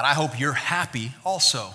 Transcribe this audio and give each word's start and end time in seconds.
And 0.00 0.06
I 0.06 0.14
hope 0.14 0.40
you're 0.40 0.54
happy 0.54 1.12
also. 1.26 1.74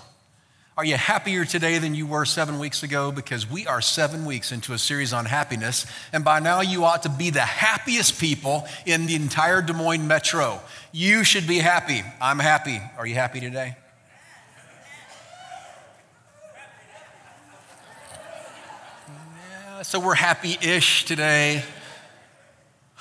Are 0.76 0.84
you 0.84 0.96
happier 0.96 1.44
today 1.44 1.78
than 1.78 1.94
you 1.94 2.08
were 2.08 2.24
seven 2.24 2.58
weeks 2.58 2.82
ago? 2.82 3.12
Because 3.12 3.48
we 3.48 3.68
are 3.68 3.80
seven 3.80 4.24
weeks 4.24 4.50
into 4.50 4.72
a 4.72 4.78
series 4.78 5.12
on 5.12 5.26
happiness, 5.26 5.86
and 6.12 6.24
by 6.24 6.40
now 6.40 6.60
you 6.60 6.84
ought 6.84 7.04
to 7.04 7.08
be 7.08 7.30
the 7.30 7.38
happiest 7.38 8.20
people 8.20 8.66
in 8.84 9.06
the 9.06 9.14
entire 9.14 9.62
Des 9.62 9.74
Moines 9.74 10.08
metro. 10.08 10.60
You 10.90 11.22
should 11.22 11.46
be 11.46 11.58
happy. 11.58 12.02
I'm 12.20 12.40
happy. 12.40 12.82
Are 12.98 13.06
you 13.06 13.14
happy 13.14 13.38
today? 13.38 13.76
Yeah, 19.06 19.82
so 19.82 20.00
we're 20.00 20.14
happy 20.14 20.58
ish 20.60 21.04
today. 21.04 21.62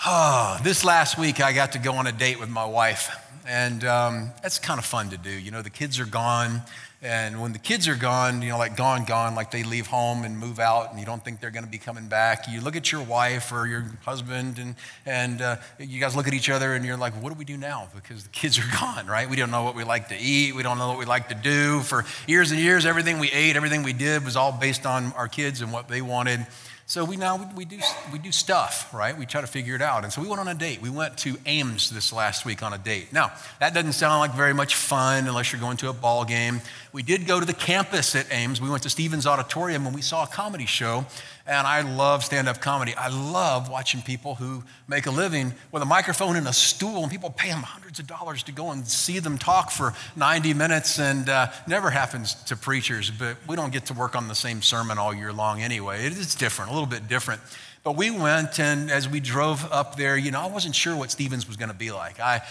Oh, 0.06 0.60
this 0.64 0.86
last 0.86 1.18
week 1.18 1.42
I 1.42 1.52
got 1.52 1.72
to 1.72 1.80
go 1.80 1.94
on 1.94 2.06
a 2.06 2.12
date 2.12 2.40
with 2.40 2.50
my 2.50 2.66
wife, 2.66 3.10
and 3.48 3.84
um, 3.84 4.32
that's 4.42 4.60
kind 4.60 4.80
of 4.80 4.86
fun 4.86 5.10
to 5.10 5.18
do. 5.18 5.30
You 5.30 5.52
know, 5.52 5.62
the 5.62 5.70
kids 5.70 6.00
are 6.00 6.06
gone. 6.06 6.62
And 7.02 7.40
when 7.40 7.54
the 7.54 7.60
kids 7.60 7.88
are 7.88 7.96
gone, 7.96 8.42
you 8.42 8.50
know, 8.50 8.58
like 8.58 8.76
gone, 8.76 9.06
gone, 9.06 9.36
like 9.36 9.52
they 9.52 9.62
leave 9.62 9.86
home 9.86 10.24
and 10.24 10.40
move 10.40 10.60
out 10.60 10.90
and 10.90 11.00
you 11.00 11.06
don't 11.06 11.24
think 11.24 11.40
they're 11.40 11.52
going 11.52 11.66
to 11.66 11.70
be 11.70 11.78
coming 11.78 12.08
back, 12.08 12.46
you 12.50 12.62
look 12.62 12.76
at 12.76 12.92
your 12.92 13.04
wife 13.04 13.52
or 13.52 13.68
your 13.68 13.86
husband 14.04 14.58
and, 14.58 14.76
and 15.06 15.40
uh, 15.42 15.58
you 15.78 16.00
guys 16.00 16.16
look 16.16 16.28
at 16.28 16.34
each 16.34 16.50
other 16.50 16.74
and 16.74 16.84
you're 16.84 16.98
like, 16.98 17.14
what 17.22 17.32
do 17.32 17.38
we 17.38 17.46
do 17.46 17.58
now? 17.58 17.90
Because 17.94 18.24
the 18.24 18.30
kids 18.30 18.58
are 18.58 18.66
gone, 18.80 19.06
right? 19.06 19.30
We 19.30 19.36
don't 19.36 19.52
know 19.52 19.62
what 19.62 19.76
we 19.76 19.84
like 19.84 20.08
to 20.10 20.18
eat. 20.18 20.56
We 20.56 20.64
don't 20.64 20.80
know 20.80 20.88
what 20.88 20.98
we 20.98 21.06
like 21.06 21.30
to 21.30 21.36
do. 21.36 21.82
For 21.82 22.06
years 22.28 22.50
and 22.52 22.60
years, 22.60 22.88
everything 22.88 23.20
we 23.20 23.30
ate, 23.30 23.56
everything 23.56 23.84
we 23.84 23.94
did 23.94 24.26
was 24.26 24.36
all 24.36 24.52
based 24.52 24.88
on 24.88 25.14
our 25.14 25.28
kids 25.28 25.62
and 25.62 25.72
what 25.72 25.88
they 25.88 26.02
wanted. 26.02 26.48
So 26.88 27.04
we 27.04 27.18
now 27.18 27.52
we 27.56 27.66
do 27.66 27.80
we 28.14 28.20
do 28.20 28.32
stuff, 28.32 28.94
right? 28.94 29.18
We 29.18 29.26
try 29.26 29.42
to 29.42 29.48
figure 29.48 29.74
it 29.74 29.82
out. 29.82 30.04
And 30.04 30.14
so 30.14 30.22
we 30.22 30.28
went 30.28 30.40
on 30.40 30.48
a 30.48 30.54
date. 30.54 30.84
We 30.84 30.92
went 30.92 31.18
to 31.20 31.36
Ames 31.48 31.90
this 31.90 32.14
last 32.14 32.46
week 32.46 32.62
on 32.62 32.74
a 32.74 32.78
date. 32.78 33.12
Now, 33.12 33.32
that 33.60 33.74
doesn't 33.74 33.94
sound 33.94 34.20
like 34.20 34.34
very 34.36 34.54
much 34.54 34.76
fun 34.76 35.28
unless 35.28 35.52
you're 35.52 35.60
going 35.60 35.78
to 35.78 35.90
a 35.90 35.94
ball 35.94 36.26
game. 36.26 36.62
We 36.94 37.02
did 37.02 37.26
go 37.26 37.40
to 37.40 37.46
the 37.46 37.56
campus 37.56 38.16
at 38.16 38.32
Ames. 38.32 38.62
We 38.62 38.70
went 38.70 38.84
to 38.84 38.90
Stephens 38.92 39.26
Auditorium 39.26 39.88
and 39.88 39.96
we 39.96 40.04
saw 40.04 40.26
a 40.26 40.28
comedy 40.28 40.68
show. 40.68 41.08
And 41.48 41.68
I 41.68 41.82
love 41.82 42.26
stand 42.26 42.50
up 42.50 42.60
comedy. 42.60 42.96
I 42.96 43.10
love 43.10 43.70
watching 43.70 44.02
people 44.02 44.34
who 44.34 44.64
make 44.88 45.06
a 45.06 45.12
living 45.12 45.54
with 45.72 45.84
a 45.84 45.86
microphone 45.86 46.36
and 46.36 46.48
a 46.48 46.54
stool, 46.54 47.04
and 47.04 47.12
people 47.12 47.30
pay 47.30 47.50
them 47.50 47.62
hundreds 47.62 48.00
of 48.00 48.08
dollars 48.08 48.42
to 48.44 48.52
go 48.52 48.72
and 48.72 48.88
see 48.88 49.20
them 49.20 49.38
talk 49.38 49.70
for 49.70 49.94
90 50.16 50.56
minutes. 50.56 51.00
And 51.00 51.30
uh, 51.30 51.52
never 51.68 51.92
happens 51.92 52.34
to 52.46 52.56
preachers, 52.56 53.12
but 53.12 53.38
we 53.48 53.56
don't 53.56 53.72
get 53.72 53.86
to 53.88 53.94
work 53.94 54.16
on 54.16 54.28
the 54.28 54.34
same 54.34 54.64
sermon 54.64 54.98
all 54.98 55.14
year 55.14 55.32
long 55.32 55.62
anyway. 55.62 56.06
It's 56.06 56.34
different, 56.34 56.72
a 56.72 56.74
little 56.74 56.90
bit 56.90 57.08
different. 57.08 57.42
But 57.84 57.96
we 57.96 58.10
went, 58.10 58.60
and 58.60 58.90
as 58.90 59.08
we 59.08 59.20
drove 59.20 59.72
up 59.72 59.98
there, 59.98 60.18
you 60.18 60.32
know, 60.32 60.42
I 60.42 60.48
wasn't 60.48 60.74
sure 60.74 60.96
what 60.96 61.12
Stephens 61.12 61.48
was 61.48 61.58
going 61.58 61.70
to 61.70 61.76
be 61.76 61.92
like. 61.92 62.20
I, 62.20 62.42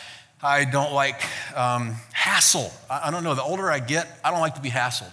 I 0.40 0.64
don't 0.64 0.92
like 0.92 1.20
um, 1.56 1.96
hassle. 2.12 2.72
I, 2.88 3.08
I 3.08 3.10
don't 3.10 3.24
know. 3.24 3.34
The 3.34 3.42
older 3.42 3.68
I 3.68 3.80
get, 3.80 4.06
I 4.22 4.30
don't 4.30 4.40
like 4.40 4.54
to 4.54 4.60
be 4.60 4.70
hassled. 4.70 5.10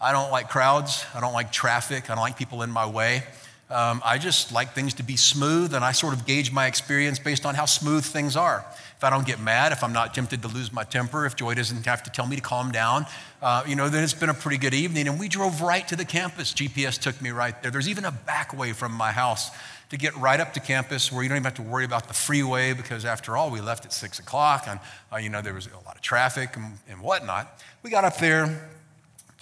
I 0.00 0.12
don't 0.12 0.30
like 0.30 0.48
crowds. 0.48 1.04
I 1.14 1.20
don't 1.20 1.32
like 1.32 1.52
traffic. 1.52 2.10
I 2.10 2.14
don't 2.14 2.22
like 2.22 2.36
people 2.36 2.62
in 2.62 2.70
my 2.70 2.86
way. 2.86 3.22
Um, 3.70 4.02
I 4.04 4.18
just 4.18 4.52
like 4.52 4.74
things 4.74 4.94
to 4.94 5.02
be 5.02 5.16
smooth, 5.16 5.74
and 5.74 5.84
I 5.84 5.92
sort 5.92 6.12
of 6.12 6.26
gauge 6.26 6.52
my 6.52 6.66
experience 6.66 7.18
based 7.18 7.46
on 7.46 7.54
how 7.54 7.64
smooth 7.64 8.04
things 8.04 8.36
are. 8.36 8.64
If 8.96 9.02
I 9.02 9.10
don't 9.10 9.26
get 9.26 9.40
mad, 9.40 9.72
if 9.72 9.82
I'm 9.82 9.92
not 9.92 10.14
tempted 10.14 10.42
to 10.42 10.48
lose 10.48 10.72
my 10.72 10.84
temper, 10.84 11.26
if 11.26 11.34
Joy 11.34 11.54
doesn't 11.54 11.84
have 11.86 12.02
to 12.04 12.10
tell 12.10 12.26
me 12.26 12.36
to 12.36 12.42
calm 12.42 12.72
down, 12.72 13.06
uh, 13.42 13.64
you 13.66 13.74
know, 13.74 13.88
then 13.88 14.04
it's 14.04 14.14
been 14.14 14.28
a 14.28 14.34
pretty 14.34 14.58
good 14.58 14.74
evening. 14.74 15.08
And 15.08 15.18
we 15.18 15.28
drove 15.28 15.62
right 15.62 15.86
to 15.88 15.96
the 15.96 16.04
campus. 16.04 16.52
GPS 16.52 16.98
took 16.98 17.20
me 17.20 17.30
right 17.30 17.60
there. 17.62 17.70
There's 17.70 17.88
even 17.88 18.04
a 18.04 18.12
back 18.12 18.56
way 18.56 18.72
from 18.72 18.92
my 18.92 19.12
house 19.12 19.50
to 19.90 19.96
get 19.96 20.14
right 20.16 20.40
up 20.40 20.52
to 20.54 20.60
campus 20.60 21.10
where 21.10 21.22
you 21.22 21.28
don't 21.28 21.36
even 21.36 21.44
have 21.44 21.54
to 21.54 21.62
worry 21.62 21.84
about 21.84 22.08
the 22.08 22.14
freeway 22.14 22.72
because 22.72 23.04
after 23.04 23.36
all, 23.36 23.50
we 23.50 23.60
left 23.60 23.84
at 23.84 23.92
six 23.92 24.18
o'clock 24.18 24.64
and, 24.66 24.78
uh, 25.12 25.16
you 25.16 25.30
know, 25.30 25.42
there 25.42 25.54
was 25.54 25.66
a 25.66 25.84
lot 25.86 25.96
of 25.96 26.00
traffic 26.00 26.56
and, 26.56 26.78
and 26.88 27.00
whatnot. 27.00 27.60
We 27.82 27.90
got 27.90 28.04
up 28.04 28.18
there, 28.18 28.70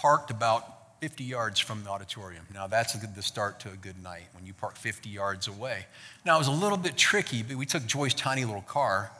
parked 0.03 0.31
about 0.31 1.01
50 1.01 1.25
yards 1.25 1.59
from 1.59 1.83
the 1.85 1.91
auditorium. 1.91 2.45
Now, 2.53 2.67
that's 2.67 2.93
the 2.93 3.23
start 3.23 3.61
to 3.61 3.71
a 3.71 3.77
good 3.77 4.03
night 4.03 4.25
when 4.35 4.45
you 4.45 4.53
park 4.53 4.77
50 4.77 5.09
yards 5.09 5.49
away. 5.49 5.87
Now, 6.27 6.37
it 6.37 6.39
was 6.39 6.49
a 6.49 6.53
little 6.53 6.77
bit 6.77 6.97
tricky, 6.97 7.43
but 7.43 7.57
we 7.57 7.65
took 7.65 7.87
Joy's 7.87 8.13
tiny 8.13 8.45
little 8.45 8.63
car 8.63 9.11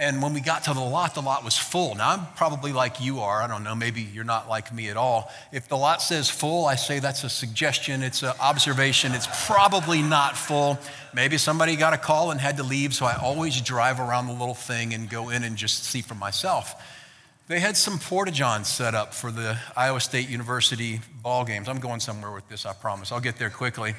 and 0.00 0.22
when 0.22 0.32
we 0.32 0.40
got 0.40 0.64
to 0.64 0.74
the 0.74 0.80
lot, 0.80 1.16
the 1.16 1.22
lot 1.22 1.44
was 1.44 1.58
full. 1.58 1.96
Now, 1.96 2.10
I'm 2.10 2.26
probably 2.36 2.72
like 2.72 3.00
you 3.00 3.18
are. 3.20 3.42
I 3.42 3.48
don't 3.48 3.64
know. 3.64 3.74
Maybe 3.74 4.00
you're 4.00 4.22
not 4.22 4.48
like 4.48 4.72
me 4.72 4.88
at 4.90 4.96
all. 4.96 5.28
If 5.50 5.68
the 5.68 5.76
lot 5.76 6.00
says 6.00 6.30
full, 6.30 6.66
I 6.66 6.76
say 6.76 7.00
that's 7.00 7.24
a 7.24 7.28
suggestion, 7.28 8.04
it's 8.04 8.22
an 8.22 8.32
observation. 8.40 9.12
It's 9.12 9.26
probably 9.46 10.00
not 10.00 10.36
full. 10.36 10.78
Maybe 11.12 11.36
somebody 11.36 11.74
got 11.74 11.94
a 11.94 11.98
call 11.98 12.30
and 12.30 12.40
had 12.40 12.58
to 12.58 12.62
leave, 12.62 12.94
so 12.94 13.06
I 13.06 13.16
always 13.16 13.60
drive 13.60 13.98
around 13.98 14.28
the 14.28 14.34
little 14.34 14.54
thing 14.54 14.94
and 14.94 15.10
go 15.10 15.30
in 15.30 15.42
and 15.42 15.56
just 15.56 15.82
see 15.82 16.00
for 16.00 16.14
myself. 16.14 16.80
They 17.48 17.60
had 17.60 17.78
some 17.78 17.98
porta 17.98 18.30
johns 18.30 18.68
set 18.68 18.94
up 18.94 19.14
for 19.14 19.32
the 19.32 19.56
Iowa 19.74 20.02
State 20.02 20.28
University 20.28 21.00
ball 21.22 21.46
games. 21.46 21.66
I'm 21.66 21.80
going 21.80 21.98
somewhere 21.98 22.30
with 22.30 22.46
this, 22.50 22.66
I 22.66 22.74
promise. 22.74 23.10
I'll 23.10 23.20
get 23.20 23.38
there 23.38 23.48
quickly. 23.48 23.94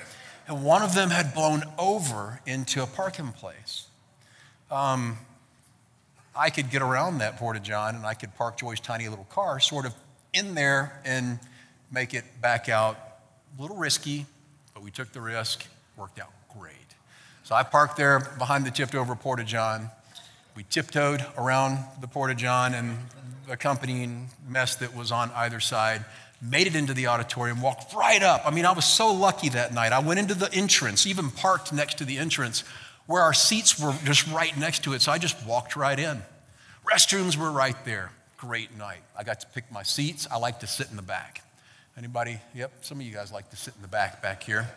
And 0.47 0.63
one 0.63 0.83
of 0.83 0.93
them 0.93 1.09
had 1.09 1.33
blown 1.33 1.63
over 1.79 2.41
into 2.45 2.83
a 2.83 2.85
parking 2.85 3.31
place. 3.31 3.87
Um, 4.69 5.17
I 6.35 6.51
could 6.51 6.69
get 6.69 6.83
around 6.83 7.17
that 7.17 7.37
porta 7.37 7.59
john 7.59 7.95
and 7.95 8.05
I 8.05 8.13
could 8.13 8.35
park 8.35 8.59
Joy's 8.59 8.79
tiny 8.79 9.09
little 9.09 9.25
car 9.25 9.59
sort 9.59 9.87
of 9.87 9.95
in 10.31 10.53
there 10.53 11.01
and 11.03 11.39
make 11.91 12.13
it 12.13 12.25
back 12.41 12.69
out. 12.69 12.97
A 13.57 13.61
little 13.63 13.77
risky, 13.77 14.27
but 14.75 14.83
we 14.83 14.91
took 14.91 15.11
the 15.11 15.21
risk. 15.21 15.65
Worked 15.97 16.19
out 16.19 16.31
great. 16.55 16.75
So 17.43 17.55
I 17.55 17.63
parked 17.63 17.97
there 17.97 18.19
behind 18.37 18.67
the 18.67 18.71
tipped 18.71 18.93
over 18.93 19.15
porta 19.15 19.43
john. 19.43 19.89
We 20.59 20.65
tiptoed 20.69 21.25
around 21.37 21.79
the 22.01 22.07
porta 22.09 22.35
john 22.35 22.73
and 22.73 22.97
the 23.47 23.53
accompanying 23.53 24.27
mess 24.45 24.75
that 24.75 24.93
was 24.93 25.09
on 25.09 25.31
either 25.33 25.61
side. 25.61 26.03
Made 26.41 26.67
it 26.67 26.75
into 26.75 26.93
the 26.93 27.07
auditorium, 27.07 27.61
walked 27.61 27.93
right 27.93 28.21
up. 28.21 28.41
I 28.43 28.51
mean, 28.51 28.65
I 28.65 28.73
was 28.73 28.83
so 28.83 29.13
lucky 29.13 29.47
that 29.47 29.73
night. 29.73 29.93
I 29.93 29.99
went 29.99 30.19
into 30.19 30.33
the 30.33 30.53
entrance, 30.53 31.07
even 31.07 31.31
parked 31.31 31.71
next 31.71 31.99
to 31.99 32.03
the 32.03 32.17
entrance 32.17 32.65
where 33.05 33.21
our 33.21 33.31
seats 33.31 33.79
were 33.79 33.95
just 34.03 34.27
right 34.27 34.57
next 34.57 34.83
to 34.83 34.91
it. 34.91 35.01
So 35.01 35.13
I 35.13 35.17
just 35.17 35.41
walked 35.47 35.77
right 35.77 35.97
in. 35.97 36.21
Restrooms 36.85 37.37
were 37.37 37.51
right 37.51 37.77
there. 37.85 38.11
Great 38.35 38.77
night. 38.77 38.99
I 39.17 39.23
got 39.23 39.39
to 39.39 39.47
pick 39.47 39.71
my 39.71 39.83
seats. 39.83 40.27
I 40.29 40.39
like 40.39 40.59
to 40.59 40.67
sit 40.67 40.89
in 40.89 40.97
the 40.97 41.01
back. 41.01 41.41
Anybody? 41.97 42.37
Yep, 42.53 42.83
some 42.83 42.99
of 42.99 43.05
you 43.05 43.13
guys 43.13 43.31
like 43.31 43.49
to 43.51 43.55
sit 43.55 43.75
in 43.77 43.81
the 43.81 43.87
back 43.87 44.21
back 44.21 44.43
here. 44.43 44.67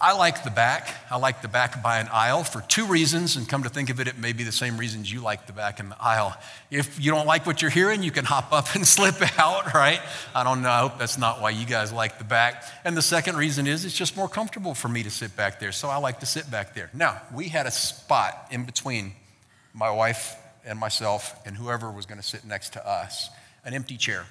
I 0.00 0.12
like 0.16 0.44
the 0.44 0.50
back. 0.50 0.94
I 1.10 1.16
like 1.16 1.42
the 1.42 1.48
back 1.48 1.82
by 1.82 1.98
an 1.98 2.08
aisle 2.12 2.44
for 2.44 2.60
two 2.60 2.86
reasons, 2.86 3.34
and 3.34 3.48
come 3.48 3.64
to 3.64 3.68
think 3.68 3.90
of 3.90 3.98
it, 3.98 4.06
it 4.06 4.16
may 4.16 4.32
be 4.32 4.44
the 4.44 4.52
same 4.52 4.76
reasons 4.78 5.12
you 5.12 5.20
like 5.20 5.48
the 5.48 5.52
back 5.52 5.80
in 5.80 5.88
the 5.88 6.00
aisle. 6.00 6.36
If 6.70 7.04
you 7.04 7.10
don't 7.10 7.26
like 7.26 7.46
what 7.46 7.60
you're 7.60 7.70
hearing, 7.70 8.04
you 8.04 8.12
can 8.12 8.24
hop 8.24 8.52
up 8.52 8.66
and 8.76 8.86
slip 8.86 9.16
out, 9.38 9.74
right? 9.74 10.00
I 10.36 10.44
don't 10.44 10.62
know. 10.62 10.70
I 10.70 10.80
hope 10.80 10.98
that's 10.98 11.18
not 11.18 11.40
why 11.40 11.50
you 11.50 11.66
guys 11.66 11.92
like 11.92 12.18
the 12.18 12.24
back. 12.24 12.62
And 12.84 12.96
the 12.96 13.02
second 13.02 13.36
reason 13.36 13.66
is 13.66 13.84
it's 13.84 13.96
just 13.96 14.16
more 14.16 14.28
comfortable 14.28 14.74
for 14.74 14.88
me 14.88 15.02
to 15.02 15.10
sit 15.10 15.34
back 15.36 15.58
there, 15.58 15.72
so 15.72 15.88
I 15.88 15.96
like 15.96 16.20
to 16.20 16.26
sit 16.26 16.48
back 16.48 16.74
there. 16.74 16.90
Now, 16.94 17.20
we 17.34 17.48
had 17.48 17.66
a 17.66 17.72
spot 17.72 18.46
in 18.52 18.64
between 18.64 19.14
my 19.74 19.90
wife 19.90 20.36
and 20.64 20.78
myself 20.78 21.34
and 21.44 21.56
whoever 21.56 21.90
was 21.90 22.06
going 22.06 22.20
to 22.20 22.26
sit 22.26 22.44
next 22.44 22.74
to 22.74 22.88
us, 22.88 23.30
an 23.64 23.74
empty 23.74 23.96
chair, 23.96 24.26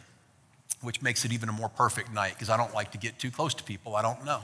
which 0.81 1.01
makes 1.01 1.25
it 1.25 1.33
even 1.33 1.50
a 1.50 1.51
more 1.53 1.69
perfect 1.69 2.13
night 2.13 2.33
because 2.35 2.50
I 2.50 2.56
don't 2.56 2.73
like 2.73 2.91
to 2.94 2.97
get 2.97 3.19
too 3.19 3.31
close 3.31 3.53
to 3.56 3.63
people 3.63 3.95
I 3.95 4.01
don't 4.01 4.23
know. 4.23 4.41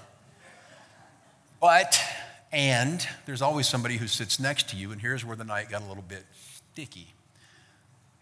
But, 1.64 1.98
and 2.52 3.08
there's 3.26 3.42
always 3.42 3.70
somebody 3.70 3.96
who 3.96 4.06
sits 4.06 4.38
next 4.38 4.68
to 4.72 4.76
you, 4.76 4.92
and 4.92 5.00
here's 5.00 5.24
where 5.24 5.38
the 5.38 5.46
night 5.46 5.70
got 5.70 5.82
a 5.82 5.86
little 5.86 6.04
bit 6.04 6.26
sticky. 6.74 7.08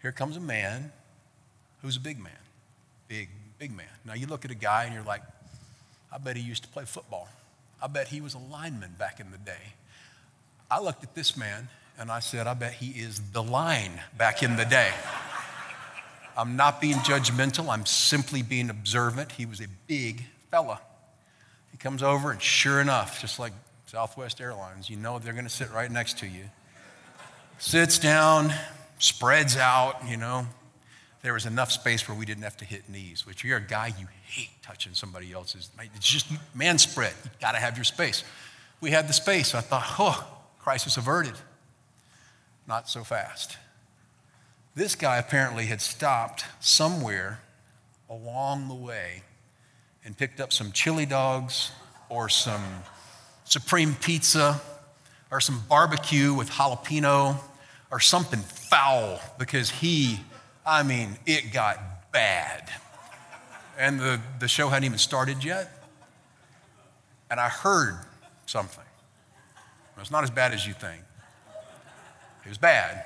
Here 0.00 0.12
comes 0.12 0.36
a 0.36 0.40
man 0.40 0.92
who's 1.80 1.96
a 1.96 2.00
big 2.00 2.22
man, 2.22 2.38
big, 3.08 3.30
big 3.58 3.76
man. 3.76 3.88
Now 4.04 4.14
you 4.14 4.28
look 4.28 4.44
at 4.44 4.52
a 4.52 4.54
guy 4.54 4.84
and 4.84 4.94
you're 4.94 5.02
like, 5.02 5.22
I 6.12 6.18
bet 6.18 6.36
he 6.36 6.42
used 6.44 6.62
to 6.62 6.68
play 6.68 6.84
football. 6.84 7.26
I 7.82 7.88
bet 7.88 8.06
he 8.06 8.20
was 8.20 8.34
a 8.34 8.38
lineman 8.38 8.94
back 8.96 9.18
in 9.18 9.32
the 9.32 9.38
day. 9.38 9.74
I 10.70 10.78
looked 10.78 11.02
at 11.02 11.16
this 11.16 11.36
man 11.36 11.68
and 11.98 12.12
I 12.12 12.20
said, 12.20 12.46
I 12.46 12.54
bet 12.54 12.74
he 12.74 12.90
is 12.90 13.20
the 13.32 13.42
line 13.42 14.02
back 14.16 14.44
in 14.44 14.54
the 14.54 14.64
day. 14.64 14.92
I'm 16.36 16.54
not 16.54 16.80
being 16.80 16.98
judgmental, 16.98 17.68
I'm 17.70 17.86
simply 17.86 18.42
being 18.42 18.70
observant. 18.70 19.32
He 19.32 19.46
was 19.46 19.60
a 19.60 19.66
big 19.88 20.26
fella 20.52 20.80
comes 21.82 22.02
over, 22.02 22.30
and 22.30 22.40
sure 22.40 22.80
enough, 22.80 23.20
just 23.20 23.38
like 23.38 23.52
Southwest 23.86 24.40
Airlines, 24.40 24.88
you 24.88 24.96
know 24.96 25.18
they're 25.18 25.32
going 25.32 25.44
to 25.44 25.50
sit 25.50 25.70
right 25.72 25.90
next 25.90 26.18
to 26.18 26.26
you. 26.26 26.44
Sits 27.58 27.98
down, 27.98 28.52
spreads 28.98 29.56
out, 29.56 29.96
you 30.08 30.16
know. 30.16 30.46
There 31.22 31.34
was 31.34 31.46
enough 31.46 31.70
space 31.70 32.08
where 32.08 32.16
we 32.16 32.24
didn't 32.24 32.42
have 32.42 32.56
to 32.58 32.64
hit 32.64 32.88
knees, 32.88 33.26
which 33.26 33.44
you're 33.44 33.58
a 33.58 33.60
guy, 33.60 33.92
you 33.98 34.06
hate 34.24 34.50
touching 34.62 34.94
somebody 34.94 35.32
else's. 35.32 35.70
It's 35.94 36.08
just 36.08 36.26
man 36.54 36.78
spread. 36.78 37.12
You 37.24 37.30
got 37.40 37.52
to 37.52 37.58
have 37.58 37.76
your 37.76 37.84
space. 37.84 38.24
We 38.80 38.90
had 38.90 39.08
the 39.08 39.12
space. 39.12 39.54
I 39.54 39.60
thought, 39.60 39.86
oh, 39.98 40.26
crisis 40.58 40.96
averted. 40.96 41.34
Not 42.66 42.88
so 42.88 43.04
fast. 43.04 43.56
This 44.74 44.94
guy 44.94 45.18
apparently 45.18 45.66
had 45.66 45.80
stopped 45.80 46.44
somewhere 46.60 47.40
along 48.08 48.68
the 48.68 48.74
way 48.74 49.22
and 50.04 50.16
picked 50.16 50.40
up 50.40 50.52
some 50.52 50.72
chili 50.72 51.06
dogs 51.06 51.72
or 52.08 52.28
some 52.28 52.62
supreme 53.44 53.94
pizza 53.94 54.60
or 55.30 55.40
some 55.40 55.62
barbecue 55.68 56.34
with 56.34 56.50
jalapeno 56.50 57.36
or 57.90 58.00
something 58.00 58.40
foul 58.40 59.20
because 59.38 59.70
he 59.70 60.18
I 60.64 60.82
mean, 60.82 61.18
it 61.26 61.52
got 61.52 62.12
bad. 62.12 62.70
And 63.78 63.98
the, 63.98 64.20
the 64.38 64.48
show 64.48 64.68
hadn't 64.68 64.84
even 64.84 64.98
started 64.98 65.42
yet. 65.42 65.70
And 67.30 67.40
I 67.40 67.48
heard 67.48 67.98
something. 68.46 68.84
It's 69.98 70.10
not 70.10 70.24
as 70.24 70.30
bad 70.30 70.52
as 70.52 70.66
you 70.66 70.72
think. 70.72 71.02
It 72.44 72.48
was 72.48 72.58
bad. 72.58 73.04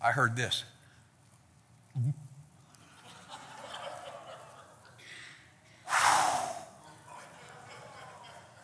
I 0.00 0.12
heard 0.12 0.36
this. 0.36 0.64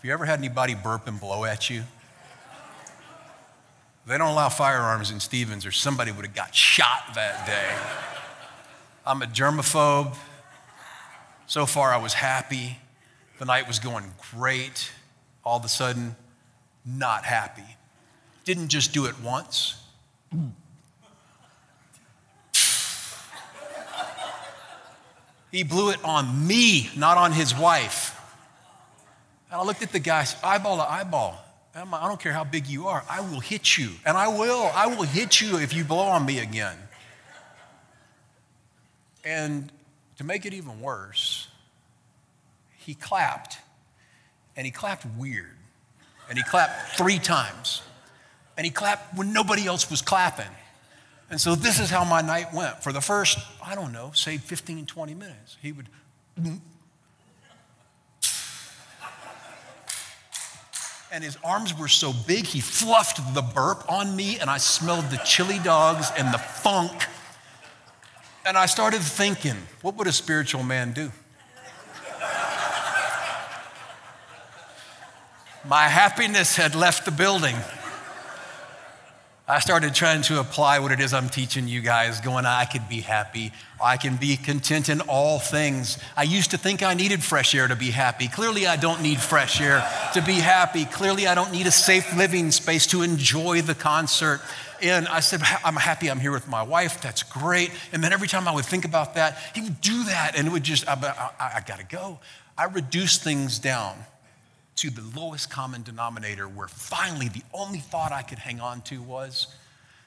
You 0.02 0.12
ever 0.12 0.24
had 0.24 0.40
anybody 0.40 0.74
burp 0.74 1.06
and 1.06 1.20
blow 1.20 1.44
at 1.44 1.70
you? 1.70 1.84
They 4.04 4.18
don't 4.18 4.30
allow 4.30 4.48
firearms 4.48 5.12
in 5.12 5.20
Stephens, 5.20 5.64
or 5.64 5.70
somebody 5.70 6.10
would 6.10 6.26
have 6.26 6.34
got 6.34 6.52
shot 6.52 7.14
that 7.14 7.46
day. 7.46 7.70
I'm 9.06 9.22
a 9.22 9.26
germaphobe. 9.26 10.16
So 11.46 11.66
far, 11.66 11.92
I 11.92 11.98
was 11.98 12.14
happy. 12.14 12.78
The 13.38 13.44
night 13.44 13.68
was 13.68 13.78
going 13.78 14.04
great. 14.32 14.90
All 15.44 15.58
of 15.58 15.64
a 15.64 15.68
sudden, 15.68 16.16
not 16.84 17.24
happy. 17.24 17.76
Didn't 18.44 18.68
just 18.68 18.92
do 18.92 19.06
it 19.06 19.14
once. 19.20 19.80
He 25.52 25.62
blew 25.62 25.90
it 25.90 26.04
on 26.04 26.46
me, 26.48 26.90
not 26.96 27.18
on 27.18 27.30
his 27.30 27.54
wife. 27.54 28.01
And 29.52 29.60
I 29.60 29.64
looked 29.64 29.82
at 29.82 29.92
the 29.92 29.98
guy, 29.98 30.26
eyeball 30.42 30.78
to 30.78 30.90
eyeball. 30.90 31.38
I 31.74 32.08
don't 32.08 32.18
care 32.18 32.32
how 32.32 32.42
big 32.42 32.66
you 32.66 32.88
are, 32.88 33.04
I 33.08 33.20
will 33.20 33.40
hit 33.40 33.76
you. 33.76 33.90
And 34.06 34.16
I 34.16 34.28
will. 34.28 34.70
I 34.74 34.86
will 34.86 35.02
hit 35.02 35.42
you 35.42 35.58
if 35.58 35.74
you 35.74 35.84
blow 35.84 36.04
on 36.04 36.24
me 36.24 36.38
again. 36.38 36.76
And 39.24 39.70
to 40.16 40.24
make 40.24 40.46
it 40.46 40.54
even 40.54 40.80
worse, 40.80 41.48
he 42.78 42.94
clapped. 42.94 43.58
And 44.56 44.64
he 44.64 44.70
clapped 44.70 45.04
weird. 45.18 45.56
And 46.30 46.38
he 46.38 46.44
clapped 46.44 46.96
three 46.96 47.18
times. 47.18 47.82
And 48.56 48.64
he 48.64 48.70
clapped 48.70 49.16
when 49.18 49.34
nobody 49.34 49.66
else 49.66 49.90
was 49.90 50.00
clapping. 50.00 50.50
And 51.30 51.38
so 51.38 51.54
this 51.54 51.78
is 51.78 51.90
how 51.90 52.04
my 52.04 52.22
night 52.22 52.54
went. 52.54 52.82
For 52.82 52.92
the 52.92 53.02
first, 53.02 53.38
I 53.62 53.74
don't 53.74 53.92
know, 53.92 54.12
say 54.14 54.38
15, 54.38 54.86
20 54.86 55.14
minutes, 55.14 55.58
he 55.60 55.72
would. 55.72 55.88
And 61.12 61.22
his 61.22 61.36
arms 61.44 61.78
were 61.78 61.88
so 61.88 62.14
big, 62.26 62.46
he 62.46 62.60
fluffed 62.60 63.34
the 63.34 63.42
burp 63.42 63.84
on 63.86 64.16
me, 64.16 64.38
and 64.38 64.48
I 64.48 64.56
smelled 64.56 65.10
the 65.10 65.18
chili 65.18 65.58
dogs 65.58 66.10
and 66.16 66.32
the 66.32 66.38
funk. 66.38 67.04
And 68.46 68.56
I 68.56 68.64
started 68.64 69.02
thinking, 69.02 69.56
what 69.82 69.94
would 69.96 70.06
a 70.06 70.12
spiritual 70.12 70.62
man 70.62 70.94
do? 70.94 71.12
My 75.68 75.86
happiness 75.86 76.56
had 76.56 76.74
left 76.74 77.04
the 77.04 77.10
building. 77.10 77.56
I 79.48 79.58
started 79.58 79.92
trying 79.92 80.22
to 80.22 80.38
apply 80.38 80.78
what 80.78 80.92
it 80.92 81.00
is 81.00 81.12
I'm 81.12 81.28
teaching 81.28 81.66
you 81.66 81.80
guys, 81.80 82.20
going, 82.20 82.46
I 82.46 82.64
could 82.64 82.88
be 82.88 83.00
happy. 83.00 83.50
I 83.82 83.96
can 83.96 84.14
be 84.14 84.36
content 84.36 84.88
in 84.88 85.00
all 85.02 85.40
things. 85.40 85.98
I 86.16 86.22
used 86.22 86.52
to 86.52 86.58
think 86.58 86.84
I 86.84 86.94
needed 86.94 87.24
fresh 87.24 87.52
air 87.52 87.66
to 87.66 87.74
be 87.74 87.90
happy. 87.90 88.28
Clearly, 88.28 88.68
I 88.68 88.76
don't 88.76 89.02
need 89.02 89.20
fresh 89.20 89.60
air 89.60 89.84
to 90.14 90.22
be 90.22 90.34
happy. 90.34 90.84
Clearly, 90.84 91.26
I 91.26 91.34
don't 91.34 91.50
need 91.50 91.66
a 91.66 91.72
safe 91.72 92.16
living 92.16 92.52
space 92.52 92.86
to 92.88 93.02
enjoy 93.02 93.62
the 93.62 93.74
concert. 93.74 94.40
And 94.80 95.08
I 95.08 95.18
said, 95.18 95.40
I'm 95.64 95.74
happy 95.74 96.08
I'm 96.08 96.20
here 96.20 96.32
with 96.32 96.46
my 96.46 96.62
wife. 96.62 97.02
That's 97.02 97.24
great. 97.24 97.72
And 97.92 98.02
then 98.02 98.12
every 98.12 98.28
time 98.28 98.46
I 98.46 98.54
would 98.54 98.64
think 98.64 98.84
about 98.84 99.16
that, 99.16 99.38
he 99.56 99.60
would 99.60 99.80
do 99.80 100.04
that. 100.04 100.34
And 100.36 100.46
it 100.46 100.52
would 100.52 100.62
just, 100.62 100.88
I, 100.88 100.94
I, 101.40 101.56
I 101.56 101.60
got 101.66 101.80
to 101.80 101.84
go. 101.84 102.20
I 102.56 102.66
reduced 102.66 103.24
things 103.24 103.58
down 103.58 103.96
to 104.76 104.90
the 104.90 105.02
lowest 105.18 105.50
common 105.50 105.82
denominator 105.82 106.48
where 106.48 106.68
finally 106.68 107.28
the 107.28 107.42
only 107.52 107.78
thought 107.78 108.12
I 108.12 108.22
could 108.22 108.38
hang 108.38 108.60
on 108.60 108.82
to 108.82 109.00
was, 109.02 109.48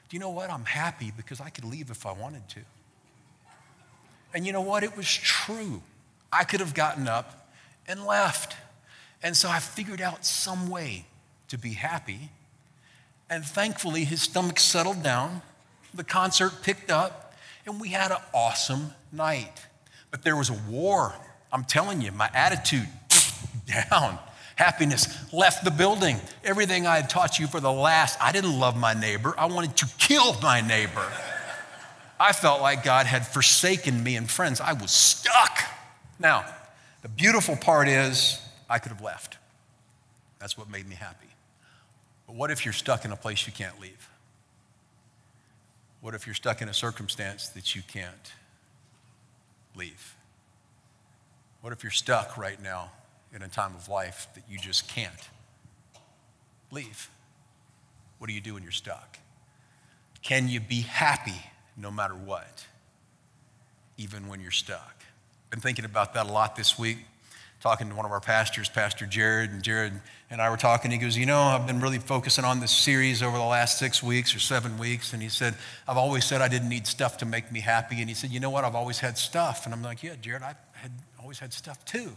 do 0.08 0.16
you 0.16 0.20
know 0.20 0.30
what? 0.30 0.50
I'm 0.50 0.64
happy 0.64 1.12
because 1.16 1.40
I 1.40 1.50
could 1.50 1.64
leave 1.64 1.90
if 1.90 2.06
I 2.06 2.12
wanted 2.12 2.48
to. 2.50 2.60
And 4.34 4.46
you 4.46 4.52
know 4.52 4.60
what? 4.60 4.82
It 4.82 4.96
was 4.96 5.08
true. 5.08 5.82
I 6.32 6.44
could 6.44 6.60
have 6.60 6.74
gotten 6.74 7.08
up 7.08 7.48
and 7.88 8.04
left. 8.04 8.56
And 9.22 9.36
so 9.36 9.48
I 9.48 9.60
figured 9.60 10.00
out 10.00 10.24
some 10.24 10.68
way 10.68 11.06
to 11.48 11.58
be 11.58 11.72
happy. 11.72 12.30
And 13.30 13.44
thankfully, 13.44 14.04
his 14.04 14.22
stomach 14.22 14.58
settled 14.58 15.02
down, 15.02 15.42
the 15.94 16.04
concert 16.04 16.62
picked 16.62 16.90
up, 16.90 17.34
and 17.64 17.80
we 17.80 17.88
had 17.88 18.10
an 18.10 18.18
awesome 18.34 18.92
night. 19.10 19.66
But 20.10 20.22
there 20.22 20.36
was 20.36 20.50
a 20.50 20.58
war. 20.68 21.14
I'm 21.52 21.64
telling 21.64 22.00
you, 22.00 22.12
my 22.12 22.30
attitude 22.34 22.88
down. 23.90 24.18
Happiness 24.56 25.32
left 25.32 25.64
the 25.64 25.70
building. 25.70 26.18
Everything 26.42 26.86
I 26.86 26.96
had 26.96 27.10
taught 27.10 27.38
you 27.38 27.46
for 27.46 27.60
the 27.60 27.72
last, 27.72 28.18
I 28.20 28.32
didn't 28.32 28.58
love 28.58 28.76
my 28.76 28.94
neighbor. 28.94 29.34
I 29.38 29.46
wanted 29.46 29.76
to 29.76 29.86
kill 29.98 30.34
my 30.40 30.62
neighbor. 30.62 31.06
I 32.18 32.32
felt 32.32 32.62
like 32.62 32.82
God 32.82 33.06
had 33.06 33.26
forsaken 33.26 34.02
me 34.02 34.16
and 34.16 34.28
friends. 34.28 34.60
I 34.60 34.72
was 34.72 34.90
stuck. 34.90 35.60
Now, 36.18 36.46
the 37.02 37.08
beautiful 37.08 37.54
part 37.54 37.86
is 37.86 38.40
I 38.68 38.78
could 38.78 38.92
have 38.92 39.02
left. 39.02 39.36
That's 40.38 40.56
what 40.56 40.70
made 40.70 40.88
me 40.88 40.96
happy. 40.96 41.28
But 42.26 42.36
what 42.36 42.50
if 42.50 42.64
you're 42.64 42.72
stuck 42.74 43.04
in 43.04 43.12
a 43.12 43.16
place 43.16 43.46
you 43.46 43.52
can't 43.52 43.78
leave? 43.78 44.08
What 46.00 46.14
if 46.14 46.26
you're 46.26 46.34
stuck 46.34 46.62
in 46.62 46.68
a 46.70 46.74
circumstance 46.74 47.48
that 47.50 47.74
you 47.74 47.82
can't 47.86 48.32
leave? 49.74 50.14
What 51.60 51.74
if 51.74 51.82
you're 51.82 51.90
stuck 51.90 52.38
right 52.38 52.62
now 52.62 52.90
in 53.34 53.42
a 53.42 53.48
time 53.48 53.74
of 53.74 53.88
life 53.88 54.28
that 54.34 54.44
you 54.48 54.58
just 54.58 54.88
can't 54.88 55.28
leave? 56.70 57.10
What 58.18 58.28
do 58.28 58.34
you 58.34 58.40
do 58.40 58.54
when 58.54 58.62
you're 58.62 58.72
stuck? 58.72 59.18
Can 60.22 60.48
you 60.48 60.60
be 60.60 60.80
happy 60.80 61.40
no 61.76 61.90
matter 61.90 62.14
what, 62.14 62.66
even 63.96 64.28
when 64.28 64.40
you're 64.40 64.50
stuck? 64.50 65.04
Been 65.50 65.60
thinking 65.60 65.84
about 65.84 66.14
that 66.14 66.26
a 66.26 66.32
lot 66.32 66.56
this 66.56 66.78
week, 66.78 66.98
talking 67.60 67.88
to 67.88 67.94
one 67.94 68.04
of 68.04 68.10
our 68.10 68.20
pastors, 68.20 68.68
Pastor 68.68 69.06
Jared, 69.06 69.50
and 69.50 69.62
Jared 69.62 69.92
and 70.30 70.40
I 70.40 70.50
were 70.50 70.56
talking. 70.56 70.90
He 70.90 70.98
goes, 70.98 71.16
You 71.16 71.26
know, 71.26 71.40
I've 71.40 71.66
been 71.66 71.80
really 71.80 71.98
focusing 71.98 72.44
on 72.44 72.60
this 72.60 72.72
series 72.72 73.22
over 73.22 73.36
the 73.36 73.44
last 73.44 73.78
six 73.78 74.02
weeks 74.02 74.34
or 74.34 74.40
seven 74.40 74.78
weeks. 74.78 75.12
And 75.12 75.22
he 75.22 75.28
said, 75.28 75.54
I've 75.86 75.96
always 75.96 76.24
said 76.24 76.40
I 76.40 76.48
didn't 76.48 76.68
need 76.68 76.86
stuff 76.86 77.18
to 77.18 77.26
make 77.26 77.52
me 77.52 77.60
happy. 77.60 78.00
And 78.00 78.08
he 78.08 78.14
said, 78.14 78.30
You 78.30 78.40
know 78.40 78.50
what? 78.50 78.64
I've 78.64 78.74
always 78.74 78.98
had 78.98 79.16
stuff. 79.16 79.64
And 79.64 79.72
I'm 79.72 79.82
like, 79.82 80.02
Yeah, 80.02 80.16
Jared, 80.20 80.42
I 80.42 80.54
had 80.72 80.90
always 81.20 81.38
had 81.38 81.52
stuff 81.52 81.84
too. 81.84 82.16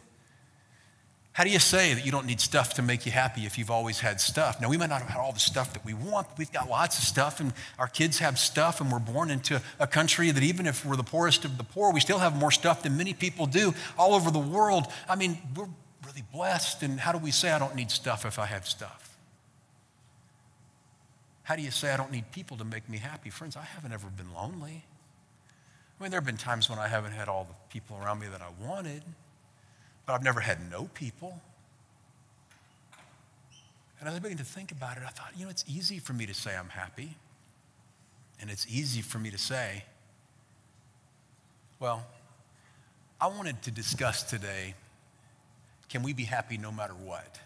How 1.40 1.46
do 1.46 1.52
you 1.52 1.60
say 1.60 1.94
that 1.94 2.06
you 2.06 2.12
don't 2.12 2.26
need 2.26 2.42
stuff 2.42 2.74
to 2.74 2.82
make 2.82 3.06
you 3.06 3.14
happy 3.14 3.46
if 3.46 3.58
you've 3.58 3.72
always 3.72 4.02
had 4.02 4.20
stuff? 4.20 4.60
Now, 4.60 4.68
we 4.68 4.76
might 4.76 4.90
not 4.90 5.00
have 5.00 5.10
had 5.10 5.22
all 5.22 5.32
the 5.32 5.40
stuff 5.40 5.72
that 5.72 5.86
we 5.86 5.94
want, 5.94 6.28
but 6.28 6.38
we've 6.38 6.52
got 6.52 6.70
lots 6.70 6.98
of 6.98 7.06
stuff, 7.06 7.40
and 7.40 7.54
our 7.78 7.88
kids 7.88 8.20
have 8.20 8.38
stuff, 8.38 8.82
and 8.82 8.92
we're 8.92 9.00
born 9.00 9.32
into 9.32 9.62
a 9.80 9.88
country 9.88 10.32
that 10.32 10.44
even 10.44 10.68
if 10.68 10.86
we're 10.86 10.98
the 10.98 11.02
poorest 11.02 11.46
of 11.46 11.58
the 11.58 11.64
poor, 11.64 11.94
we 11.94 12.02
still 12.02 12.20
have 12.20 12.36
more 12.36 12.52
stuff 12.52 12.84
than 12.84 12.98
many 12.98 13.14
people 13.14 13.46
do 13.46 13.74
all 13.98 14.16
over 14.16 14.30
the 14.32 14.38
world. 14.38 14.88
I 15.08 15.16
mean, 15.16 15.38
we're 15.56 15.70
really 16.06 16.26
blessed, 16.34 16.84
and 16.84 17.00
how 17.00 17.14
do 17.14 17.20
we 17.20 17.32
say 17.32 17.52
I 17.52 17.58
don't 17.58 17.74
need 17.74 17.90
stuff 17.90 18.26
if 18.26 18.38
I 18.38 18.46
have 18.46 18.68
stuff? 18.68 19.18
How 21.44 21.56
do 21.56 21.62
you 21.62 21.72
say 21.72 21.94
I 21.94 21.96
don't 21.96 22.12
need 22.12 22.30
people 22.34 22.58
to 22.58 22.66
make 22.66 22.90
me 22.90 22.98
happy? 22.98 23.30
Friends, 23.30 23.56
I 23.56 23.64
haven't 23.64 23.94
ever 23.94 24.10
been 24.10 24.34
lonely. 24.34 24.84
I 25.98 26.04
mean, 26.04 26.12
there 26.12 26.20
have 26.20 26.28
been 26.28 26.36
times 26.36 26.70
when 26.70 26.80
I 26.80 26.90
haven't 26.90 27.14
had 27.14 27.30
all 27.30 27.46
the 27.46 27.56
people 27.72 27.98
around 28.04 28.20
me 28.20 28.28
that 28.28 28.42
I 28.42 28.50
wanted 28.62 29.04
but 30.10 30.16
I've 30.16 30.24
never 30.24 30.40
had 30.40 30.72
no 30.72 30.86
people. 30.96 31.40
And 34.00 34.10
as 34.10 34.16
I 34.16 34.18
began 34.18 34.40
to 34.40 34.44
think 34.44 34.72
about 34.72 34.98
it, 34.98 35.04
I 35.06 35.10
thought, 35.10 35.34
you 35.38 35.44
know, 35.44 35.52
it's 35.52 35.64
easy 35.68 36.00
for 36.00 36.14
me 36.14 36.26
to 36.26 36.34
say 36.34 36.58
I'm 36.58 36.70
happy. 36.70 37.16
And 38.42 38.50
it's 38.50 38.66
easy 38.68 39.04
for 39.04 39.20
me 39.20 39.30
to 39.30 39.38
say, 39.38 39.84
well, 41.80 42.08
I 43.22 43.28
wanted 43.28 43.62
to 43.62 43.72
discuss 43.72 44.24
today 44.24 44.74
can 45.90 46.02
we 46.02 46.14
be 46.14 46.24
happy 46.24 46.58
no 46.58 46.72
matter 46.72 46.94
what? 46.94 47.40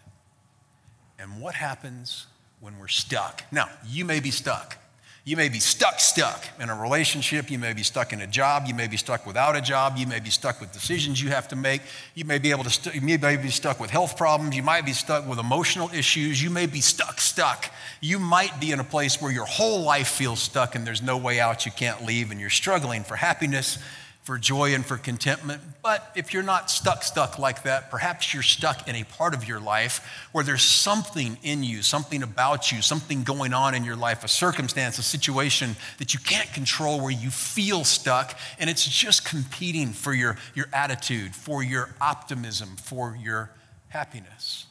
And 1.18 1.42
what 1.42 1.54
happens 1.54 2.28
when 2.60 2.78
we're 2.78 2.88
stuck? 2.88 3.44
Now, 3.52 3.68
you 3.86 4.06
may 4.06 4.20
be 4.20 4.30
stuck. 4.30 4.78
You 5.26 5.38
may 5.38 5.48
be 5.48 5.58
stuck, 5.58 6.00
stuck 6.00 6.44
in 6.60 6.68
a 6.68 6.74
relationship. 6.74 7.50
You 7.50 7.58
may 7.58 7.72
be 7.72 7.82
stuck 7.82 8.12
in 8.12 8.20
a 8.20 8.26
job. 8.26 8.64
You 8.66 8.74
may 8.74 8.88
be 8.88 8.98
stuck 8.98 9.24
without 9.26 9.56
a 9.56 9.62
job. 9.62 9.96
You 9.96 10.06
may 10.06 10.20
be 10.20 10.28
stuck 10.28 10.60
with 10.60 10.70
decisions 10.70 11.22
you 11.22 11.30
have 11.30 11.48
to 11.48 11.56
make. 11.56 11.80
You 12.14 12.26
may 12.26 12.36
be 12.36 12.50
able 12.50 12.64
to, 12.64 12.70
st- 12.70 12.94
you 12.94 13.00
may 13.00 13.36
be 13.38 13.48
stuck 13.48 13.80
with 13.80 13.88
health 13.88 14.18
problems. 14.18 14.54
You 14.54 14.62
might 14.62 14.84
be 14.84 14.92
stuck 14.92 15.26
with 15.26 15.38
emotional 15.38 15.88
issues. 15.94 16.42
You 16.42 16.50
may 16.50 16.66
be 16.66 16.82
stuck, 16.82 17.22
stuck. 17.22 17.72
You 18.02 18.18
might 18.18 18.60
be 18.60 18.70
in 18.70 18.80
a 18.80 18.84
place 18.84 19.18
where 19.22 19.32
your 19.32 19.46
whole 19.46 19.80
life 19.80 20.08
feels 20.08 20.40
stuck 20.40 20.74
and 20.74 20.86
there's 20.86 21.00
no 21.00 21.16
way 21.16 21.40
out. 21.40 21.64
You 21.64 21.72
can't 21.72 22.04
leave 22.04 22.30
and 22.30 22.38
you're 22.38 22.50
struggling 22.50 23.02
for 23.02 23.16
happiness. 23.16 23.78
For 24.24 24.38
joy 24.38 24.74
and 24.74 24.84
for 24.84 24.96
contentment. 24.96 25.60
But 25.82 26.10
if 26.16 26.32
you're 26.32 26.42
not 26.42 26.70
stuck, 26.70 27.02
stuck 27.02 27.38
like 27.38 27.62
that, 27.64 27.90
perhaps 27.90 28.32
you're 28.32 28.42
stuck 28.42 28.88
in 28.88 28.96
a 28.96 29.04
part 29.04 29.34
of 29.34 29.46
your 29.46 29.60
life 29.60 30.26
where 30.32 30.42
there's 30.42 30.62
something 30.62 31.36
in 31.42 31.62
you, 31.62 31.82
something 31.82 32.22
about 32.22 32.72
you, 32.72 32.80
something 32.80 33.22
going 33.22 33.52
on 33.52 33.74
in 33.74 33.84
your 33.84 33.96
life, 33.96 34.24
a 34.24 34.28
circumstance, 34.28 34.98
a 34.98 35.02
situation 35.02 35.76
that 35.98 36.14
you 36.14 36.20
can't 36.20 36.50
control 36.54 37.02
where 37.02 37.10
you 37.10 37.28
feel 37.28 37.84
stuck, 37.84 38.36
and 38.58 38.70
it's 38.70 38.88
just 38.88 39.26
competing 39.26 39.88
for 39.88 40.14
your, 40.14 40.38
your 40.54 40.66
attitude, 40.72 41.34
for 41.34 41.62
your 41.62 41.94
optimism, 42.00 42.76
for 42.76 43.18
your 43.22 43.50
happiness. 43.88 44.64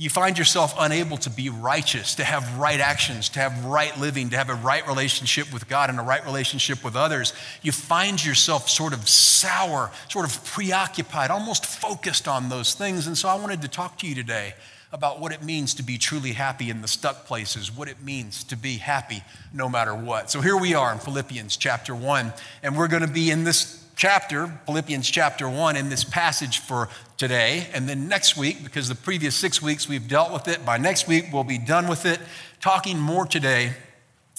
You 0.00 0.08
find 0.08 0.38
yourself 0.38 0.76
unable 0.78 1.16
to 1.18 1.30
be 1.30 1.48
righteous, 1.48 2.14
to 2.14 2.24
have 2.24 2.56
right 2.56 2.78
actions, 2.78 3.28
to 3.30 3.40
have 3.40 3.64
right 3.64 3.98
living, 3.98 4.30
to 4.30 4.36
have 4.36 4.48
a 4.48 4.54
right 4.54 4.86
relationship 4.86 5.52
with 5.52 5.68
God 5.68 5.90
and 5.90 5.98
a 5.98 6.04
right 6.04 6.24
relationship 6.24 6.84
with 6.84 6.94
others. 6.94 7.32
You 7.62 7.72
find 7.72 8.24
yourself 8.24 8.70
sort 8.70 8.92
of 8.92 9.08
sour, 9.08 9.90
sort 10.08 10.24
of 10.24 10.44
preoccupied, 10.44 11.32
almost 11.32 11.66
focused 11.66 12.28
on 12.28 12.48
those 12.48 12.74
things. 12.74 13.08
And 13.08 13.18
so 13.18 13.28
I 13.28 13.34
wanted 13.34 13.60
to 13.62 13.68
talk 13.68 13.98
to 13.98 14.06
you 14.06 14.14
today 14.14 14.54
about 14.92 15.18
what 15.20 15.32
it 15.32 15.42
means 15.42 15.74
to 15.74 15.82
be 15.82 15.98
truly 15.98 16.32
happy 16.32 16.70
in 16.70 16.80
the 16.80 16.88
stuck 16.88 17.26
places, 17.26 17.76
what 17.76 17.88
it 17.88 18.00
means 18.00 18.44
to 18.44 18.56
be 18.56 18.76
happy 18.76 19.24
no 19.52 19.68
matter 19.68 19.96
what. 19.96 20.30
So 20.30 20.40
here 20.40 20.56
we 20.56 20.74
are 20.74 20.92
in 20.92 21.00
Philippians 21.00 21.56
chapter 21.56 21.92
1, 21.92 22.32
and 22.62 22.76
we're 22.76 22.86
going 22.86 23.02
to 23.02 23.08
be 23.08 23.32
in 23.32 23.42
this 23.42 23.77
chapter, 23.98 24.46
Philippians 24.64 25.10
chapter 25.10 25.48
1, 25.48 25.76
in 25.76 25.88
this 25.88 26.04
passage 26.04 26.60
for 26.60 26.88
today. 27.16 27.66
And 27.74 27.88
then 27.88 28.06
next 28.06 28.36
week, 28.36 28.62
because 28.62 28.88
the 28.88 28.94
previous 28.94 29.34
six 29.34 29.60
weeks 29.60 29.88
we've 29.88 30.06
dealt 30.06 30.32
with 30.32 30.46
it, 30.46 30.64
by 30.64 30.78
next 30.78 31.08
week 31.08 31.26
we'll 31.32 31.42
be 31.42 31.58
done 31.58 31.88
with 31.88 32.06
it, 32.06 32.20
talking 32.60 32.96
more 32.96 33.26
today 33.26 33.72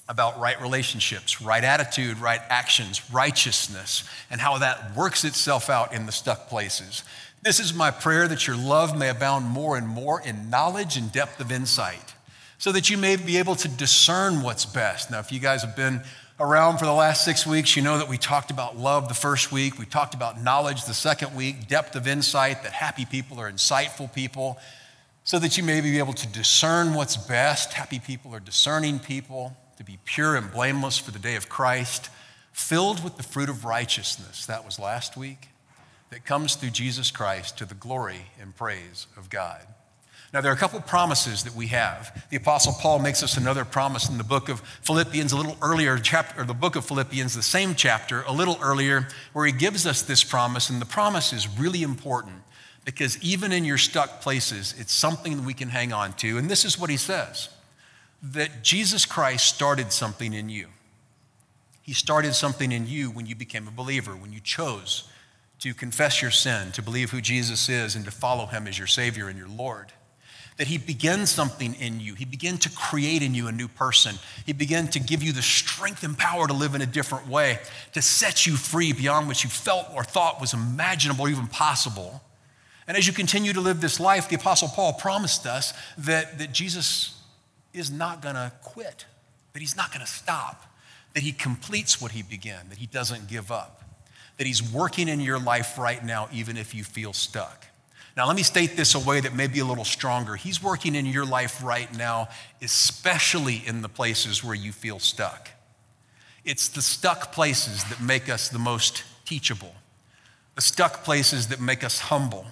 about 0.07 0.39
right 0.39 0.59
relationships, 0.61 1.41
right 1.41 1.63
attitude, 1.63 2.19
right 2.19 2.39
actions, 2.49 3.01
righteousness, 3.11 4.05
and 4.31 4.39
how 4.39 4.57
that 4.59 4.95
works 4.95 5.25
itself 5.25 5.69
out 5.69 5.93
in 5.93 6.05
the 6.05 6.11
stuck 6.13 6.47
places. 6.47 7.03
This 7.43 7.59
is 7.59 7.73
my 7.73 7.91
prayer 7.91 8.29
that 8.29 8.47
your 8.47 8.55
love 8.55 8.97
may 8.97 9.09
abound 9.09 9.45
more 9.45 9.75
and 9.75 9.87
more 9.87 10.21
in 10.21 10.49
knowledge 10.49 10.95
and 10.95 11.11
depth 11.11 11.41
of 11.41 11.51
insight, 11.51 12.13
so 12.57 12.71
that 12.71 12.89
you 12.89 12.97
may 12.97 13.17
be 13.17 13.37
able 13.37 13.55
to 13.55 13.67
discern 13.67 14.41
what's 14.41 14.65
best. 14.65 15.11
Now, 15.11 15.19
if 15.19 15.33
you 15.33 15.39
guys 15.41 15.63
have 15.63 15.75
been 15.75 16.01
around 16.39 16.77
for 16.77 16.85
the 16.85 16.93
last 16.93 17.25
six 17.25 17.45
weeks, 17.45 17.75
you 17.75 17.81
know 17.81 17.97
that 17.97 18.07
we 18.07 18.17
talked 18.17 18.49
about 18.49 18.77
love 18.77 19.09
the 19.09 19.13
first 19.13 19.51
week, 19.51 19.77
we 19.77 19.85
talked 19.85 20.13
about 20.13 20.41
knowledge 20.41 20.85
the 20.85 20.93
second 20.93 21.35
week, 21.35 21.67
depth 21.67 21.95
of 21.95 22.07
insight, 22.07 22.63
that 22.63 22.71
happy 22.71 23.05
people 23.05 23.39
are 23.39 23.51
insightful 23.51 24.11
people, 24.11 24.57
so 25.25 25.37
that 25.37 25.57
you 25.57 25.63
may 25.63 25.81
be 25.81 25.99
able 25.99 26.13
to 26.13 26.27
discern 26.27 26.93
what's 26.93 27.17
best. 27.17 27.73
Happy 27.73 27.99
people 27.99 28.33
are 28.33 28.39
discerning 28.39 28.99
people, 28.99 29.55
to 29.77 29.83
be 29.83 29.99
pure 30.05 30.35
and 30.35 30.51
blameless 30.51 30.97
for 30.97 31.11
the 31.11 31.19
day 31.19 31.35
of 31.35 31.49
Christ, 31.49 32.09
filled 32.53 33.03
with 33.03 33.17
the 33.17 33.23
fruit 33.23 33.49
of 33.49 33.65
righteousness. 33.65 34.45
That 34.45 34.65
was 34.65 34.79
last 34.79 35.17
week, 35.17 35.49
that 36.09 36.25
comes 36.25 36.55
through 36.55 36.71
Jesus 36.71 37.11
Christ 37.11 37.57
to 37.57 37.65
the 37.65 37.75
glory 37.75 38.27
and 38.41 38.55
praise 38.55 39.07
of 39.17 39.29
God. 39.29 39.61
Now, 40.31 40.41
there 40.41 40.51
are 40.51 40.55
a 40.55 40.59
couple 40.59 40.79
promises 40.81 41.43
that 41.43 41.55
we 41.55 41.67
have. 41.67 42.27
The 42.29 42.37
Apostle 42.37 42.73
Paul 42.73 42.99
makes 42.99 43.23
us 43.23 43.35
another 43.35 43.65
promise 43.65 44.09
in 44.09 44.19
the 44.19 44.23
book 44.23 44.47
of 44.47 44.59
Philippians, 44.83 45.31
a 45.31 45.37
little 45.37 45.57
earlier, 45.59 45.97
chapter, 45.97 46.41
or 46.41 46.45
the 46.45 46.53
book 46.53 46.75
of 46.75 46.85
Philippians, 46.85 47.33
the 47.33 47.41
same 47.41 47.73
chapter, 47.73 48.21
a 48.21 48.31
little 48.31 48.59
earlier, 48.61 49.07
where 49.33 49.47
he 49.47 49.51
gives 49.51 49.87
us 49.87 50.03
this 50.03 50.23
promise. 50.23 50.69
And 50.69 50.79
the 50.79 50.85
promise 50.85 51.33
is 51.33 51.47
really 51.57 51.81
important 51.81 52.43
because 52.85 53.21
even 53.23 53.51
in 53.51 53.65
your 53.65 53.79
stuck 53.79 54.21
places, 54.21 54.75
it's 54.77 54.93
something 54.93 55.37
that 55.37 55.45
we 55.45 55.55
can 55.55 55.69
hang 55.69 55.91
on 55.91 56.13
to. 56.13 56.37
And 56.37 56.47
this 56.47 56.63
is 56.63 56.77
what 56.77 56.89
he 56.89 56.97
says 56.97 57.49
that 58.21 58.63
Jesus 58.63 59.05
Christ 59.05 59.47
started 59.47 59.93
something 59.93 60.33
in 60.33 60.49
you. 60.49 60.67
He 61.81 61.93
started 61.93 62.35
something 62.35 62.71
in 62.71 62.85
you 62.85 63.09
when 63.09 63.25
you 63.25 63.33
became 63.33 63.67
a 63.67 63.71
believer, 63.71 64.11
when 64.11 64.33
you 64.33 64.41
chose 64.41 65.09
to 65.59 65.73
confess 65.73 66.21
your 66.21 66.29
sin, 66.29 66.71
to 66.73 66.81
believe 66.81 67.11
who 67.11 67.21
Jesus 67.21 67.69
is, 67.69 67.95
and 67.95 68.03
to 68.05 68.11
follow 68.11 68.45
him 68.45 68.67
as 68.67 68.77
your 68.77 68.87
Savior 68.87 69.29
and 69.29 69.37
your 69.37 69.47
Lord 69.47 69.93
that 70.59 70.67
He 70.67 70.77
began 70.77 71.25
something 71.25 71.73
in 71.75 72.01
you. 72.01 72.15
He 72.15 72.25
began 72.25 72.57
to 72.57 72.69
create 72.69 73.21
in 73.21 73.33
you 73.33 73.47
a 73.47 73.51
new 73.51 73.69
person. 73.69 74.15
He 74.45 74.51
began 74.51 74.89
to 74.89 74.99
give 74.99 75.23
you 75.23 75.31
the 75.31 75.41
strength 75.41 76.03
and 76.03 76.17
power 76.17 76.47
to 76.47 76.53
live 76.53 76.75
in 76.75 76.81
a 76.81 76.85
different 76.85 77.29
way, 77.29 77.59
to 77.93 78.01
set 78.01 78.45
you 78.45 78.57
free 78.57 78.91
beyond 78.91 79.27
what 79.27 79.41
you 79.41 79.49
felt 79.49 79.87
or 79.95 80.03
thought 80.03 80.41
was 80.41 80.53
imaginable 80.53 81.27
or 81.27 81.29
even 81.29 81.47
possible. 81.47 82.21
And 82.89 82.97
as 82.97 83.07
you 83.07 83.13
continue 83.13 83.53
to 83.53 83.61
live 83.61 83.79
this 83.79 84.01
life, 84.01 84.27
the 84.27 84.35
Apostle 84.35 84.67
Paul 84.67 84.91
promised 84.91 85.45
us 85.45 85.73
that, 85.97 86.39
that 86.39 86.51
Jesus 86.51 87.17
is 87.73 87.89
not 87.89 88.21
going 88.21 88.35
to 88.35 88.51
quit, 88.61 89.05
that 89.53 89.61
He's 89.61 89.77
not 89.77 89.93
going 89.93 90.05
to 90.05 90.11
stop, 90.11 90.65
that 91.13 91.23
He 91.23 91.31
completes 91.31 92.01
what 92.01 92.11
He 92.11 92.21
began, 92.21 92.67
that 92.67 92.79
He 92.79 92.85
doesn't 92.85 93.29
give 93.29 93.49
up, 93.49 93.85
that 94.35 94.45
He's 94.45 94.61
working 94.73 95.07
in 95.07 95.21
your 95.21 95.39
life 95.39 95.77
right 95.77 96.03
now, 96.03 96.27
even 96.33 96.57
if 96.57 96.75
you 96.75 96.83
feel 96.83 97.13
stuck. 97.13 97.68
Now, 98.19 98.27
let 98.27 98.35
me 98.35 98.43
state 98.43 98.75
this 98.75 98.95
a 98.95 98.99
way 98.99 99.21
that 99.21 99.33
may 99.33 99.47
be 99.47 99.59
a 99.59 99.65
little 99.65 99.85
stronger. 99.85 100.35
He's 100.35 100.61
working 100.61 100.93
in 100.93 101.05
your 101.05 101.23
life 101.23 101.63
right 101.63 101.89
now, 101.97 102.27
especially 102.61 103.63
in 103.65 103.81
the 103.81 103.87
places 103.87 104.43
where 104.43 104.55
you 104.55 104.73
feel 104.73 104.99
stuck. 104.99 105.49
It's 106.43 106.67
the 106.67 106.81
stuck 106.81 107.31
places 107.31 107.81
that 107.85 108.01
make 108.01 108.27
us 108.27 108.49
the 108.49 108.59
most 108.59 109.05
teachable, 109.23 109.73
the 110.55 110.61
stuck 110.61 111.05
places 111.05 111.47
that 111.47 111.61
make 111.61 111.81
us 111.81 111.97
humble, 111.97 112.45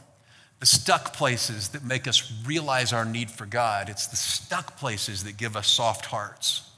the 0.61 0.65
stuck 0.65 1.11
places 1.11 1.67
that 1.67 1.83
make 1.83 2.07
us 2.07 2.31
realize 2.45 2.93
our 2.93 3.03
need 3.03 3.29
for 3.29 3.45
God. 3.45 3.89
It's 3.89 4.07
the 4.07 4.15
stuck 4.15 4.77
places 4.77 5.25
that 5.25 5.35
give 5.35 5.57
us 5.57 5.67
soft 5.67 6.05
hearts. 6.05 6.71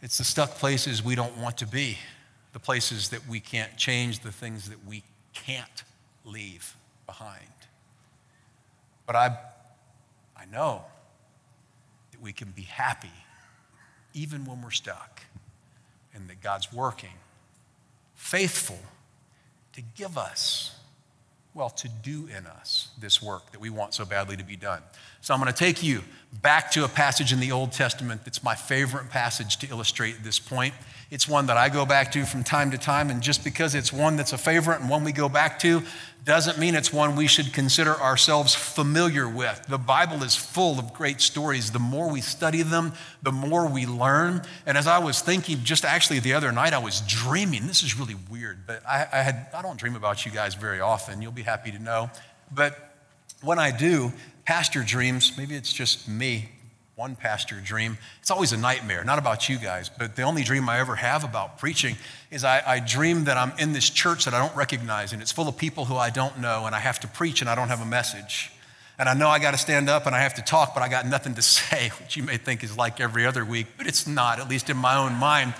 It's 0.00 0.16
the 0.16 0.24
stuck 0.24 0.52
places 0.52 1.04
we 1.04 1.16
don't 1.16 1.36
want 1.36 1.58
to 1.58 1.66
be, 1.66 1.98
the 2.54 2.60
places 2.60 3.10
that 3.10 3.28
we 3.28 3.40
can't 3.40 3.76
change, 3.76 4.20
the 4.20 4.32
things 4.32 4.70
that 4.70 4.86
we 4.86 5.02
can't 5.34 5.84
leave 6.24 6.76
behind. 7.10 7.58
But 9.04 9.16
I, 9.16 9.36
I 10.36 10.44
know 10.52 10.84
that 12.12 12.20
we 12.22 12.32
can 12.32 12.52
be 12.52 12.62
happy 12.62 13.10
even 14.14 14.44
when 14.44 14.62
we're 14.62 14.70
stuck 14.70 15.22
and 16.14 16.28
that 16.28 16.40
God's 16.40 16.72
working, 16.72 17.18
faithful 18.14 18.78
to 19.72 19.82
give 19.96 20.16
us, 20.16 20.76
well, 21.52 21.70
to 21.70 21.88
do 21.88 22.28
in 22.28 22.46
us 22.46 22.90
this 23.00 23.20
work 23.20 23.50
that 23.50 23.60
we 23.60 23.70
want 23.70 23.92
so 23.92 24.04
badly 24.04 24.36
to 24.36 24.44
be 24.44 24.54
done. 24.54 24.82
So 25.20 25.34
I'm 25.34 25.40
going 25.40 25.52
to 25.52 25.58
take 25.58 25.82
you 25.82 26.02
back 26.42 26.70
to 26.72 26.84
a 26.84 26.88
passage 26.88 27.32
in 27.32 27.40
the 27.40 27.52
Old 27.52 27.72
Testament 27.72 28.24
that's 28.24 28.42
my 28.42 28.54
favorite 28.54 29.10
passage 29.10 29.58
to 29.58 29.68
illustrate 29.68 30.22
this 30.22 30.38
point. 30.38 30.74
It's 31.10 31.28
one 31.28 31.46
that 31.46 31.56
I 31.56 31.68
go 31.68 31.84
back 31.84 32.12
to 32.12 32.24
from 32.24 32.44
time 32.44 32.70
to 32.70 32.78
time, 32.78 33.10
and 33.10 33.20
just 33.20 33.42
because 33.42 33.74
it's 33.74 33.92
one 33.92 34.16
that's 34.16 34.32
a 34.32 34.38
favorite 34.38 34.80
and 34.80 34.88
one 34.88 35.02
we 35.02 35.10
go 35.10 35.28
back 35.28 35.58
to 35.60 35.82
doesn't 36.24 36.58
mean 36.58 36.74
it's 36.74 36.92
one 36.92 37.16
we 37.16 37.26
should 37.26 37.52
consider 37.52 37.94
ourselves 37.94 38.54
familiar 38.54 39.28
with. 39.28 39.66
The 39.68 39.78
Bible 39.78 40.22
is 40.22 40.36
full 40.36 40.78
of 40.78 40.94
great 40.94 41.20
stories. 41.20 41.72
The 41.72 41.78
more 41.80 42.08
we 42.08 42.20
study 42.20 42.62
them, 42.62 42.92
the 43.22 43.32
more 43.32 43.66
we 43.66 43.86
learn. 43.86 44.42
And 44.66 44.78
as 44.78 44.86
I 44.86 44.98
was 44.98 45.20
thinking, 45.20 45.64
just 45.64 45.84
actually 45.84 46.20
the 46.20 46.34
other 46.34 46.52
night, 46.52 46.74
I 46.74 46.78
was 46.78 47.00
dreaming. 47.00 47.66
This 47.66 47.82
is 47.82 47.98
really 47.98 48.16
weird, 48.30 48.66
but 48.66 48.86
I, 48.86 49.06
I, 49.12 49.22
had, 49.22 49.48
I 49.52 49.62
don't 49.62 49.78
dream 49.78 49.96
about 49.96 50.24
you 50.24 50.30
guys 50.30 50.54
very 50.54 50.80
often. 50.80 51.20
You'll 51.22 51.32
be 51.32 51.42
happy 51.42 51.72
to 51.72 51.78
know. 51.78 52.10
But 52.52 52.90
when 53.42 53.58
I 53.58 53.70
do, 53.70 54.12
pastor 54.50 54.82
dreams, 54.82 55.38
maybe 55.38 55.54
it's 55.54 55.72
just 55.72 56.08
me, 56.08 56.48
one 56.96 57.14
pastor 57.14 57.60
dream. 57.60 57.96
It's 58.20 58.32
always 58.32 58.50
a 58.50 58.56
nightmare, 58.56 59.04
not 59.04 59.16
about 59.16 59.48
you 59.48 59.56
guys, 59.58 59.88
but 59.88 60.16
the 60.16 60.22
only 60.22 60.42
dream 60.42 60.68
I 60.68 60.80
ever 60.80 60.96
have 60.96 61.22
about 61.22 61.58
preaching 61.58 61.94
is 62.32 62.42
I, 62.42 62.60
I, 62.66 62.80
dream 62.80 63.26
that 63.26 63.36
I'm 63.36 63.52
in 63.60 63.74
this 63.74 63.88
church 63.88 64.24
that 64.24 64.34
I 64.34 64.40
don't 64.40 64.56
recognize, 64.56 65.12
and 65.12 65.22
it's 65.22 65.30
full 65.30 65.46
of 65.46 65.56
people 65.56 65.84
who 65.84 65.94
I 65.94 66.10
don't 66.10 66.40
know, 66.40 66.66
and 66.66 66.74
I 66.74 66.80
have 66.80 66.98
to 66.98 67.06
preach, 67.06 67.42
and 67.42 67.48
I 67.48 67.54
don't 67.54 67.68
have 67.68 67.80
a 67.80 67.86
message. 67.86 68.50
And 68.98 69.08
I 69.08 69.14
know 69.14 69.28
I 69.28 69.38
got 69.38 69.52
to 69.52 69.56
stand 69.56 69.88
up 69.88 70.06
and 70.06 70.16
I 70.16 70.18
have 70.18 70.34
to 70.34 70.42
talk, 70.42 70.74
but 70.74 70.82
I 70.82 70.88
got 70.88 71.06
nothing 71.06 71.34
to 71.34 71.42
say, 71.58 71.92
which 72.00 72.16
you 72.16 72.24
may 72.24 72.36
think 72.36 72.64
is 72.64 72.76
like 72.76 72.98
every 72.98 73.26
other 73.26 73.44
week, 73.44 73.68
but 73.78 73.86
it's 73.86 74.08
not, 74.08 74.40
at 74.40 74.48
least 74.48 74.68
in 74.68 74.76
my 74.76 74.96
own 74.96 75.12
mind. 75.14 75.54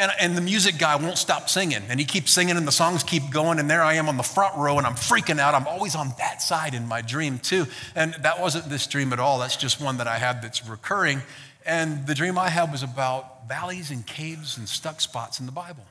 And, 0.00 0.10
and 0.18 0.34
the 0.34 0.40
music 0.40 0.78
guy 0.78 0.96
won't 0.96 1.18
stop 1.18 1.50
singing, 1.50 1.82
and 1.90 2.00
he 2.00 2.06
keeps 2.06 2.32
singing, 2.32 2.56
and 2.56 2.66
the 2.66 2.72
songs 2.72 3.02
keep 3.02 3.28
going. 3.30 3.58
And 3.58 3.68
there 3.68 3.82
I 3.82 3.94
am 3.94 4.08
on 4.08 4.16
the 4.16 4.22
front 4.22 4.56
row, 4.56 4.78
and 4.78 4.86
I'm 4.86 4.94
freaking 4.94 5.38
out. 5.38 5.54
I'm 5.54 5.66
always 5.66 5.94
on 5.94 6.14
that 6.16 6.40
side 6.40 6.72
in 6.72 6.88
my 6.88 7.02
dream, 7.02 7.38
too. 7.38 7.66
And 7.94 8.14
that 8.22 8.40
wasn't 8.40 8.70
this 8.70 8.86
dream 8.86 9.12
at 9.12 9.20
all. 9.20 9.38
That's 9.38 9.56
just 9.56 9.78
one 9.78 9.98
that 9.98 10.08
I 10.08 10.16
have 10.16 10.40
that's 10.40 10.66
recurring. 10.66 11.20
And 11.66 12.06
the 12.06 12.14
dream 12.14 12.38
I 12.38 12.48
had 12.48 12.72
was 12.72 12.82
about 12.82 13.46
valleys 13.46 13.90
and 13.90 14.06
caves 14.06 14.56
and 14.56 14.66
stuck 14.66 15.02
spots 15.02 15.38
in 15.38 15.44
the 15.44 15.52
Bible. 15.52 15.84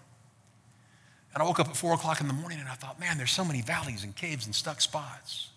And 1.34 1.44
I 1.44 1.46
woke 1.46 1.60
up 1.60 1.68
at 1.68 1.78
four 1.78 1.94
o'clock 1.94 2.20
in 2.20 2.28
the 2.28 2.34
morning 2.34 2.60
and 2.60 2.68
I 2.68 2.74
thought, 2.74 3.00
man, 3.00 3.18
there's 3.18 3.32
so 3.32 3.46
many 3.46 3.62
valleys 3.62 4.04
and 4.04 4.16
caves 4.16 4.48
and 4.48 4.56
stuck 4.56 4.82
spots. 4.82 5.50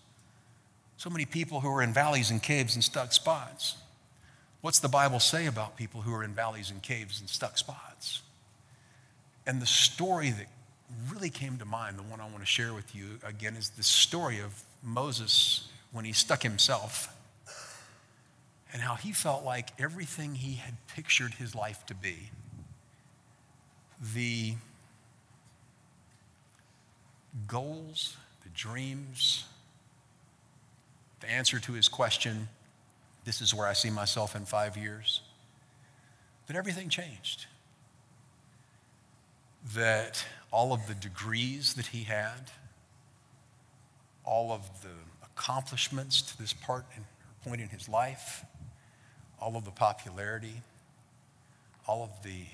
So 0.97 1.09
many 1.09 1.25
people 1.25 1.61
who 1.61 1.69
are 1.69 1.81
in 1.81 1.91
valleys 1.91 2.29
and 2.29 2.41
caves 2.41 2.75
and 2.75 2.83
stuck 2.83 3.11
spots. 3.13 3.77
What's 4.61 4.79
the 4.79 4.87
Bible 4.87 5.19
say 5.19 5.47
about 5.47 5.75
people 5.75 6.01
who 6.01 6.13
are 6.13 6.23
in 6.23 6.35
valleys 6.35 6.69
and 6.69 6.83
caves 6.83 7.19
and 7.19 7.27
stuck 7.27 7.57
spots? 7.57 8.21
And 9.45 9.61
the 9.61 9.65
story 9.65 10.29
that 10.31 10.47
really 11.11 11.29
came 11.29 11.57
to 11.57 11.65
mind, 11.65 11.97
the 11.97 12.03
one 12.03 12.21
I 12.21 12.25
want 12.25 12.39
to 12.39 12.45
share 12.45 12.73
with 12.73 12.95
you 12.95 13.19
again, 13.23 13.55
is 13.55 13.69
the 13.71 13.83
story 13.83 14.39
of 14.39 14.63
Moses 14.81 15.67
when 15.91 16.05
he 16.05 16.13
stuck 16.13 16.43
himself 16.43 17.13
and 18.71 18.81
how 18.81 18.95
he 18.95 19.11
felt 19.11 19.43
like 19.43 19.69
everything 19.79 20.35
he 20.35 20.55
had 20.55 20.73
pictured 20.87 21.35
his 21.35 21.53
life 21.53 21.85
to 21.85 21.95
be, 21.95 22.29
the 24.15 24.55
goals, 27.47 28.17
the 28.43 28.49
dreams, 28.49 29.45
the 31.19 31.29
answer 31.29 31.59
to 31.59 31.73
his 31.73 31.87
question, 31.87 32.49
this 33.25 33.41
is 33.41 33.53
where 33.53 33.67
I 33.67 33.73
see 33.73 33.89
myself 33.89 34.35
in 34.35 34.45
five 34.45 34.75
years, 34.75 35.21
that 36.47 36.55
everything 36.55 36.89
changed. 36.89 37.45
That 39.75 40.23
all 40.51 40.73
of 40.73 40.87
the 40.87 40.93
degrees 40.93 41.73
that 41.75 41.87
he 41.87 42.03
had, 42.03 42.51
all 44.25 44.51
of 44.51 44.83
the 44.83 44.89
accomplishments 45.23 46.21
to 46.21 46.37
this 46.37 46.53
part 46.53 46.85
and 46.95 47.05
point 47.43 47.61
in 47.61 47.69
his 47.69 47.89
life, 47.89 48.45
all 49.39 49.55
of 49.55 49.65
the 49.65 49.71
popularity, 49.71 50.61
all 51.87 52.03
of 52.03 52.23
the 52.23 52.45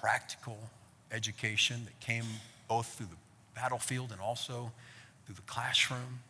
practical 0.00 0.58
education 1.12 1.84
that 1.84 1.98
came 2.00 2.24
both 2.68 2.86
through 2.94 3.06
the 3.06 3.16
battlefield 3.54 4.12
and 4.12 4.20
also 4.20 4.72
through 5.24 5.34
the 5.34 5.42
classroom, 5.42 6.20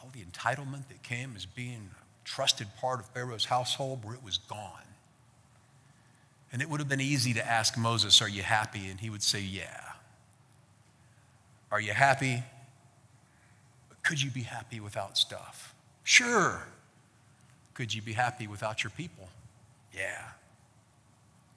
all 0.00 0.10
the 0.12 0.20
entitlement 0.20 0.88
that 0.88 1.02
came 1.02 1.34
as 1.36 1.46
being 1.46 1.90
a 1.92 2.28
trusted 2.28 2.66
part 2.80 3.00
of 3.00 3.06
Pharaoh's 3.06 3.44
household 3.44 4.04
where 4.04 4.14
it 4.14 4.24
was 4.24 4.38
gone. 4.38 4.82
And 6.52 6.60
it 6.60 6.68
would 6.68 6.80
have 6.80 6.88
been 6.88 7.00
easy 7.00 7.32
to 7.34 7.46
ask 7.46 7.78
Moses, 7.78 8.20
Are 8.20 8.28
you 8.28 8.42
happy? 8.42 8.88
And 8.88 9.00
he 9.00 9.10
would 9.10 9.22
say, 9.22 9.40
Yeah. 9.40 9.80
Are 11.70 11.80
you 11.80 11.92
happy? 11.92 12.42
Could 14.02 14.20
you 14.20 14.30
be 14.30 14.42
happy 14.42 14.80
without 14.80 15.16
stuff? 15.16 15.74
Sure. 16.04 16.66
Could 17.74 17.94
you 17.94 18.02
be 18.02 18.12
happy 18.12 18.46
without 18.46 18.84
your 18.84 18.90
people? 18.90 19.28
Yeah. 19.94 20.22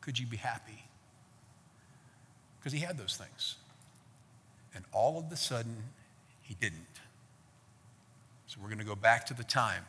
Could 0.01 0.17
you 0.17 0.25
be 0.25 0.37
happy? 0.37 0.83
Because 2.59 2.71
he 2.71 2.79
had 2.79 2.97
those 2.97 3.17
things. 3.17 3.55
And 4.73 4.85
all 4.93 5.19
of 5.19 5.31
a 5.31 5.35
sudden, 5.35 5.75
he 6.41 6.53
didn't. 6.53 6.79
So 8.47 8.59
we're 8.61 8.69
going 8.69 8.79
to 8.79 8.85
go 8.85 8.95
back 8.95 9.25
to 9.27 9.33
the 9.33 9.43
time, 9.43 9.83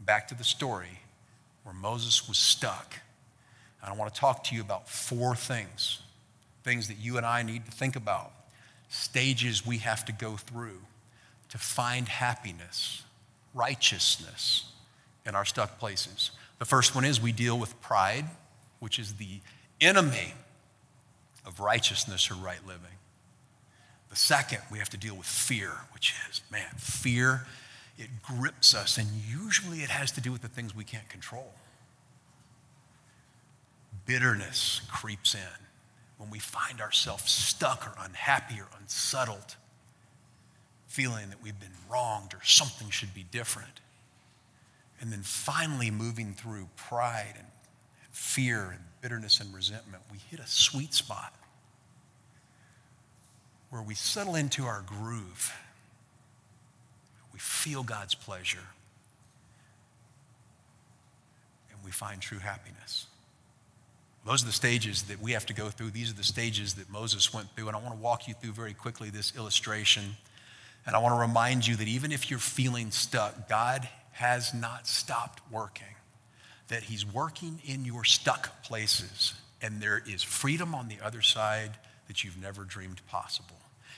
back 0.00 0.28
to 0.28 0.34
the 0.34 0.44
story 0.44 1.00
where 1.64 1.74
Moses 1.74 2.28
was 2.28 2.38
stuck. 2.38 3.00
And 3.84 3.92
I 3.92 3.96
want 3.96 4.14
to 4.14 4.18
talk 4.18 4.44
to 4.44 4.54
you 4.54 4.62
about 4.62 4.88
four 4.88 5.36
things, 5.36 6.00
things 6.62 6.88
that 6.88 6.96
you 6.98 7.18
and 7.18 7.26
I 7.26 7.42
need 7.42 7.66
to 7.66 7.70
think 7.70 7.96
about, 7.96 8.32
stages 8.88 9.66
we 9.66 9.78
have 9.78 10.06
to 10.06 10.12
go 10.12 10.36
through 10.36 10.80
to 11.50 11.58
find 11.58 12.08
happiness, 12.08 13.02
righteousness 13.52 14.72
in 15.26 15.34
our 15.34 15.44
stuck 15.44 15.78
places. 15.78 16.30
The 16.58 16.64
first 16.64 16.94
one 16.94 17.04
is 17.04 17.20
we 17.20 17.32
deal 17.32 17.58
with 17.58 17.78
pride, 17.82 18.24
which 18.80 18.98
is 18.98 19.14
the 19.14 19.40
enemy 19.82 20.32
of 21.44 21.60
righteousness 21.60 22.30
or 22.30 22.34
right 22.34 22.66
living. 22.66 22.80
The 24.08 24.16
second, 24.16 24.60
we 24.72 24.78
have 24.78 24.90
to 24.90 24.96
deal 24.96 25.14
with 25.14 25.26
fear, 25.26 25.72
which 25.92 26.14
is, 26.30 26.40
man, 26.50 26.70
fear, 26.78 27.46
it 27.98 28.08
grips 28.22 28.74
us, 28.74 28.96
and 28.96 29.08
usually 29.28 29.80
it 29.80 29.90
has 29.90 30.10
to 30.12 30.20
do 30.20 30.32
with 30.32 30.40
the 30.40 30.48
things 30.48 30.74
we 30.74 30.84
can't 30.84 31.08
control. 31.08 31.52
Bitterness 34.06 34.82
creeps 34.92 35.34
in 35.34 35.40
when 36.18 36.30
we 36.30 36.38
find 36.38 36.80
ourselves 36.80 37.30
stuck 37.30 37.86
or 37.86 38.04
unhappy 38.04 38.60
or 38.60 38.68
unsettled, 38.80 39.56
feeling 40.86 41.30
that 41.30 41.42
we've 41.42 41.58
been 41.58 41.68
wronged 41.90 42.34
or 42.34 42.40
something 42.44 42.90
should 42.90 43.14
be 43.14 43.24
different. 43.30 43.80
And 45.00 45.12
then 45.12 45.22
finally, 45.22 45.90
moving 45.90 46.34
through 46.34 46.68
pride 46.76 47.34
and 47.36 47.46
fear 48.10 48.70
and 48.70 48.80
bitterness 49.00 49.40
and 49.40 49.52
resentment, 49.54 50.02
we 50.10 50.18
hit 50.30 50.40
a 50.40 50.46
sweet 50.46 50.94
spot 50.94 51.34
where 53.70 53.82
we 53.82 53.94
settle 53.94 54.36
into 54.36 54.64
our 54.64 54.82
groove. 54.86 55.52
We 57.32 57.40
feel 57.40 57.82
God's 57.82 58.14
pleasure. 58.14 58.68
And 61.72 61.84
we 61.84 61.90
find 61.90 62.22
true 62.22 62.38
happiness. 62.38 63.06
Those 64.26 64.42
are 64.42 64.46
the 64.46 64.52
stages 64.52 65.02
that 65.04 65.20
we 65.20 65.32
have 65.32 65.44
to 65.46 65.54
go 65.54 65.68
through. 65.68 65.90
These 65.90 66.10
are 66.10 66.14
the 66.14 66.24
stages 66.24 66.74
that 66.74 66.90
Moses 66.90 67.32
went 67.34 67.48
through. 67.54 67.68
And 67.68 67.76
I 67.76 67.80
want 67.80 67.94
to 67.94 68.00
walk 68.00 68.26
you 68.26 68.34
through 68.34 68.52
very 68.52 68.72
quickly 68.72 69.10
this 69.10 69.36
illustration. 69.36 70.16
And 70.86 70.96
I 70.96 70.98
want 70.98 71.14
to 71.14 71.20
remind 71.20 71.66
you 71.66 71.76
that 71.76 71.88
even 71.88 72.10
if 72.10 72.30
you're 72.30 72.38
feeling 72.38 72.90
stuck, 72.90 73.48
God 73.48 73.88
has 74.12 74.54
not 74.54 74.86
stopped 74.86 75.40
working, 75.50 75.94
that 76.68 76.84
He's 76.84 77.04
working 77.04 77.60
in 77.64 77.84
your 77.84 78.04
stuck 78.04 78.62
places, 78.62 79.34
and 79.60 79.80
there 79.80 80.02
is 80.06 80.22
freedom 80.22 80.74
on 80.74 80.88
the 80.88 80.98
other 81.02 81.20
side 81.20 81.72
that 82.06 82.22
you've 82.22 82.40
never 82.40 82.64
dreamed 82.64 83.00
possible. 83.08 83.56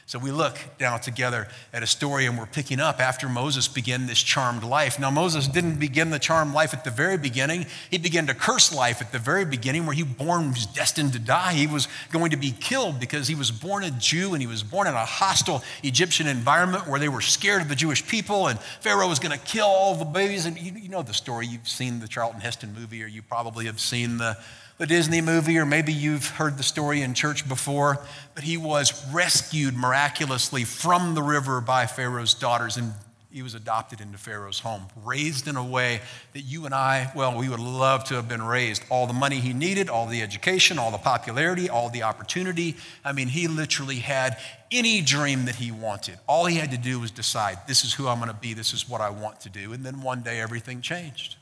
So 0.09 0.21
we 0.21 0.31
look 0.31 0.57
now 0.79 0.99
together 0.99 1.49
at 1.73 1.83
a 1.83 1.87
story 1.87 2.27
and 2.27 2.39
we're 2.39 2.47
picking 2.47 2.79
up 2.79 3.01
after 3.01 3.29
Moses 3.29 3.67
began 3.67 4.07
this 4.07 4.23
charmed 4.23 4.63
life. 4.63 5.01
Now, 5.01 5.11
Moses 5.11 5.49
didn't 5.49 5.81
begin 5.81 6.11
the 6.11 6.21
charmed 6.21 6.55
life 6.55 6.73
at 6.73 6.85
the 6.85 6.93
very 6.93 7.19
beginning. 7.19 7.67
He 7.91 7.99
began 7.99 8.29
to 8.29 8.35
curse 8.35 8.73
life 8.73 9.03
at 9.03 9.11
the 9.11 9.19
very 9.19 9.45
beginning 9.45 9.85
where 9.85 9.97
he 9.97 10.05
born 10.05 10.51
was 10.51 10.65
destined 10.65 11.13
to 11.15 11.19
die. 11.19 11.55
He 11.55 11.67
was 11.67 11.89
going 12.13 12.31
to 12.31 12.37
be 12.37 12.53
killed 12.53 13.01
because 13.01 13.27
he 13.27 13.35
was 13.35 13.51
born 13.51 13.83
a 13.83 13.91
Jew 13.91 14.33
and 14.33 14.41
he 14.41 14.47
was 14.47 14.63
born 14.63 14.87
in 14.87 14.95
a 14.95 15.05
hostile 15.05 15.65
Egyptian 15.83 16.29
environment 16.29 16.87
where 16.87 17.01
they 17.01 17.09
were 17.09 17.21
scared 17.21 17.63
of 17.63 17.69
the 17.69 17.75
Jewish 17.75 18.07
people 18.07 18.47
and 18.47 18.61
Pharaoh 18.61 19.09
was 19.09 19.19
going 19.19 19.37
to 19.37 19.45
kill 19.45 19.67
all 19.67 19.97
the 19.97 20.05
babies. 20.05 20.47
And 20.47 20.57
you, 20.57 20.71
you 20.71 20.89
know 20.89 21.03
the 21.03 21.15
story. 21.15 21.49
You've 21.49 21.69
seen 21.69 21.99
the 21.99 22.07
Charlton 22.07 22.41
Heston 22.41 22.73
movie 22.79 23.03
or 23.03 23.09
you 23.09 23.23
probably 23.23 23.67
have 23.67 23.81
seen 23.81 24.19
the 24.19 24.39
the 24.79 24.87
Disney 24.87 25.21
movie, 25.21 25.59
or 25.59 25.65
maybe 25.65 25.93
you've 25.93 26.29
heard 26.29 26.59
the 26.59 26.63
story 26.63 27.01
in 27.01 27.15
church 27.15 27.49
before, 27.49 28.05
but 28.35 28.45
he 28.45 28.57
was 28.57 29.11
rescued 29.13 29.75
miraculously 29.75 30.65
from 30.65 31.15
the 31.15 31.23
river 31.23 31.61
by 31.61 31.87
Pharaoh's 31.87 32.35
daughters, 32.35 32.77
and 32.77 32.93
he 33.31 33.43
was 33.43 33.55
adopted 33.55 34.01
into 34.01 34.17
Pharaoh's 34.17 34.61
home, 34.61 34.87
raised 35.05 35.47
in 35.47 35.57
a 35.57 35.65
way 35.65 36.01
that 36.33 36.41
you 36.41 36.65
and 36.65 36.75
I, 36.75 37.11
well, 37.15 37.39
we 37.39 37.49
would 37.49 37.61
love 37.61 38.05
to 38.05 38.15
have 38.15 38.29
been 38.29 38.43
raised. 38.43 38.83
All 38.89 39.07
the 39.07 39.13
money 39.13 39.41
he 39.41 39.53
needed, 39.53 39.91
all 39.91 40.07
the 40.07 40.23
education, 40.23 40.79
all 40.79 40.91
the 40.91 40.99
popularity, 40.99 41.69
all 41.69 41.91
the 41.91 42.03
opportunity. 42.03 42.77
I 43.05 43.13
mean, 43.13 43.29
he 43.29 43.47
literally 43.47 43.97
had 43.97 44.39
any 44.71 45.03
dream 45.03 45.45
that 45.47 45.57
he 45.57 45.71
wanted. 45.71 46.19
All 46.27 46.47
he 46.47 46.57
had 46.57 46.71
to 46.71 46.79
do 46.79 46.99
was 47.01 47.11
decide, 47.11 47.59
this 47.67 47.85
is 47.85 47.93
who 47.93 48.09
I'm 48.09 48.19
going 48.19 48.31
to 48.31 48.35
be, 48.35 48.55
this 48.55 48.73
is 48.73 48.89
what 48.89 49.01
I 49.01 49.11
want 49.11 49.41
to 49.41 49.51
do. 49.51 49.73
And 49.73 49.85
then 49.85 50.01
one 50.01 50.23
day 50.23 50.41
everything 50.41 50.81
changed. 50.81 51.37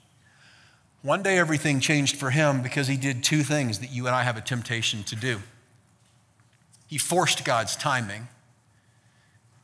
One 1.05 1.23
day 1.23 1.37
everything 1.37 1.81
changed 1.81 2.17
for 2.17 2.31
him 2.31 2.63
because 2.63 2.89
he 2.89 2.97
did 2.97 3.23
two 3.23 3.43
things 3.43 3.81
that 3.81 3.93
you 3.93 4.07
and 4.07 4.17
I 4.17 4.23
have 4.23 4.39
a 4.39 4.41
temptation 4.41 5.03
to 5.05 5.15
do. 5.15 5.43
He 6.87 6.97
forced 6.97 7.45
God's 7.45 7.77
timing, 7.77 8.29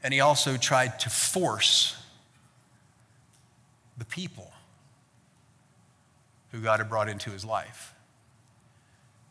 and 0.03 0.13
he 0.13 0.21
also 0.21 0.59
tried 0.59 1.01
to 1.01 1.09
force 1.09 1.97
the 3.97 4.05
people 4.05 4.53
who 6.53 6.61
God 6.61 6.79
had 6.79 6.91
brought 6.91 7.09
into 7.09 7.31
his 7.31 7.43
life. 7.43 7.95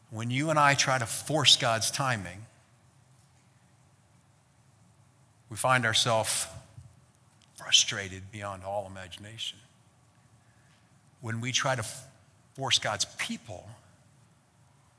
When 0.10 0.32
you 0.32 0.50
and 0.50 0.58
I 0.58 0.74
try 0.74 0.98
to 0.98 1.06
force 1.06 1.58
God's 1.58 1.92
timing, 1.92 2.48
we 5.48 5.58
find 5.58 5.86
ourselves 5.86 6.48
frustrated 7.56 8.32
beyond 8.32 8.64
all 8.64 8.88
imagination 8.88 9.60
when 11.22 11.42
we 11.42 11.52
try 11.52 11.76
to 11.76 11.86
force 12.54 12.80
God's 12.80 13.06
people, 13.18 13.70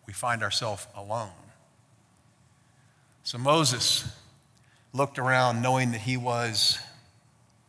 we 0.06 0.12
find 0.12 0.42
ourselves 0.42 0.86
alone. 0.96 1.30
So 3.22 3.38
Moses 3.38 4.04
looked 4.92 5.18
around 5.18 5.62
knowing 5.62 5.92
that 5.92 6.00
he 6.00 6.16
was 6.16 6.78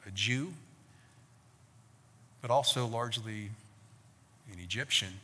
a 0.08 0.12
Jew, 0.12 0.54
but 2.42 2.50
also 2.50 2.88
largely 2.88 3.52
an 4.52 4.60
Egyptian, 4.60 5.20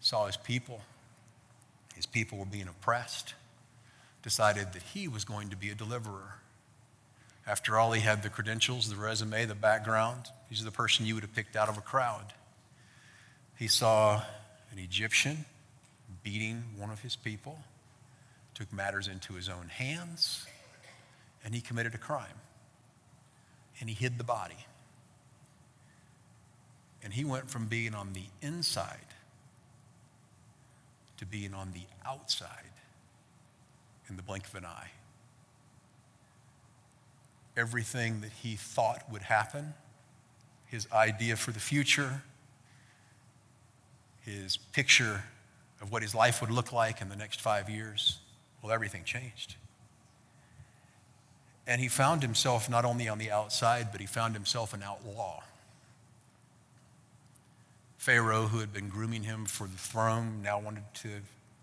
saw 0.00 0.26
his 0.26 0.36
people. 0.36 0.80
His 1.94 2.06
people 2.06 2.38
were 2.38 2.44
being 2.44 2.68
oppressed, 2.68 3.34
decided 4.22 4.74
that 4.74 4.82
he 4.82 5.08
was 5.08 5.24
going 5.24 5.48
to 5.48 5.56
be 5.56 5.70
a 5.70 5.74
deliverer. 5.74 6.34
After 7.46 7.78
all, 7.78 7.92
he 7.92 8.00
had 8.00 8.24
the 8.24 8.28
credentials, 8.28 8.90
the 8.90 8.96
resume, 8.96 9.44
the 9.44 9.54
background. 9.54 10.26
He's 10.48 10.64
the 10.64 10.72
person 10.72 11.06
you 11.06 11.14
would 11.14 11.22
have 11.22 11.34
picked 11.34 11.54
out 11.54 11.68
of 11.68 11.78
a 11.78 11.80
crowd. 11.80 12.32
He 13.56 13.68
saw 13.68 14.22
an 14.72 14.78
Egyptian 14.78 15.44
beating 16.24 16.64
one 16.76 16.90
of 16.90 17.00
his 17.00 17.14
people, 17.14 17.60
took 18.54 18.72
matters 18.72 19.06
into 19.06 19.34
his 19.34 19.48
own 19.48 19.68
hands, 19.68 20.44
and 21.44 21.54
he 21.54 21.60
committed 21.60 21.94
a 21.94 21.98
crime. 21.98 22.40
And 23.80 23.88
he 23.88 23.94
hid 23.94 24.18
the 24.18 24.24
body. 24.24 24.66
And 27.04 27.12
he 27.12 27.24
went 27.24 27.48
from 27.48 27.66
being 27.66 27.94
on 27.94 28.12
the 28.12 28.24
inside 28.42 28.98
to 31.18 31.26
being 31.26 31.54
on 31.54 31.72
the 31.72 31.84
outside 32.04 32.50
in 34.08 34.16
the 34.16 34.22
blink 34.22 34.46
of 34.46 34.54
an 34.56 34.64
eye 34.64 34.90
everything 37.56 38.20
that 38.20 38.32
he 38.42 38.56
thought 38.56 39.02
would 39.10 39.22
happen, 39.22 39.74
his 40.66 40.86
idea 40.92 41.36
for 41.36 41.52
the 41.52 41.60
future, 41.60 42.22
his 44.24 44.56
picture 44.56 45.24
of 45.80 45.92
what 45.92 46.02
his 46.02 46.14
life 46.14 46.40
would 46.40 46.50
look 46.50 46.72
like 46.72 47.00
in 47.00 47.08
the 47.08 47.16
next 47.16 47.40
five 47.40 47.70
years, 47.70 48.18
well, 48.62 48.72
everything 48.72 49.04
changed. 49.04 49.56
And 51.66 51.80
he 51.80 51.88
found 51.88 52.22
himself 52.22 52.70
not 52.70 52.84
only 52.84 53.08
on 53.08 53.18
the 53.18 53.30
outside, 53.30 53.88
but 53.90 54.00
he 54.00 54.06
found 54.06 54.34
himself 54.34 54.72
an 54.72 54.82
outlaw. 54.82 55.42
Pharaoh, 57.98 58.46
who 58.46 58.58
had 58.58 58.72
been 58.72 58.88
grooming 58.88 59.24
him 59.24 59.46
for 59.46 59.66
the 59.66 59.76
throne, 59.76 60.40
now 60.42 60.60
wanted 60.60 60.84
to, 60.94 61.08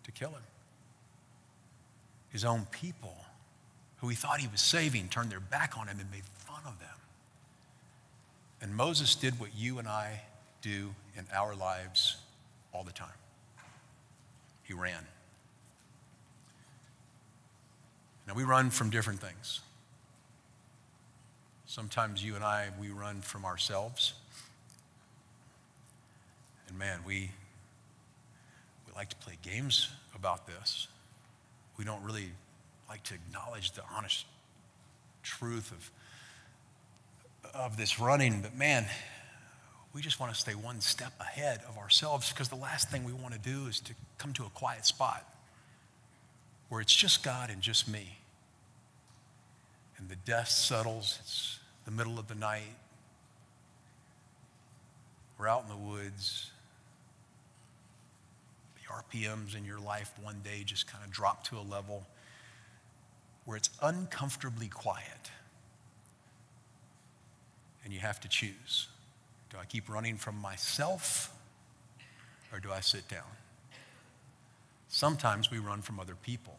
to 0.03 0.12
kill 0.12 0.29
him. 0.29 0.43
His 2.29 2.43
own 2.43 2.67
people, 2.71 3.15
who 4.04 4.10
he 4.10 4.16
thought 4.16 4.42
he 4.42 4.48
was 4.50 4.60
saving, 4.60 5.08
turned 5.08 5.30
their 5.30 5.39
back 5.39 5.78
on 5.80 5.88
him 5.88 5.98
and 5.98 6.12
made 6.12 6.26
fun 6.39 6.60
of 6.66 6.78
them. 6.78 6.89
And 8.62 8.76
Moses 8.76 9.16
did 9.16 9.39
what 9.39 9.56
you 9.56 9.80
and 9.80 9.88
I 9.88 10.24
do 10.62 10.94
in 11.18 11.26
our 11.34 11.56
lives 11.56 12.18
all 12.74 12.84
the 12.84 12.92
time 12.92 13.13
he 14.63 14.74
ran. 14.74 15.06
Now, 18.28 18.34
we 18.34 18.44
run 18.44 18.72
from 18.72 18.89
different 18.89 19.22
things. 19.22 19.62
Sometimes 21.66 22.22
you 22.22 22.36
and 22.36 22.44
I, 22.44 22.72
we 22.82 22.89
run 22.89 23.22
from 23.22 23.46
ourselves. 23.46 24.16
And 26.68 26.78
man, 26.78 27.00
we, 27.08 27.32
we 28.86 28.94
like 28.98 29.08
to 29.12 29.16
play 29.16 29.38
games 29.42 29.88
about 30.13 30.46
this. 30.46 30.89
We 31.78 31.86
don't 31.86 32.04
really 32.04 32.32
like 32.93 33.03
to 33.03 33.15
acknowledge 33.15 33.71
the 33.71 33.82
honest 33.97 34.27
truth 35.23 35.71
of, 35.71 35.91
of 37.56 37.75
this 37.75 37.99
running. 37.99 38.39
But 38.39 38.56
man, 38.56 38.86
we 39.95 40.01
just 40.03 40.19
want 40.19 40.32
to 40.32 40.39
stay 40.39 40.53
one 40.53 40.79
step 40.79 41.12
ahead 41.19 41.62
of 41.67 41.79
ourselves 41.79 42.32
because 42.32 42.49
the 42.49 42.56
last 42.56 42.91
thing 42.91 43.03
we 43.03 43.12
want 43.12 43.34
to 43.34 43.39
do 43.39 43.65
is 43.65 43.79
to 43.79 43.95
come 44.19 44.32
to 44.34 44.43
a 44.43 44.49
quiet 44.49 44.86
spot 44.86 45.27
where 46.69 46.82
it's 46.82 46.93
just 46.93 47.23
God 47.23 47.49
and 47.49 47.63
just 47.63 47.88
me. 47.88 48.19
And 49.97 50.08
the 50.08 50.17
dust 50.17 50.67
settles, 50.67 51.17
it's 51.21 51.60
the 51.86 51.91
middle 51.91 52.19
of 52.19 52.27
the 52.27 52.36
night. 52.36 52.75
We're 55.39 55.47
out 55.47 55.63
in 55.63 55.69
the 55.69 55.89
woods. 55.89 56.51
The 58.75 59.17
RPMs 59.17 59.58
in 59.58 59.65
your 59.65 59.79
life 59.79 60.12
one 60.21 60.41
day 60.43 60.62
just 60.63 60.86
kind 60.86 61.03
of 61.03 61.10
drop 61.10 61.43
to 61.45 61.58
a 61.58 61.65
level 61.67 62.06
where 63.45 63.58
it's 63.58 63.69
uncomfortably 63.82 64.67
quiet. 64.67 65.32
And 67.84 67.93
you 67.93 67.99
have 67.99 68.19
to 68.21 68.27
choose 68.27 68.88
do 69.49 69.60
I 69.60 69.65
keep 69.65 69.88
running 69.88 70.17
from 70.17 70.36
myself 70.38 71.32
or 72.51 72.60
do 72.60 72.71
I 72.71 72.79
sit 72.79 73.08
down? 73.08 73.21
Sometimes 74.88 75.51
we 75.51 75.60
run 75.60 75.82
from 75.82 75.99
other 75.99 76.15
people. 76.15 76.58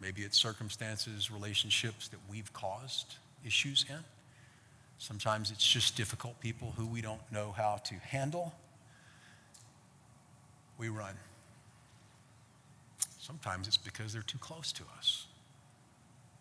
Maybe 0.00 0.20
it's 0.22 0.36
circumstances, 0.36 1.30
relationships 1.30 2.08
that 2.08 2.18
we've 2.30 2.52
caused 2.52 3.14
issues 3.42 3.86
in. 3.88 4.04
Sometimes 4.98 5.50
it's 5.50 5.66
just 5.66 5.96
difficult 5.96 6.38
people 6.40 6.74
who 6.76 6.86
we 6.86 7.00
don't 7.00 7.20
know 7.32 7.52
how 7.52 7.80
to 7.84 7.94
handle 7.94 8.52
we 10.78 10.88
run. 10.88 11.14
Sometimes 13.24 13.66
it's 13.66 13.78
because 13.78 14.12
they're 14.12 14.20
too 14.20 14.36
close 14.36 14.70
to 14.72 14.82
us 14.98 15.24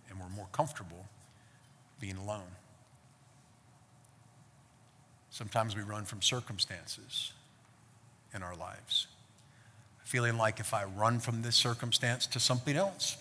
and 0.10 0.20
we're 0.20 0.28
more 0.28 0.50
comfortable 0.52 1.06
being 2.02 2.18
alone. 2.18 2.52
Sometimes 5.30 5.78
we 5.78 5.82
run 5.82 6.04
from 6.04 6.22
circumstances 6.22 7.32
in 8.36 8.44
our 8.44 8.54
lives, 8.58 9.08
feeling 10.04 10.38
like 10.38 10.60
if 10.60 10.74
I 10.74 10.84
run 10.84 11.22
from 11.22 11.42
this 11.42 11.56
circumstance 11.56 12.28
to 12.28 12.40
something 12.42 12.76
else, 12.76 13.16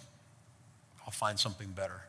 I'll 1.05 1.13
find 1.13 1.39
something 1.39 1.69
better. 1.69 2.03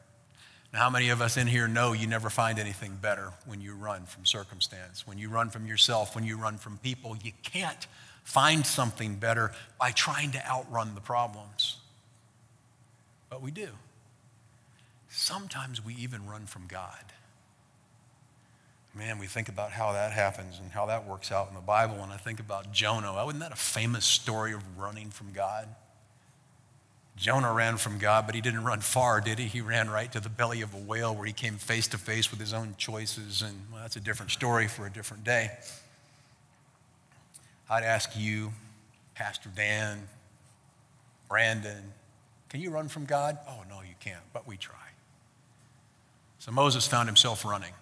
Now, 0.74 0.80
how 0.80 0.90
many 0.90 1.10
of 1.10 1.22
us 1.22 1.38
in 1.38 1.46
here 1.46 1.68
know 1.68 1.94
you 1.94 2.08
never 2.08 2.32
find 2.32 2.58
anything 2.58 2.98
better 3.00 3.32
when 3.46 3.62
you 3.62 3.76
run 3.76 4.06
from 4.06 4.26
circumstance? 4.26 5.06
When 5.06 5.20
you 5.20 5.30
run 5.30 5.52
from 5.52 5.68
yourself, 5.68 6.16
when 6.16 6.24
you 6.24 6.36
run 6.36 6.58
from 6.58 6.80
people, 6.80 7.16
you 7.24 7.32
can't 7.44 7.86
find 8.24 8.66
something 8.66 9.16
better 9.16 9.52
by 9.80 9.92
trying 9.92 10.32
to 10.32 10.48
outrun 10.48 10.96
the 10.96 11.02
problems. 11.02 11.78
But 13.30 13.42
we 13.42 13.52
do. 13.52 13.70
Sometimes 15.10 15.84
we 15.84 15.94
even 15.96 16.28
run 16.28 16.46
from 16.46 16.66
God. 16.68 17.04
Man, 18.96 19.18
we 19.18 19.26
think 19.26 19.50
about 19.50 19.72
how 19.72 19.94
that 19.94 20.12
happens 20.12 20.60
and 20.60 20.72
how 20.72 20.86
that 20.86 21.08
works 21.08 21.32
out 21.32 21.50
in 21.50 21.56
the 21.56 21.62
Bible, 21.62 21.96
and 22.04 22.12
I 22.12 22.18
think 22.18 22.40
about 22.40 22.72
Jonah. 22.72 23.14
Wasn't 23.14 23.40
that 23.40 23.52
a 23.52 23.56
famous 23.56 24.06
story 24.06 24.54
of 24.54 24.62
running 24.78 25.10
from 25.10 25.32
God? 25.32 25.68
Jonah 27.16 27.54
ran 27.54 27.78
from 27.78 28.00
God, 28.00 28.26
but 28.26 28.36
he 28.36 28.42
didn't 28.42 28.64
run 28.64 28.82
far, 28.82 29.22
did 29.22 29.40
he? 29.40 29.46
He 29.46 29.62
ran 29.62 29.90
right 29.90 30.12
to 30.12 30.20
the 30.20 30.30
belly 30.30 30.62
of 30.62 30.74
a 30.74 30.78
whale 30.78 31.16
where 31.16 31.26
he 31.26 31.34
came 31.34 31.58
face 31.58 31.88
to 31.90 31.98
face 31.98 32.32
with 32.32 32.40
his 32.40 32.54
own 32.54 32.76
choices, 32.78 33.42
and 33.42 33.54
well, 33.72 33.82
that's 33.82 33.96
a 33.96 34.00
different 34.00 34.32
story 34.32 34.68
for 34.68 34.86
a 34.86 34.92
different 34.92 35.24
day. 35.24 35.52
I'd 37.70 37.84
ask 37.84 38.12
you, 38.16 38.54
Pastor 39.16 39.50
Dan, 39.56 40.08
Brandon, 41.30 41.94
can 42.50 42.62
you 42.62 42.70
run 42.70 42.88
from 42.88 43.06
God? 43.06 43.38
Oh, 43.48 43.64
no, 43.70 43.82
you 43.82 43.96
can't, 44.00 44.24
but 44.32 44.48
we 44.48 44.58
try. 44.58 44.76
So 46.40 46.52
Moses 46.52 46.86
found 46.86 47.08
himself 47.08 47.46
running, 47.46 47.74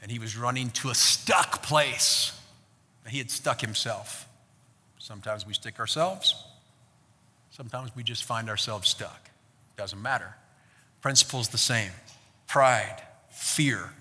and 0.00 0.10
he 0.10 0.18
was 0.18 0.36
running 0.36 0.70
to 0.70 0.90
a 0.90 0.94
stuck 0.94 1.62
place. 1.62 2.38
He 3.06 3.18
had 3.18 3.30
stuck 3.30 3.60
himself. 3.60 4.26
Sometimes 4.98 5.46
we 5.46 5.52
stick 5.52 5.78
ourselves, 5.78 6.34
sometimes 7.50 7.94
we 7.94 8.02
just 8.02 8.24
find 8.24 8.48
ourselves 8.48 8.88
stuck. 8.88 9.30
Doesn't 9.76 10.00
matter. 10.00 10.34
Principle's 11.02 11.48
the 11.48 11.58
same 11.58 11.90
pride, 12.46 13.02
fear, 13.30 13.92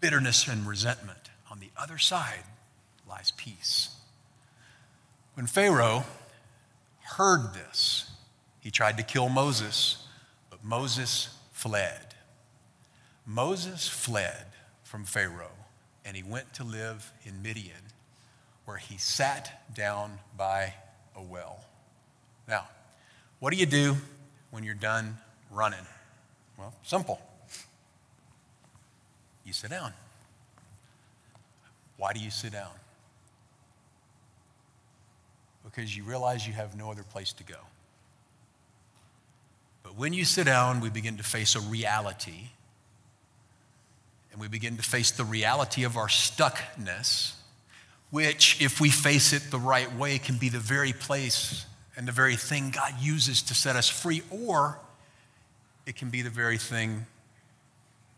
bitterness, 0.00 0.48
and 0.48 0.66
resentment. 0.66 1.30
On 1.50 1.58
the 1.58 1.70
other 1.76 1.98
side 1.98 2.44
lies 3.08 3.32
peace. 3.36 3.90
When 5.38 5.46
Pharaoh 5.46 6.02
heard 7.00 7.54
this, 7.54 8.10
he 8.58 8.72
tried 8.72 8.96
to 8.96 9.04
kill 9.04 9.28
Moses, 9.28 10.04
but 10.50 10.64
Moses 10.64 11.28
fled. 11.52 12.16
Moses 13.24 13.86
fled 13.86 14.46
from 14.82 15.04
Pharaoh 15.04 15.54
and 16.04 16.16
he 16.16 16.24
went 16.24 16.52
to 16.54 16.64
live 16.64 17.12
in 17.24 17.40
Midian, 17.40 17.92
where 18.64 18.78
he 18.78 18.96
sat 18.98 19.62
down 19.76 20.18
by 20.36 20.74
a 21.14 21.22
well. 21.22 21.64
Now, 22.48 22.66
what 23.38 23.52
do 23.52 23.60
you 23.60 23.66
do 23.66 23.96
when 24.50 24.64
you're 24.64 24.74
done 24.74 25.18
running? 25.52 25.86
Well, 26.58 26.74
simple. 26.82 27.22
You 29.44 29.52
sit 29.52 29.70
down. 29.70 29.92
Why 31.96 32.12
do 32.12 32.18
you 32.18 32.32
sit 32.32 32.50
down? 32.50 32.72
Because 35.70 35.96
you 35.96 36.02
realize 36.02 36.46
you 36.46 36.52
have 36.54 36.76
no 36.76 36.90
other 36.90 37.02
place 37.02 37.32
to 37.34 37.44
go. 37.44 37.58
But 39.82 39.96
when 39.96 40.12
you 40.12 40.24
sit 40.24 40.44
down, 40.44 40.80
we 40.80 40.90
begin 40.90 41.16
to 41.18 41.22
face 41.22 41.54
a 41.54 41.60
reality. 41.60 42.50
And 44.32 44.40
we 44.40 44.48
begin 44.48 44.76
to 44.76 44.82
face 44.82 45.10
the 45.10 45.24
reality 45.24 45.84
of 45.84 45.96
our 45.96 46.08
stuckness, 46.08 47.34
which, 48.10 48.60
if 48.60 48.80
we 48.80 48.90
face 48.90 49.32
it 49.32 49.50
the 49.50 49.58
right 49.58 49.94
way, 49.96 50.18
can 50.18 50.36
be 50.36 50.48
the 50.48 50.58
very 50.58 50.92
place 50.92 51.66
and 51.96 52.06
the 52.06 52.12
very 52.12 52.36
thing 52.36 52.70
God 52.70 52.94
uses 53.00 53.42
to 53.42 53.54
set 53.54 53.76
us 53.76 53.88
free, 53.88 54.22
or 54.30 54.78
it 55.84 55.96
can 55.96 56.10
be 56.10 56.22
the 56.22 56.30
very 56.30 56.58
thing 56.58 57.06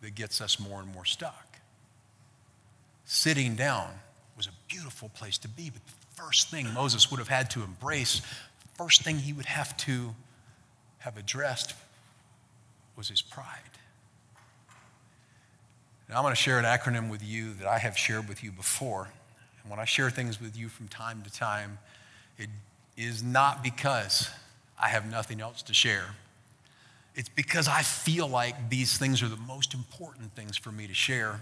that 0.02 0.14
gets 0.14 0.40
us 0.40 0.60
more 0.60 0.80
and 0.80 0.92
more 0.92 1.04
stuck. 1.04 1.58
Sitting 3.06 3.54
down 3.54 3.88
was 4.36 4.46
a 4.46 4.50
beautiful 4.68 5.08
place 5.10 5.38
to 5.38 5.48
be, 5.48 5.70
but 5.70 5.82
first 6.24 6.48
thing 6.48 6.72
Moses 6.74 7.10
would 7.10 7.18
have 7.18 7.28
had 7.28 7.50
to 7.50 7.62
embrace, 7.62 8.22
first 8.76 9.02
thing 9.02 9.18
he 9.18 9.32
would 9.32 9.46
have 9.46 9.76
to 9.78 10.14
have 10.98 11.16
addressed 11.16 11.74
was 12.96 13.08
his 13.08 13.22
pride. 13.22 13.46
Now, 16.08 16.16
I'm 16.16 16.22
going 16.22 16.34
to 16.34 16.40
share 16.40 16.58
an 16.58 16.64
acronym 16.64 17.08
with 17.08 17.22
you 17.22 17.54
that 17.54 17.66
I 17.66 17.78
have 17.78 17.96
shared 17.96 18.28
with 18.28 18.42
you 18.42 18.50
before. 18.50 19.08
And 19.62 19.70
when 19.70 19.78
I 19.78 19.84
share 19.84 20.10
things 20.10 20.40
with 20.40 20.56
you 20.56 20.68
from 20.68 20.88
time 20.88 21.22
to 21.22 21.32
time, 21.32 21.78
it 22.36 22.48
is 22.96 23.22
not 23.22 23.62
because 23.62 24.28
I 24.80 24.88
have 24.88 25.08
nothing 25.10 25.40
else 25.40 25.62
to 25.62 25.74
share. 25.74 26.16
It's 27.14 27.28
because 27.28 27.68
I 27.68 27.82
feel 27.82 28.26
like 28.28 28.70
these 28.70 28.98
things 28.98 29.22
are 29.22 29.28
the 29.28 29.36
most 29.36 29.72
important 29.72 30.34
things 30.34 30.56
for 30.56 30.72
me 30.72 30.86
to 30.86 30.94
share. 30.94 31.40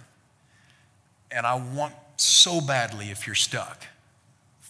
And 1.30 1.46
I 1.46 1.54
want 1.54 1.94
so 2.16 2.60
badly, 2.60 3.10
if 3.10 3.26
you're 3.26 3.36
stuck, 3.36 3.86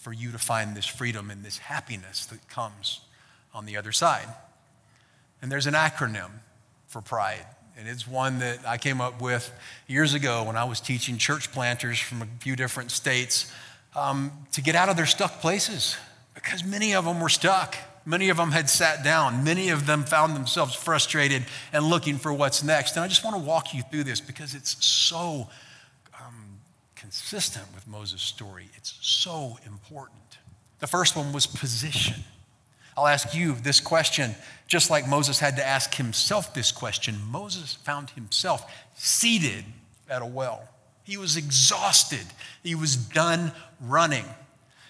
for 0.01 0.13
you 0.13 0.31
to 0.31 0.37
find 0.37 0.75
this 0.75 0.85
freedom 0.85 1.29
and 1.29 1.43
this 1.43 1.57
happiness 1.57 2.25
that 2.27 2.47
comes 2.49 3.01
on 3.53 3.65
the 3.65 3.77
other 3.77 3.91
side. 3.91 4.27
And 5.41 5.51
there's 5.51 5.67
an 5.67 5.73
acronym 5.73 6.29
for 6.87 7.01
pride. 7.01 7.45
And 7.77 7.87
it's 7.87 8.07
one 8.07 8.39
that 8.39 8.67
I 8.67 8.77
came 8.77 8.99
up 8.99 9.21
with 9.21 9.51
years 9.87 10.13
ago 10.13 10.43
when 10.43 10.57
I 10.57 10.65
was 10.65 10.81
teaching 10.81 11.17
church 11.17 11.51
planters 11.51 11.99
from 11.99 12.21
a 12.21 12.27
few 12.39 12.55
different 12.55 12.91
states 12.91 13.51
um, 13.95 14.31
to 14.51 14.61
get 14.61 14.75
out 14.75 14.89
of 14.89 14.97
their 14.97 15.05
stuck 15.05 15.39
places 15.39 15.95
because 16.33 16.63
many 16.63 16.93
of 16.93 17.05
them 17.05 17.19
were 17.21 17.29
stuck. 17.29 17.77
Many 18.05 18.29
of 18.29 18.37
them 18.37 18.51
had 18.51 18.69
sat 18.69 19.03
down. 19.03 19.43
Many 19.43 19.69
of 19.69 19.85
them 19.85 20.03
found 20.03 20.35
themselves 20.35 20.75
frustrated 20.75 21.45
and 21.71 21.85
looking 21.85 22.17
for 22.17 22.33
what's 22.33 22.63
next. 22.63 22.95
And 22.95 23.03
I 23.03 23.07
just 23.07 23.23
want 23.23 23.35
to 23.35 23.41
walk 23.41 23.73
you 23.73 23.83
through 23.83 24.05
this 24.05 24.19
because 24.19 24.55
it's 24.55 24.83
so 24.85 25.47
consistent 27.09 27.65
with 27.73 27.87
Moses' 27.87 28.21
story. 28.21 28.69
It's 28.77 28.95
so 29.01 29.57
important. 29.65 30.37
The 30.77 30.85
first 30.85 31.15
one 31.15 31.33
was 31.33 31.47
position. 31.47 32.23
I'll 32.95 33.07
ask 33.07 33.33
you 33.33 33.55
this 33.55 33.79
question, 33.79 34.35
just 34.67 34.91
like 34.91 35.07
Moses 35.07 35.39
had 35.39 35.55
to 35.55 35.65
ask 35.65 35.95
himself 35.95 36.53
this 36.53 36.71
question. 36.71 37.15
Moses 37.31 37.73
found 37.73 38.11
himself 38.11 38.71
seated 38.93 39.65
at 40.07 40.21
a 40.21 40.25
well. 40.25 40.69
He 41.01 41.17
was 41.17 41.35
exhausted, 41.35 42.27
he 42.61 42.75
was 42.75 42.95
done 42.95 43.53
running. 43.81 44.25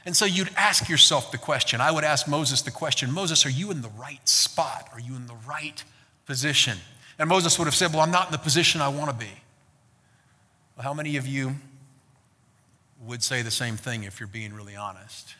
And 0.05 0.13
so 0.13 0.25
you'd 0.25 0.49
ask 0.57 0.89
yourself 0.89 1.31
the 1.31 1.37
question. 1.37 1.79
I 1.79 1.89
would 1.89 2.03
ask 2.03 2.27
Moses 2.27 2.63
the 2.63 2.71
question 2.71 3.13
Moses, 3.13 3.45
are 3.45 3.49
you 3.49 3.71
in 3.71 3.81
the 3.81 3.91
right 3.97 4.27
spot? 4.27 4.89
Are 4.91 4.99
you 4.99 5.15
in 5.15 5.25
the 5.27 5.37
right 5.47 5.81
position? 6.25 6.79
And 7.17 7.29
Moses 7.29 7.57
would 7.57 7.65
have 7.65 7.75
said, 7.75 7.93
Well, 7.93 8.01
I'm 8.01 8.11
not 8.11 8.25
in 8.25 8.33
the 8.33 8.39
position 8.39 8.81
I 8.81 8.89
want 8.89 9.09
to 9.09 9.15
be. 9.15 9.31
Well, 10.75 10.83
how 10.83 10.93
many 10.93 11.15
of 11.15 11.25
you 11.25 11.55
would 13.05 13.23
say 13.23 13.41
the 13.41 13.51
same 13.51 13.77
thing 13.77 14.03
if 14.03 14.19
you're 14.19 14.27
being 14.27 14.53
really 14.53 14.75
honest? 14.75 15.35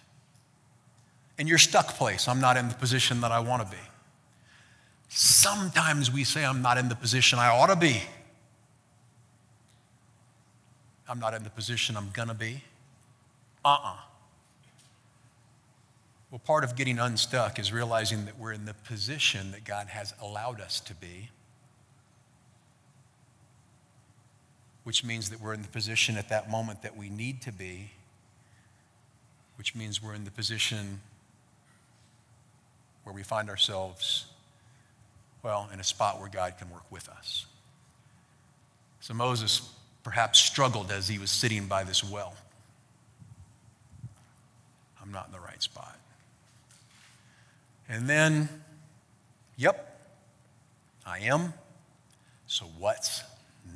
In 1.37 1.47
your 1.47 1.57
stuck 1.57 1.95
place, 1.95 2.27
I'm 2.27 2.41
not 2.41 2.57
in 2.57 2.69
the 2.69 2.75
position 2.75 3.21
that 3.21 3.31
I 3.31 3.39
want 3.39 3.63
to 3.63 3.69
be. 3.69 3.81
Sometimes 5.09 6.11
we 6.11 6.23
say, 6.23 6.45
I'm 6.45 6.61
not 6.61 6.77
in 6.77 6.89
the 6.89 6.95
position 6.95 7.39
I 7.39 7.47
ought 7.47 7.67
to 7.67 7.75
be. 7.75 8.01
I'm 11.07 11.19
not 11.19 11.33
in 11.33 11.43
the 11.43 11.49
position 11.49 11.97
I'm 11.97 12.11
going 12.11 12.27
to 12.27 12.35
be. 12.35 12.63
Uh 13.65 13.69
uh-uh. 13.69 13.93
uh 13.93 13.95
well, 16.31 16.39
part 16.39 16.63
of 16.63 16.75
getting 16.75 16.99
unstuck 16.99 17.57
is 17.57 17.73
realizing 17.73 18.25
that 18.25 18.37
we're 18.37 18.53
in 18.53 18.65
the 18.65 18.75
position 18.75 19.51
that 19.51 19.63
God 19.63 19.87
has 19.87 20.13
allowed 20.21 20.61
us 20.61 20.79
to 20.81 20.93
be, 20.93 21.29
which 24.89 25.03
means 25.03 25.29
that 25.29 25.39
we're 25.39 25.53
in 25.53 25.61
the 25.61 25.67
position 25.67 26.17
at 26.17 26.29
that 26.29 26.49
moment 26.49 26.81
that 26.81 26.97
we 26.97 27.09
need 27.09 27.43
to 27.43 27.51
be, 27.51 27.91
which 29.55 29.75
means 29.75 30.01
we're 30.01 30.15
in 30.15 30.23
the 30.23 30.31
position 30.31 30.99
where 33.03 33.13
we 33.13 33.21
find 33.21 33.51
ourselves, 33.51 34.25
well, 35.43 35.69
in 35.71 35.79
a 35.79 35.83
spot 35.83 36.19
where 36.19 36.27
God 36.27 36.57
can 36.57 36.71
work 36.71 36.85
with 36.89 37.07
us. 37.07 37.45
So 38.99 39.13
Moses 39.13 39.69
perhaps 40.01 40.39
struggled 40.39 40.89
as 40.89 41.07
he 41.07 41.19
was 41.19 41.29
sitting 41.29 41.67
by 41.67 41.83
this 41.83 42.03
well. 42.03 42.33
I'm 45.03 45.11
not 45.11 45.27
in 45.27 45.31
the 45.31 45.39
right 45.39 45.61
spot. 45.61 45.99
And 47.87 48.09
then, 48.09 48.49
yep, 49.55 49.99
I 51.05 51.19
am. 51.19 51.53
So 52.47 52.65
what's 52.79 53.21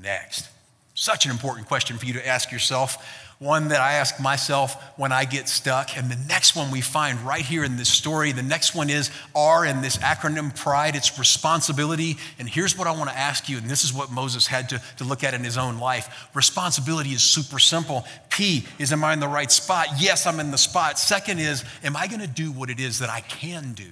next? 0.02 0.50
Such 0.96 1.26
an 1.26 1.32
important 1.32 1.68
question 1.68 1.98
for 1.98 2.06
you 2.06 2.14
to 2.14 2.28
ask 2.28 2.52
yourself. 2.52 3.20
One 3.40 3.70
that 3.70 3.82
I 3.82 3.94
ask 3.94 4.20
myself 4.22 4.82
when 4.98 5.12
I 5.12 5.26
get 5.26 5.50
stuck. 5.50 5.98
And 5.98 6.10
the 6.10 6.20
next 6.28 6.56
one 6.56 6.72
we 6.72 6.82
find 6.82 7.20
right 7.22 7.44
here 7.44 7.64
in 7.64 7.78
this 7.78 7.90
story, 7.90 8.32
the 8.32 8.44
next 8.44 8.76
one 8.76 8.90
is 8.90 9.10
R 9.36 9.66
in 9.66 9.82
this 9.82 9.98
acronym 9.98 10.56
pride, 10.56 10.96
it's 10.96 11.18
responsibility. 11.18 12.18
And 12.38 12.48
here's 12.48 12.78
what 12.78 12.88
I 12.88 12.92
want 12.92 13.10
to 13.10 13.18
ask 13.18 13.50
you, 13.50 13.58
and 13.58 13.68
this 13.68 13.84
is 13.84 13.92
what 13.92 14.12
Moses 14.12 14.46
had 14.46 14.70
to, 14.70 14.82
to 14.98 15.04
look 15.04 15.24
at 15.24 15.34
in 15.34 15.44
his 15.44 15.58
own 15.58 15.80
life. 15.80 16.30
Responsibility 16.36 17.10
is 17.10 17.24
super 17.24 17.60
simple. 17.60 18.06
P 18.30 18.66
is, 18.78 18.94
am 18.94 19.04
I 19.04 19.14
in 19.14 19.20
the 19.20 19.28
right 19.28 19.52
spot? 19.52 19.88
Yes, 19.98 20.28
I'm 20.28 20.40
in 20.40 20.52
the 20.52 20.58
spot. 20.58 21.00
Second 21.00 21.40
is, 21.40 21.66
am 21.84 21.98
I 21.98 22.08
going 22.08 22.22
to 22.22 22.28
do 22.28 22.52
what 22.52 22.70
it 22.70 22.80
is 22.80 23.00
that 23.00 23.10
I 23.10 23.22
can 23.22 23.74
do? 23.74 23.92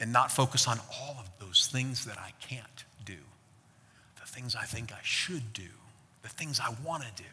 and 0.00 0.12
not 0.12 0.30
focus 0.30 0.68
on 0.68 0.78
all 1.00 1.16
of 1.18 1.30
those 1.38 1.66
things 1.72 2.04
that 2.04 2.18
I 2.18 2.32
can't 2.38 2.73
things 4.34 4.56
I 4.56 4.64
think 4.64 4.92
I 4.92 4.98
should 5.02 5.52
do, 5.52 5.62
the 6.22 6.28
things 6.28 6.60
I 6.60 6.74
want 6.84 7.04
to 7.04 7.22
do. 7.22 7.28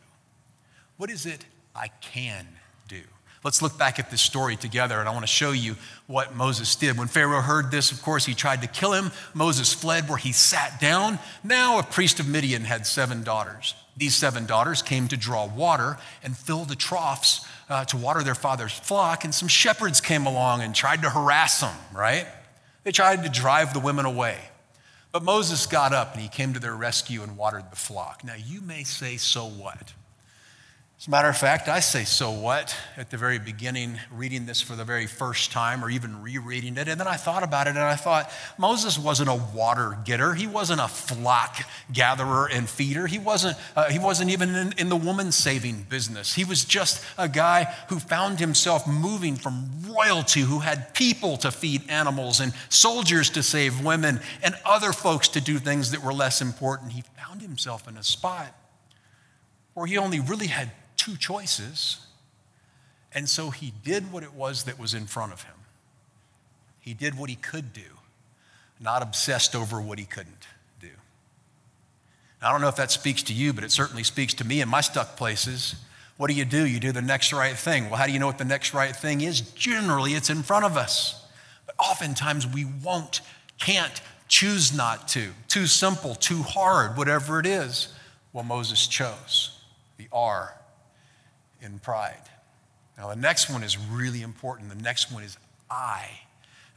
What 0.98 1.10
is 1.10 1.26
it 1.26 1.44
I 1.76 1.88
can 2.00 2.48
do? 2.88 3.02
Let's 3.44 3.64
look 3.64 3.76
back 3.76 3.98
at 3.98 4.12
this 4.12 4.22
story 4.22 4.56
together, 4.56 5.00
and 5.00 5.10
I 5.10 5.12
want 5.12 5.24
to 5.24 5.28
show 5.28 5.52
you 5.52 5.76
what 6.06 6.36
Moses 6.36 6.76
did. 6.76 7.00
When 7.00 7.08
Pharaoh 7.08 7.42
heard 7.42 7.72
this, 7.72 7.92
of 7.92 8.04
course, 8.04 8.24
he 8.24 8.36
tried 8.36 8.62
to 8.62 8.68
kill 8.68 8.94
him. 8.94 9.12
Moses 9.34 9.74
fled 9.74 10.08
where 10.08 10.20
he 10.20 10.32
sat 10.32 10.80
down. 10.80 11.18
Now, 11.44 11.80
a 11.80 11.84
priest 11.84 12.20
of 12.20 12.28
Midian 12.28 12.66
had 12.66 12.86
seven 12.86 13.24
daughters. 13.24 13.74
These 13.98 14.16
seven 14.16 14.46
daughters 14.46 14.84
came 14.84 15.08
to 15.08 15.18
draw 15.18 15.48
water 15.48 15.98
and 16.24 16.38
fill 16.38 16.66
the 16.66 16.76
troughs 16.76 17.48
uh, 17.68 17.84
to 17.86 17.98
water 17.98 18.22
their 18.22 18.36
father's 18.36 18.74
flock, 18.74 19.24
and 19.24 19.34
some 19.34 19.48
shepherds 19.48 20.02
came 20.02 20.28
along 20.28 20.62
and 20.62 20.76
tried 20.76 21.02
to 21.02 21.10
harass 21.10 21.62
them, 21.62 21.76
right? 21.92 22.28
They 22.84 22.92
tried 22.92 23.24
to 23.24 23.30
drive 23.30 23.74
the 23.74 23.80
women 23.80 24.06
away. 24.06 24.38
But 25.12 25.24
Moses 25.24 25.65
got 25.65 25.93
up 25.93 26.13
and 26.13 26.21
he 26.21 26.30
came 26.30 26.54
to 26.54 26.60
their 26.60 26.76
rescue 26.76 27.21
and 27.21 27.38
watered 27.38 27.69
the 27.69 27.76
flock. 27.76 28.24
Now, 28.24 28.36
you 28.36 28.62
may 28.62 28.84
say, 28.84 29.17
so 29.17 29.45
what? 29.45 29.93
As 31.02 31.08
a 31.08 31.10
matter 31.10 31.30
of 31.30 31.36
fact, 31.36 31.68
I 31.68 31.80
say, 31.80 32.04
so 32.04 32.30
what, 32.30 32.78
at 32.96 33.10
the 33.10 33.18
very 33.18 33.40
beginning, 33.40 33.98
reading 34.12 34.46
this 34.46 34.62
for 34.62 34.76
the 34.76 34.86
very 34.86 35.08
first 35.08 35.52
time 35.52 35.84
or 35.84 35.90
even 35.90 36.22
rereading 36.22 36.78
it. 36.78 36.88
And 36.88 37.00
then 37.00 37.08
I 37.08 37.16
thought 37.16 37.42
about 37.42 37.66
it 37.66 37.72
and 37.72 37.80
I 37.80 37.96
thought, 37.96 38.30
Moses 38.60 39.00
wasn't 39.00 39.30
a 39.30 39.42
water 39.56 39.98
getter. 40.06 40.36
He 40.36 40.46
wasn't 40.46 40.80
a 40.80 40.88
flock 40.88 41.58
gatherer 41.92 42.48
and 42.52 42.70
feeder. 42.70 43.08
He 43.08 43.18
wasn't, 43.18 43.58
uh, 43.76 43.90
he 43.90 43.98
wasn't 43.98 44.30
even 44.30 44.54
in, 44.54 44.74
in 44.78 44.90
the 44.90 44.96
woman 44.96 45.32
saving 45.32 45.88
business. 45.90 46.36
He 46.36 46.46
was 46.46 46.64
just 46.64 47.04
a 47.18 47.28
guy 47.28 47.64
who 47.90 47.98
found 47.98 48.40
himself 48.40 48.86
moving 48.86 49.38
from 49.38 49.72
royalty, 49.90 50.42
who 50.42 50.60
had 50.60 50.94
people 50.94 51.36
to 51.38 51.50
feed 51.50 51.82
animals 51.90 52.40
and 52.40 52.54
soldiers 52.70 53.32
to 53.32 53.42
save 53.42 53.84
women 53.84 54.20
and 54.44 54.54
other 54.64 54.94
folks 54.94 55.30
to 55.30 55.42
do 55.42 55.58
things 55.58 55.90
that 55.90 56.04
were 56.04 56.14
less 56.14 56.44
important. 56.44 56.92
He 56.92 57.04
found 57.18 57.42
himself 57.42 57.88
in 57.88 57.98
a 57.98 58.04
spot 58.04 58.56
where 59.74 59.88
he 59.88 59.98
only 59.98 60.20
really 60.20 60.46
had 60.48 60.70
two 60.97 61.17
choices. 61.17 62.06
And 63.13 63.27
so 63.27 63.49
he 63.49 63.73
did 63.84 64.12
what 64.12 64.23
it 64.23 64.34
was 64.34 64.63
that 64.63 64.80
was 64.80 64.93
in 64.93 65.06
front 65.06 65.34
of 65.34 65.43
him. 65.43 65.56
He 66.80 66.93
did 66.93 67.17
what 67.17 67.30
he 67.30 67.36
could 67.36 67.73
do, 67.73 67.82
not 68.80 69.01
obsessed 69.01 69.56
over 69.56 69.80
what 69.80 69.99
he 69.99 70.06
couldn't 70.06 70.47
do. 70.80 70.89
I 72.41 72.51
don't 72.51 72.62
know 72.62 72.69
if 72.69 72.75
that 72.77 72.91
speaks 72.91 73.21
to 73.23 73.34
you, 73.34 73.54
but 73.54 73.63
it 73.63 73.71
certainly 73.71 74.04
speaks 74.04 74.34
to 74.36 74.45
me 74.45 74.62
in 74.62 74.69
my 74.69 74.82
stuck 74.82 75.15
places. 75.15 75.75
What 76.17 76.30
do 76.30 76.34
you 76.34 76.45
do? 76.45 76.65
You 76.65 76.80
do 76.80 76.91
the 76.91 77.01
next 77.01 77.34
right 77.34 77.56
thing. 77.56 77.89
Well, 77.89 77.97
how 77.97 78.08
do 78.08 78.12
you 78.12 78.19
know 78.19 78.27
what 78.27 78.38
the 78.38 78.45
next 78.45 78.73
right 78.73 78.95
thing 78.95 79.21
is? 79.21 79.41
Generally, 79.41 80.13
it's 80.13 80.30
in 80.30 80.41
front 80.41 80.65
of 80.65 80.77
us. 80.77 81.23
But 81.65 81.75
oftentimes 81.77 82.47
we 82.47 82.65
won't, 82.65 83.21
can't, 83.60 84.01
choose 84.27 84.73
not 84.73 85.10
to. 85.10 85.30
Too 85.49 85.67
simple, 85.67 86.15
too 86.15 86.41
hard, 86.41 86.95
whatever 86.95 87.39
it 87.39 87.45
is. 87.45 87.93
Well, 88.34 88.45
Moses 88.45 88.88
chose 88.88 89.60
the 89.97 90.08
R 90.12 90.56
in 91.62 91.80
pride. 91.80 92.30
Now, 92.97 93.10
the 93.10 93.15
next 93.15 93.50
one 93.50 93.63
is 93.63 93.78
really 93.78 94.21
important. 94.21 94.69
The 94.69 94.84
next 94.84 95.12
one 95.12 95.24
is 95.24 95.38
I. 95.69 96.08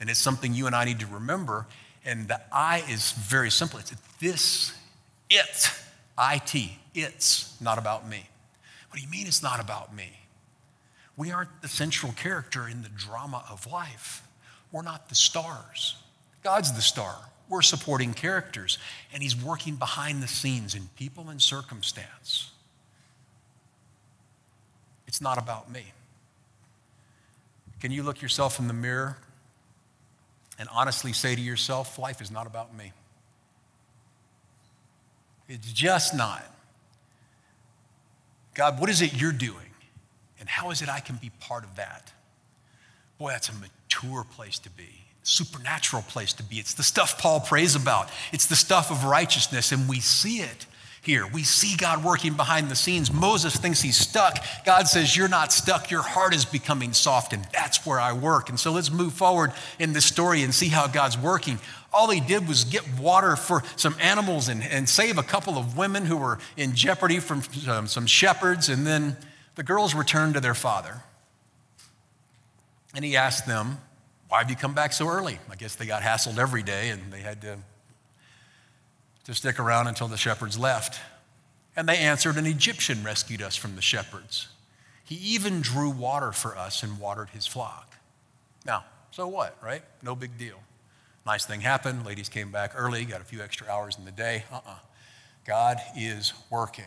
And 0.01 0.09
it's 0.11 0.21
something 0.21 0.55
you 0.55 0.67
and 0.67 0.75
I 0.75 0.85
need 0.85 1.01
to 1.01 1.07
remember. 1.07 1.67
And 2.05 2.29
the 2.29 2.41
I 2.53 2.85
is 2.89 3.13
very 3.13 3.51
simple 3.51 3.79
it's 3.79 3.93
this, 4.21 4.75
it, 5.31 5.71
IT, 6.19 6.71
it's 6.95 7.61
not 7.61 7.79
about 7.79 8.09
me. 8.09 8.29
What 8.89 8.97
do 8.99 9.03
you 9.03 9.11
mean 9.11 9.27
it's 9.27 9.43
not 9.43 9.61
about 9.61 9.95
me? 9.95 10.21
We 11.17 11.31
aren't 11.31 11.63
the 11.63 11.69
central 11.69 12.13
character 12.13 12.69
in 12.69 12.83
the 12.83 12.89
drama 12.89 13.45
of 13.51 13.71
life. 13.71 14.27
We're 14.73 14.83
not 14.83 15.09
the 15.09 15.15
stars. 15.15 15.97
God's 16.43 16.73
the 16.73 16.83
star. 16.83 17.17
We're 17.49 17.63
supporting 17.63 18.15
characters, 18.15 18.79
and 19.13 19.23
He's 19.23 19.37
working 19.37 19.77
behind 19.77 20.23
the 20.23 20.29
scenes 20.29 20.75
in 20.75 20.89
people 20.97 21.29
and 21.29 21.41
circumstance. 21.41 22.51
It's 25.15 25.21
not 25.21 25.39
about 25.39 25.71
me. 25.71 25.85
Can 27.79 27.93
you 27.93 28.03
look 28.03 28.21
yourself 28.21 28.59
in 28.59 28.67
the 28.67 28.75
mirror 28.75 29.17
and 30.59 30.69
honestly 30.73 31.13
say 31.13 31.37
to 31.37 31.41
yourself, 31.41 32.01
life 32.01 32.21
is 32.21 32.33
not 32.33 32.49
about 32.49 32.77
me? 32.77 32.91
It's 35.49 35.73
just 35.73 36.17
not. 36.17 36.45
God, 38.55 38.81
what 38.81 38.91
is 38.91 39.03
it 39.03 39.15
you're 39.15 39.31
doing? 39.31 39.71
And 40.41 40.49
how 40.49 40.73
is 40.73 40.83
it 40.83 40.89
I 40.89 40.99
can 40.99 41.15
be 41.15 41.31
part 41.39 41.63
of 41.63 41.77
that? 41.77 42.13
Boy, 43.17 43.31
that's 43.31 43.51
a 43.51 43.55
mature 43.55 44.25
place 44.33 44.59
to 44.59 44.71
be, 44.71 45.05
supernatural 45.23 46.03
place 46.03 46.33
to 46.33 46.43
be. 46.43 46.57
It's 46.57 46.75
the 46.75 46.83
stuff 46.83 47.21
Paul 47.21 47.39
prays 47.39 47.77
about, 47.77 48.11
it's 48.33 48.47
the 48.47 48.57
stuff 48.57 48.91
of 48.91 49.05
righteousness, 49.05 49.71
and 49.71 49.89
we 49.89 50.01
see 50.01 50.39
it 50.39 50.67
here. 51.05 51.27
We 51.27 51.43
see 51.43 51.77
God 51.77 52.05
working 52.05 52.35
behind 52.35 52.69
the 52.69 52.77
scenes. 52.77 53.13
Moses 53.13 53.57
thinks 53.57 53.81
he's 53.81 53.97
stuck. 53.97 54.45
God 54.65 54.89
says, 54.89 55.17
You're 55.17 55.29
not 55.29 55.53
stuck. 55.53 55.91
Your 55.91 56.03
heart 56.03 56.35
is 56.35 56.45
becoming 56.45 56.93
soft, 56.93 57.33
and 57.33 57.45
that's 57.53 57.85
where 57.87 58.01
I 58.01 58.13
work. 58.13 58.49
And 58.49 58.59
so 58.59 58.73
let's 58.73 58.91
move 58.91 59.13
forward 59.13 59.53
in 59.79 59.93
this 59.93 60.05
story 60.05 60.43
and 60.43 60.55
see 60.55 60.69
how 60.69 60.87
God's 60.87 61.19
working. 61.19 61.59
All 61.93 62.11
he 62.11 62.21
did 62.21 62.49
was 62.49 62.65
get 62.65 62.83
water 62.99 63.37
for 63.37 63.63
some 63.77 63.95
animals 64.01 64.49
and, 64.49 64.63
and 64.63 64.89
save 64.89 65.17
a 65.17 65.23
couple 65.23 65.57
of 65.57 65.77
women 65.77 66.07
who 66.07 66.17
were 66.17 66.39
in 66.57 66.75
jeopardy 66.75 67.21
from 67.21 67.43
some 67.87 68.07
shepherds, 68.07 68.69
and 68.69 68.87
then 68.87 69.17
the 69.55 69.63
girls 69.63 69.95
returned 69.95 70.35
to 70.35 70.41
their 70.41 70.55
father. 70.55 71.03
And 72.95 73.05
he 73.05 73.17
asked 73.17 73.47
them, 73.47 73.79
Why 74.29 74.39
have 74.39 74.51
you 74.51 74.57
come 74.57 74.75
back 74.75 74.93
so 74.93 75.09
early? 75.09 75.39
I 75.51 75.57
guess 75.57 75.75
they 75.75 75.87
got 75.87 76.03
hassled 76.03 76.39
every 76.39 76.63
day 76.63 76.91
and 76.91 77.13
they 77.13 77.21
had 77.21 77.41
to, 77.43 77.59
to 79.25 79.35
stick 79.35 79.59
around 79.59 79.87
until 79.87 80.09
the 80.09 80.17
shepherds 80.17 80.59
left. 80.59 81.01
And 81.77 81.89
they 81.89 81.97
answered, 81.97 82.37
An 82.37 82.47
Egyptian 82.47 83.03
rescued 83.03 83.43
us 83.43 83.57
from 83.57 83.77
the 83.77 83.83
shepherds. 83.83 84.49
He 85.05 85.17
even 85.17 85.61
drew 85.61 85.91
water 85.91 86.33
for 86.33 86.57
us 86.57 86.83
and 86.83 86.99
watered 86.99 87.31
his 87.31 87.47
flock. 87.47 87.97
Now, 88.65 88.85
so 89.11 89.29
what, 89.29 89.57
right? 89.63 89.83
No 90.03 90.15
big 90.15 90.39
deal. 90.39 90.61
Nice 91.27 91.45
thing 91.45 91.61
happened. 91.61 92.07
Ladies 92.07 92.29
came 92.29 92.51
back 92.51 92.73
early, 92.77 93.05
got 93.05 93.21
a 93.21 93.25
few 93.25 93.43
extra 93.43 93.69
hours 93.69 93.97
in 93.99 94.05
the 94.05 94.11
day. 94.11 94.45
Uh 94.51 94.57
uh-uh. 94.57 94.71
uh 94.73 94.77
God 95.47 95.79
is 95.97 96.33
working. 96.49 96.85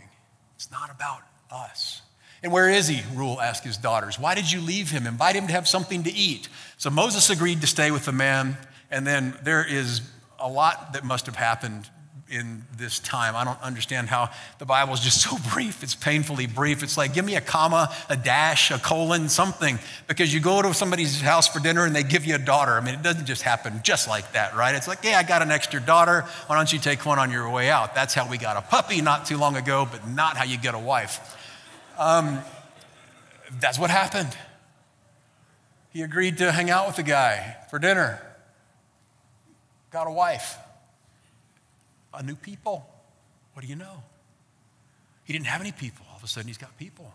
It's 0.56 0.72
not 0.72 0.90
about 0.90 1.22
us. 1.52 2.02
And 2.42 2.52
where 2.52 2.70
is 2.70 2.88
he? 2.88 3.02
Reuel 3.14 3.40
asked 3.40 3.64
his 3.64 3.78
daughters. 3.78 4.20
Why 4.20 4.36
did 4.36 4.52
you 4.52 4.62
leave 4.62 4.92
him? 4.92 5.06
Invite 5.06 5.36
him 5.36 5.48
to 5.48 5.54
have 5.54 5.68
something 5.68 6.04
to 6.04 6.14
eat. 6.14 6.50
So 6.78 6.90
Moses 6.90 7.30
agreed 7.30 7.62
to 7.62 7.68
stay 7.68 7.92
with 7.92 8.06
the 8.06 8.12
man. 8.12 8.58
And 8.90 9.06
then 9.06 9.38
there 9.44 9.66
is 9.68 10.02
a 10.40 10.50
lot 10.50 10.94
that 10.94 11.04
must 11.04 11.26
have 11.26 11.36
happened 11.36 11.90
in 12.30 12.64
this 12.78 13.00
time. 13.00 13.36
I 13.36 13.44
don't 13.44 13.62
understand 13.62 14.10
how 14.10 14.30
the 14.60 14.66
Bible 14.66 14.94
is 14.94 15.00
just 15.00 15.22
so 15.30 15.38
brief. 15.54 15.84
It's 15.84 15.96
painfully 15.96 16.48
brief. 16.48 16.84
It's 16.84 16.98
like, 16.98 17.14
give 17.14 17.26
me 17.26 17.36
a 17.36 17.42
comma, 17.42 17.94
a 18.10 18.18
dash, 18.18 18.72
a 18.72 18.80
colon, 18.80 19.30
something, 19.30 19.80
because 20.08 20.34
you 20.34 20.40
go 20.40 20.62
to 20.62 20.74
somebody's 20.74 21.22
house 21.22 21.48
for 21.48 21.60
dinner 21.60 21.86
and 21.86 21.96
they 21.96 22.04
give 22.04 22.26
you 22.26 22.36
a 22.36 22.40
daughter. 22.40 22.74
I 22.74 22.82
mean, 22.82 22.96
it 22.96 23.04
doesn't 23.04 23.26
just 23.26 23.42
happen 23.42 23.82
just 23.84 24.08
like 24.08 24.34
that, 24.34 24.56
right? 24.56 24.76
It's 24.76 24.88
like, 24.88 25.04
yeah, 25.04 25.18
I 25.18 25.24
got 25.24 25.42
an 25.42 25.52
extra 25.52 25.80
daughter. 25.80 26.22
Why 26.48 26.56
don't 26.56 26.72
you 26.72 26.80
take 26.80 27.06
one 27.06 27.20
on 27.20 27.32
your 27.32 27.50
way 27.50 27.70
out? 27.70 27.96
That's 27.96 28.14
how 28.14 28.30
we 28.30 28.38
got 28.38 28.58
a 28.58 28.62
puppy 28.62 29.02
not 29.02 29.26
too 29.26 29.38
long 29.38 29.56
ago, 29.56 29.88
but 29.90 30.08
not 30.08 30.38
how 30.38 30.44
you 30.44 30.58
get 30.58 30.76
a 30.76 30.80
wife. 30.80 31.36
Um, 31.98 32.40
that's 33.60 33.80
what 33.80 33.90
happened. 33.90 34.36
He 35.94 36.02
agreed 36.02 36.38
to 36.40 36.52
hang 36.52 36.70
out 36.70 36.86
with 36.86 36.98
the 36.98 37.04
guy 37.04 37.56
for 37.72 37.80
dinner, 37.80 38.22
got 39.90 40.06
a 40.06 40.12
wife 40.12 40.58
a 42.18 42.24
new 42.24 42.36
people. 42.36 42.88
What 43.54 43.62
do 43.62 43.68
you 43.68 43.76
know? 43.76 44.04
He 45.24 45.34
didn't 45.34 45.48
have 45.48 45.62
any 45.62 45.72
people. 45.72 46.06
All 46.10 46.18
of 46.18 46.24
a 46.24 46.28
sudden, 46.28 46.48
he's 46.48 46.58
got 46.58 46.78
people. 46.78 47.14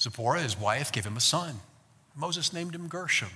Zipporah, 0.00 0.42
his 0.42 0.58
wife, 0.58 0.92
gave 0.92 1.04
him 1.04 1.16
a 1.16 1.20
son. 1.20 1.56
Moses 2.14 2.52
named 2.52 2.74
him 2.74 2.88
Gershom. 2.88 3.30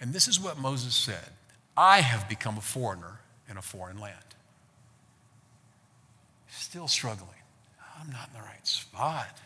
And 0.00 0.12
this 0.12 0.28
is 0.28 0.40
what 0.40 0.58
Moses 0.58 0.94
said 0.94 1.28
I 1.76 2.00
have 2.00 2.28
become 2.28 2.56
a 2.56 2.62
foreigner 2.62 3.20
in 3.48 3.56
a 3.56 3.62
foreign 3.62 3.98
land. 3.98 4.16
Still 6.48 6.88
struggling. 6.88 7.28
I'm 7.98 8.10
not 8.10 8.28
in 8.28 8.40
the 8.40 8.46
right 8.46 8.66
spot. 8.66 9.38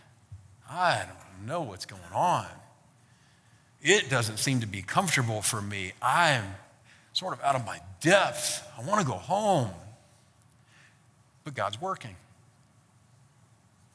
I 0.71 1.05
don't 1.07 1.47
know 1.47 1.63
what's 1.63 1.87
going 1.87 2.03
on. 2.13 2.47
It 3.83 4.09
doesn't 4.09 4.39
seem 4.39 4.61
to 4.61 4.67
be 4.67 4.83
comfortable 4.83 5.43
for 5.43 5.61
me. 5.61 5.93
I'm 6.01 6.45
sort 7.13 7.35
of 7.35 7.43
out 7.43 7.55
of 7.55 7.67
my 7.67 7.81
depth. 8.01 8.67
I 8.79 8.83
want 8.83 9.01
to 9.01 9.07
go 9.07 9.15
home 9.15 9.71
but 11.45 11.55
God's 11.55 11.81
working. 11.81 12.17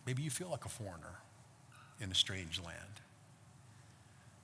Maybe 0.05 0.23
you 0.23 0.29
feel 0.29 0.49
like 0.49 0.65
a 0.65 0.69
foreigner 0.69 1.19
in 1.99 2.11
a 2.11 2.15
strange 2.15 2.59
land. 2.59 2.77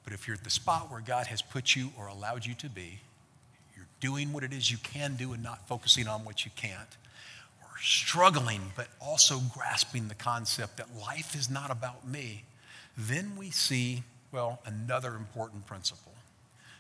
But 0.04 0.14
if 0.14 0.28
you're 0.28 0.36
at 0.36 0.44
the 0.44 0.50
spot 0.50 0.92
where 0.92 1.02
God 1.02 1.28
has 1.28 1.42
put 1.42 1.76
you 1.76 1.92
or 1.98 2.08
allowed 2.08 2.46
you 2.46 2.54
to 2.56 2.70
be, 2.70 3.00
you're 3.76 3.88
doing 4.00 4.34
what 4.34 4.44
it 4.44 4.54
is 4.54 4.70
you 4.70 4.78
can 4.78 5.16
do 5.16 5.34
and 5.34 5.42
not 5.42 5.68
focusing 5.68 6.08
on 6.08 6.26
what 6.26 6.46
you 6.46 6.52
can't, 6.56 6.98
or 7.62 7.70
struggling 7.82 8.62
but 8.76 8.88
also 9.02 9.40
grasping 9.54 10.08
the 10.08 10.16
concept 10.16 10.78
that 10.78 10.88
life 10.96 11.36
is 11.36 11.50
not 11.50 11.72
about 11.72 12.08
me, 12.08 12.44
then 12.98 13.32
we 13.38 13.50
see, 13.50 14.04
well, 14.32 14.60
another 14.66 15.16
important 15.16 15.66
principle. 15.66 16.14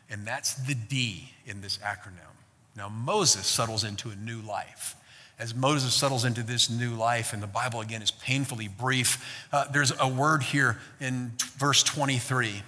And 0.09 0.25
that's 0.25 0.53
the 0.53 0.75
D 0.75 1.31
in 1.45 1.61
this 1.61 1.79
acronym. 1.79 2.35
Now, 2.75 2.89
Moses 2.89 3.47
settles 3.47 3.83
into 3.83 4.09
a 4.09 4.15
new 4.15 4.41
life 4.41 4.95
as 5.37 5.53
Moses 5.53 5.93
settles 5.93 6.23
into 6.23 6.43
this 6.43 6.69
new 6.69 6.91
life, 6.91 7.33
and 7.33 7.43
the 7.43 7.47
Bible 7.47 7.81
again 7.81 8.01
is 8.01 8.11
painfully 8.11 8.67
brief, 8.67 9.45
uh, 9.51 9.65
there's 9.71 9.91
a 9.99 10.07
word 10.07 10.43
here 10.43 10.79
in 10.99 11.33
verse 11.57 11.83
23 11.83 12.63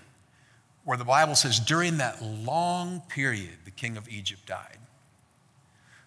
where 0.84 0.98
the 0.98 1.06
Bible 1.06 1.36
says, 1.36 1.60
During 1.60 1.98
that 1.98 2.22
long 2.22 3.02
period, 3.10 3.52
the 3.66 3.72
king 3.72 3.98
of 3.98 4.08
Egypt 4.10 4.46
died. 4.46 4.78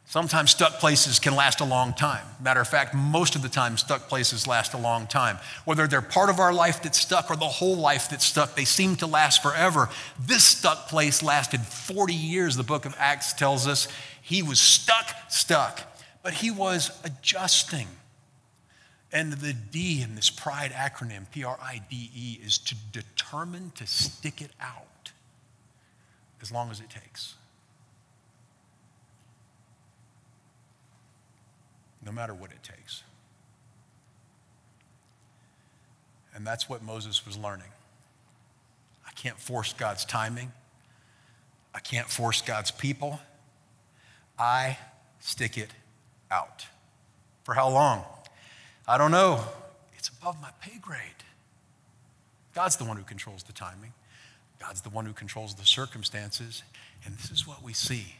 Sometimes 0.05 0.51
stuck 0.51 0.81
places 0.81 1.21
can 1.21 1.37
last 1.37 1.61
a 1.61 1.65
long 1.65 1.95
time. 1.95 2.27
Matter 2.43 2.61
of 2.61 2.67
fact, 2.67 2.95
most 2.95 3.37
of 3.37 3.43
the 3.43 3.49
time, 3.49 3.77
stuck 3.77 4.09
places 4.09 4.47
last 4.47 4.75
a 4.75 4.79
long 4.79 5.07
time. 5.07 5.39
Whether 5.65 5.87
they're 5.87 6.03
part 6.03 6.31
of 6.31 6.41
our 6.41 6.53
life 6.53 6.83
that's 6.83 6.99
stuck 6.99 7.31
or 7.31 7.37
the 7.37 7.45
whole 7.45 7.77
life 7.77 8.11
that's 8.11 8.25
stuck, 8.25 8.57
they 8.57 8.65
seem 8.65 8.97
to 8.97 9.07
last 9.07 9.41
forever. 9.41 9.89
This 10.19 10.43
stuck 10.43 10.89
place 10.89 11.23
lasted 11.23 11.61
40 11.61 12.13
years, 12.13 12.57
the 12.57 12.65
book 12.65 12.87
of 12.87 12.97
Acts 12.99 13.33
tells 13.33 13.69
us. 13.69 13.87
He 14.21 14.43
was 14.43 14.59
stuck, 14.59 15.15
stuck 15.29 15.90
but 16.23 16.35
he 16.35 16.51
was 16.51 16.91
adjusting. 17.05 17.89
And 19.13 19.33
the 19.33 19.53
D 19.53 20.03
in 20.03 20.15
this 20.15 20.31
PRIDE 20.31 20.71
acronym, 20.71 21.31
P 21.31 21.43
R 21.43 21.59
I 21.61 21.83
D 21.91 22.11
E, 22.15 22.41
is 22.45 22.59
to 22.59 22.77
determine 22.93 23.73
to 23.75 23.87
stick 23.87 24.41
it 24.41 24.53
out 24.61 25.11
as 26.41 26.53
long 26.53 26.71
as 26.71 26.81
it 26.81 26.91
takes. 26.91 27.35
No 32.05 32.13
matter 32.13 32.33
what 32.33 32.51
it 32.51 32.63
takes. 32.63 33.03
And 36.35 36.47
that's 36.47 36.69
what 36.69 36.83
Moses 36.83 37.27
was 37.27 37.37
learning. 37.37 37.67
I 39.07 39.11
can't 39.13 39.39
force 39.39 39.73
God's 39.73 40.05
timing, 40.05 40.53
I 41.75 41.81
can't 41.81 42.09
force 42.09 42.43
God's 42.43 42.71
people. 42.71 43.21
I 44.39 44.79
stick 45.19 45.59
it 45.59 45.71
out. 46.31 46.67
For 47.45 47.55
how 47.55 47.69
long? 47.69 48.05
I 48.87 48.99
don't 48.99 49.11
know. 49.11 49.41
It's 49.97 50.09
above 50.09 50.41
my 50.41 50.51
pay 50.61 50.79
grade. 50.79 51.01
God's 52.55 52.77
the 52.77 52.85
one 52.85 52.97
who 52.97 53.05
controls 53.05 53.43
the 53.43 53.53
timing, 53.53 53.93
God's 54.59 54.81
the 54.81 54.91
one 54.91 55.07
who 55.07 55.13
controls 55.13 55.55
the 55.55 55.67
circumstances. 55.67 56.63
And 57.05 57.17
this 57.17 57.31
is 57.31 57.47
what 57.47 57.63
we 57.63 57.73
see 57.73 58.17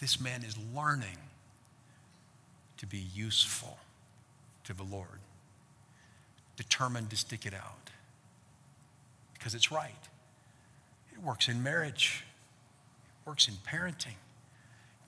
this 0.00 0.20
man 0.20 0.42
is 0.42 0.56
learning 0.74 1.18
to 2.78 2.86
be 2.86 3.06
useful 3.14 3.78
to 4.64 4.74
the 4.74 4.82
Lord, 4.82 5.20
determined 6.56 7.10
to 7.10 7.16
stick 7.16 7.46
it 7.46 7.54
out 7.54 7.90
because 9.34 9.54
it's 9.54 9.70
right. 9.70 10.08
It 11.12 11.22
works 11.22 11.46
in 11.48 11.62
marriage, 11.62 12.24
it 13.24 13.28
works 13.28 13.46
in 13.46 13.54
parenting, 13.54 14.16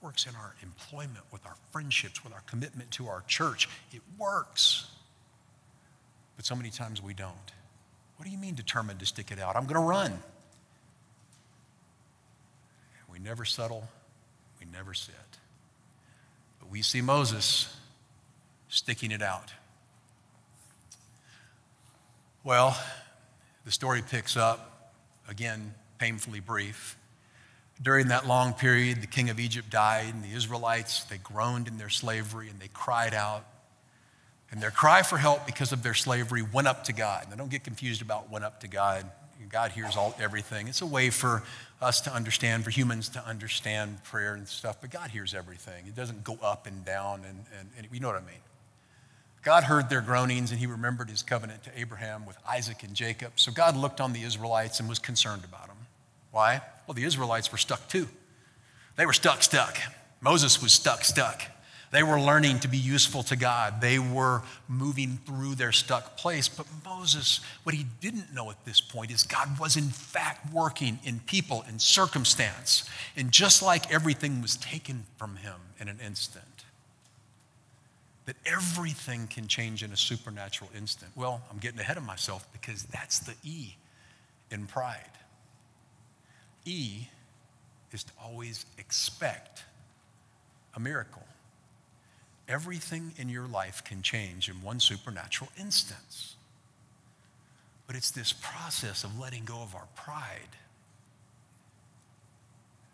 works 0.05 0.27
in 0.27 0.35
our 0.35 0.53
employment, 0.61 1.25
with 1.31 1.43
our 1.47 1.55
friendships, 1.71 2.23
with 2.23 2.31
our 2.31 2.41
commitment 2.41 2.91
to 2.91 3.07
our 3.07 3.23
church. 3.27 3.67
It 3.91 4.01
works. 4.19 4.85
But 6.35 6.45
so 6.45 6.55
many 6.55 6.69
times 6.69 7.01
we 7.01 7.15
don't. 7.15 7.33
What 8.17 8.25
do 8.25 8.31
you 8.31 8.37
mean 8.37 8.53
determined 8.53 8.99
to 8.99 9.05
stick 9.07 9.31
it 9.31 9.39
out? 9.39 9.55
I'm 9.55 9.63
going 9.63 9.81
to 9.81 9.87
run. 9.87 10.13
We 13.11 13.17
never 13.17 13.45
settle, 13.45 13.87
we 14.59 14.67
never 14.71 14.93
sit. 14.93 15.15
But 16.59 16.69
we 16.69 16.83
see 16.83 17.01
Moses 17.01 17.75
sticking 18.69 19.09
it 19.09 19.23
out. 19.23 19.51
Well, 22.43 22.77
the 23.63 23.71
story 23.71 24.03
picks 24.07 24.37
up, 24.37 24.93
again, 25.27 25.73
painfully 25.97 26.41
brief. 26.41 26.95
During 27.81 28.07
that 28.07 28.25
long 28.25 28.53
period, 28.53 29.01
the 29.01 29.07
king 29.07 29.29
of 29.29 29.39
Egypt 29.39 29.69
died, 29.69 30.13
and 30.13 30.23
the 30.23 30.35
Israelites, 30.35 31.03
they 31.05 31.17
groaned 31.17 31.67
in 31.67 31.77
their 31.77 31.89
slavery 31.89 32.49
and 32.49 32.59
they 32.59 32.69
cried 32.73 33.13
out. 33.13 33.45
And 34.51 34.61
their 34.61 34.71
cry 34.71 35.01
for 35.01 35.17
help 35.17 35.45
because 35.45 35.73
of 35.73 35.83
their 35.83 35.93
slavery 35.93 36.41
went 36.41 36.67
up 36.67 36.85
to 36.85 36.93
God. 36.93 37.27
Now, 37.29 37.35
don't 37.35 37.51
get 37.51 37.63
confused 37.63 38.01
about 38.01 38.31
went 38.31 38.45
up 38.45 38.61
to 38.61 38.67
God. 38.67 39.05
God 39.49 39.71
hears 39.71 39.95
all 39.95 40.15
everything. 40.19 40.67
It's 40.67 40.81
a 40.81 40.85
way 40.85 41.09
for 41.09 41.43
us 41.81 42.01
to 42.01 42.13
understand, 42.13 42.63
for 42.63 42.69
humans 42.69 43.09
to 43.09 43.25
understand 43.25 44.03
prayer 44.03 44.33
and 44.33 44.47
stuff, 44.47 44.81
but 44.81 44.91
God 44.91 45.09
hears 45.09 45.33
everything. 45.33 45.85
It 45.87 45.95
doesn't 45.95 46.23
go 46.23 46.37
up 46.41 46.67
and 46.67 46.83
down, 46.85 47.23
and, 47.27 47.45
and, 47.59 47.69
and 47.77 47.87
you 47.91 47.99
know 47.99 48.07
what 48.07 48.17
I 48.17 48.25
mean. 48.25 48.39
God 49.45 49.63
heard 49.63 49.89
their 49.89 50.01
groanings 50.01 50.49
and 50.49 50.59
he 50.59 50.65
remembered 50.65 51.07
his 51.07 51.21
covenant 51.21 51.63
to 51.65 51.79
Abraham 51.79 52.25
with 52.25 52.35
Isaac 52.49 52.81
and 52.81 52.95
Jacob. 52.95 53.33
So 53.35 53.51
God 53.51 53.77
looked 53.77 54.01
on 54.01 54.11
the 54.11 54.23
Israelites 54.23 54.79
and 54.79 54.89
was 54.89 54.97
concerned 54.97 55.43
about 55.43 55.67
them. 55.67 55.74
Why? 56.35 56.59
Well, 56.85 56.93
the 56.93 57.05
Israelites 57.05 57.49
were 57.49 57.57
stuck 57.57 57.87
too. 57.87 58.09
They 58.97 59.05
were 59.05 59.13
stuck, 59.13 59.41
stuck. 59.41 59.77
Moses 60.19 60.61
was 60.61 60.73
stuck, 60.73 61.05
stuck. 61.05 61.41
They 61.91 62.03
were 62.03 62.19
learning 62.19 62.59
to 62.59 62.67
be 62.67 62.77
useful 62.77 63.23
to 63.23 63.37
God. 63.37 63.79
They 63.79 63.99
were 63.99 64.41
moving 64.67 65.17
through 65.25 65.55
their 65.55 65.71
stuck 65.71 66.17
place. 66.17 66.49
But 66.49 66.65
Moses, 66.83 67.39
what 67.63 67.73
he 67.73 67.85
didn't 68.01 68.33
know 68.33 68.51
at 68.51 68.65
this 68.65 68.81
point 68.81 69.11
is 69.11 69.23
God 69.23 69.57
was 69.57 69.77
in 69.77 69.85
fact 69.85 70.53
working 70.53 70.99
in 71.05 71.21
people, 71.21 71.63
in 71.69 71.79
circumstance. 71.79 72.83
And 73.15 73.31
just 73.31 73.63
like 73.63 73.89
everything 73.89 74.41
was 74.41 74.57
taken 74.57 75.05
from 75.15 75.37
him 75.37 75.55
in 75.79 75.87
an 75.87 75.99
instant, 76.05 76.65
that 78.25 78.35
everything 78.45 79.27
can 79.27 79.47
change 79.47 79.83
in 79.83 79.93
a 79.93 79.97
supernatural 79.97 80.69
instant. 80.75 81.13
Well, 81.15 81.41
I'm 81.49 81.59
getting 81.59 81.79
ahead 81.79 81.95
of 81.95 82.03
myself 82.03 82.45
because 82.51 82.83
that's 82.83 83.19
the 83.19 83.35
E 83.45 83.75
in 84.51 84.67
pride. 84.67 85.14
E 86.65 87.07
is 87.91 88.03
to 88.03 88.11
always 88.21 88.65
expect 88.77 89.63
a 90.75 90.79
miracle. 90.79 91.23
Everything 92.47 93.13
in 93.17 93.29
your 93.29 93.47
life 93.47 93.83
can 93.83 94.01
change 94.01 94.49
in 94.49 94.61
one 94.61 94.79
supernatural 94.79 95.49
instance. 95.59 96.35
But 97.87 97.95
it's 97.95 98.11
this 98.11 98.33
process 98.33 99.03
of 99.03 99.17
letting 99.19 99.45
go 99.45 99.61
of 99.61 99.75
our 99.75 99.87
pride 99.95 100.57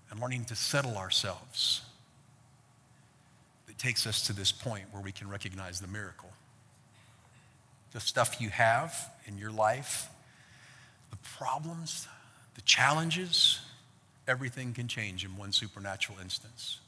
and 0.10 0.20
learning 0.20 0.46
to 0.46 0.56
settle 0.56 0.98
ourselves 0.98 1.82
that 3.68 3.78
takes 3.78 4.06
us 4.06 4.28
to 4.28 4.34
this 4.34 4.52
point 4.52 4.86
where 4.92 5.02
we 5.02 5.12
can 5.12 5.30
recognize 5.30 5.80
the 5.80 5.88
miracle. 5.88 6.30
The 7.94 8.02
stuff 8.02 8.40
you 8.40 8.50
have 8.50 8.94
in 9.26 9.38
your 9.38 9.52
life, 9.52 10.10
the 11.10 11.18
problems, 11.38 12.08
the 12.62 12.66
challenges, 12.68 13.60
everything 14.28 14.74
can 14.74 14.88
change 14.88 15.26
in 15.26 15.36
one 15.36 15.52
supernatural 15.52 16.20
instance. 16.20 16.80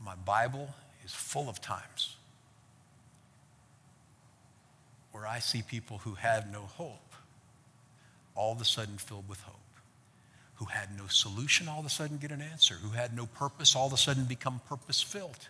My 0.00 0.14
Bible 0.14 0.72
is 1.04 1.12
full 1.12 1.48
of 1.48 1.60
times 1.60 2.14
where 5.10 5.26
I 5.26 5.40
see 5.40 5.62
people 5.62 5.98
who 5.98 6.14
had 6.14 6.52
no 6.52 6.60
hope 6.60 7.14
all 8.36 8.52
of 8.52 8.60
a 8.60 8.64
sudden 8.64 8.96
filled 8.96 9.28
with 9.28 9.40
hope, 9.40 9.56
who 10.54 10.66
had 10.66 10.96
no 10.96 11.08
solution 11.08 11.66
all 11.66 11.80
of 11.80 11.86
a 11.86 11.90
sudden 11.90 12.18
get 12.18 12.30
an 12.30 12.40
answer, 12.40 12.74
who 12.74 12.90
had 12.90 13.16
no 13.16 13.26
purpose 13.26 13.74
all 13.74 13.88
of 13.88 13.92
a 13.92 13.96
sudden 13.96 14.24
become 14.24 14.60
purpose 14.68 15.02
filled. 15.02 15.48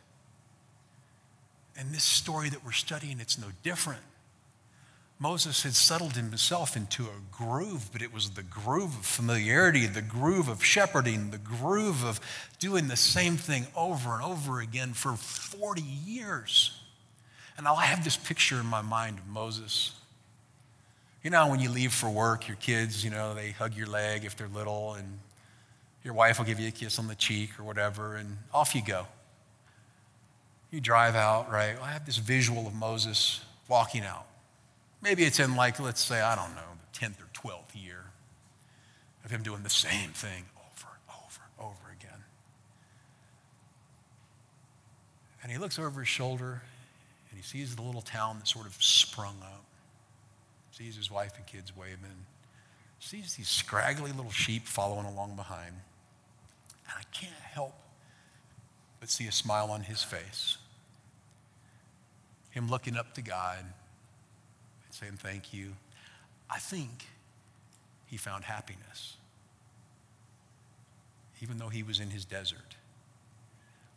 And 1.77 1.93
this 1.93 2.05
story 2.05 2.49
that 2.49 2.65
we're 2.65 2.73
studying, 2.73 3.21
it's 3.21 3.39
no 3.39 3.49
different. 3.63 4.01
Moses 5.21 5.65
had 5.65 5.75
settled 5.75 6.13
himself 6.13 6.77
into 6.77 7.05
a 7.05 7.21
groove, 7.33 7.91
but 7.93 8.03
it 8.03 8.13
was 8.13 8.31
the 8.31 8.43
groove 8.45 8.97
of 8.97 9.05
familiarity, 9.05 9.87
the 9.87 10.03
groove 10.03 10.49
of 10.49 10.65
shepherding, 10.65 11.31
the 11.31 11.39
groove 11.39 12.05
of 12.05 12.21
doing 12.61 12.87
the 12.87 12.97
same 12.97 13.37
thing 13.37 13.67
over 13.77 14.15
and 14.15 14.23
over 14.23 14.61
again 14.61 14.93
for 14.93 15.17
40 15.17 15.83
years. 15.83 16.81
And 17.57 17.67
I 17.67 17.85
have 17.87 18.05
this 18.05 18.17
picture 18.17 18.61
in 18.61 18.67
my 18.67 18.81
mind 18.81 19.19
of 19.19 19.27
Moses. 19.27 19.93
You 21.25 21.31
know, 21.31 21.49
when 21.49 21.59
you 21.59 21.69
leave 21.69 21.93
for 21.93 22.09
work, 22.09 22.47
your 22.47 22.57
kids, 22.57 23.05
you 23.05 23.11
know, 23.11 23.35
they 23.35 23.51
hug 23.51 23.75
your 23.75 23.89
leg 23.89 24.25
if 24.25 24.37
they're 24.37 24.47
little, 24.47 24.95
and 24.95 25.19
your 26.05 26.15
wife 26.15 26.39
will 26.39 26.47
give 26.47 26.61
you 26.61 26.69
a 26.69 26.71
kiss 26.73 26.97
on 27.01 27.09
the 27.09 27.17
cheek 27.17 27.59
or 27.59 27.65
whatever, 27.65 28.15
and 28.15 28.37
off 28.55 28.73
you 28.73 28.83
go. 28.87 29.05
You 30.71 30.81
drive 30.81 31.17
out, 31.17 31.51
right? 31.51 31.75
I 31.83 31.91
have 31.91 32.07
this 32.07 32.19
visual 32.19 32.69
of 32.69 32.75
Moses 32.75 33.41
walking 33.67 34.05
out 34.05 34.28
Maybe 35.03 35.25
it's 35.25 35.39
in, 35.39 35.55
like, 35.55 35.79
let's 35.79 36.03
say, 36.03 36.21
I 36.21 36.35
don't 36.35 36.55
know, 36.55 36.61
the 36.93 36.99
10th 36.99 37.21
or 37.21 37.51
12th 37.51 37.75
year 37.75 38.05
of 39.25 39.31
him 39.31 39.43
doing 39.43 39.63
the 39.63 39.71
same 39.71 40.11
thing 40.11 40.45
over 40.57 40.89
and 40.93 41.17
over 41.17 41.41
and 41.45 41.67
over 41.67 41.93
again. 41.93 42.25
And 45.43 45.53
he 45.53 45.59
looks 45.59 45.79
over 45.79 46.01
his 46.01 46.09
shoulder 46.09 46.63
and 47.31 47.39
he 47.39 47.43
sees 47.43 47.77
the 47.77 47.83
little 47.83 48.01
town 48.01 48.39
that 48.39 48.49
sort 48.49 48.67
of 48.67 48.75
sprung 48.83 49.37
up, 49.43 49.65
sees 50.73 50.97
his 50.97 51.11
wife 51.11 51.33
and 51.37 51.47
kids 51.47 51.77
waving, 51.77 52.27
sees 52.99 53.35
these 53.35 53.49
scraggly 53.49 54.13
little 54.13 54.33
sheep 54.33 54.67
following 54.67 55.07
along 55.07 55.37
behind. 55.37 55.75
And 56.89 56.95
I 56.99 57.03
can't 57.13 57.33
help 57.53 57.75
but 58.99 59.11
see 59.11 59.27
a 59.29 59.33
smile 59.33 59.71
on 59.71 59.83
his 59.83 60.03
face. 60.03 60.59
Him 62.51 62.69
looking 62.69 62.97
up 62.97 63.15
to 63.15 63.23
God 63.23 63.65
saying 64.99 65.19
thank 65.19 65.53
you. 65.53 65.75
I 66.51 66.59
think 66.59 67.07
he 68.07 68.17
found 68.17 68.45
happiness, 68.45 69.17
even 71.41 71.59
though 71.59 71.69
he 71.69 71.83
was 71.83 72.01
in 72.01 72.11
his 72.11 72.25
desert. 72.25 72.77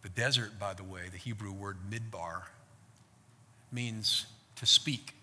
The 0.03 0.09
desert, 0.09 0.59
by 0.59 0.73
the 0.73 0.83
way, 0.83 1.03
the 1.11 1.17
Hebrew 1.17 1.51
word 1.51 1.77
midbar, 1.89 2.43
means 3.71 4.25
to 4.57 4.65
speak, 4.65 5.15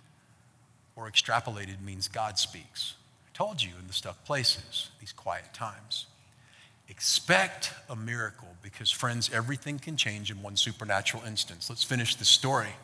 or 0.97 1.09
extrapolated 1.09 1.81
means 1.83 2.09
God 2.09 2.39
speaks. 2.39 2.95
I 3.27 3.37
told 3.37 3.63
you 3.63 3.73
in 3.79 3.87
the 3.87 3.93
stuck 3.93 4.25
places, 4.25 4.91
these 5.01 5.13
quiet 5.13 5.53
times. 5.53 6.07
Expect 6.89 7.73
a 7.91 7.95
miracle 7.95 8.49
because, 8.63 8.91
friends, 8.91 9.31
everything 9.33 9.79
can 9.79 9.97
change 9.97 10.31
in 10.31 10.43
one 10.43 10.57
supernatural 10.57 11.23
instance. 11.25 11.69
Let's 11.69 11.85
finish 11.85 12.17
the 12.17 12.25
story. 12.25 12.75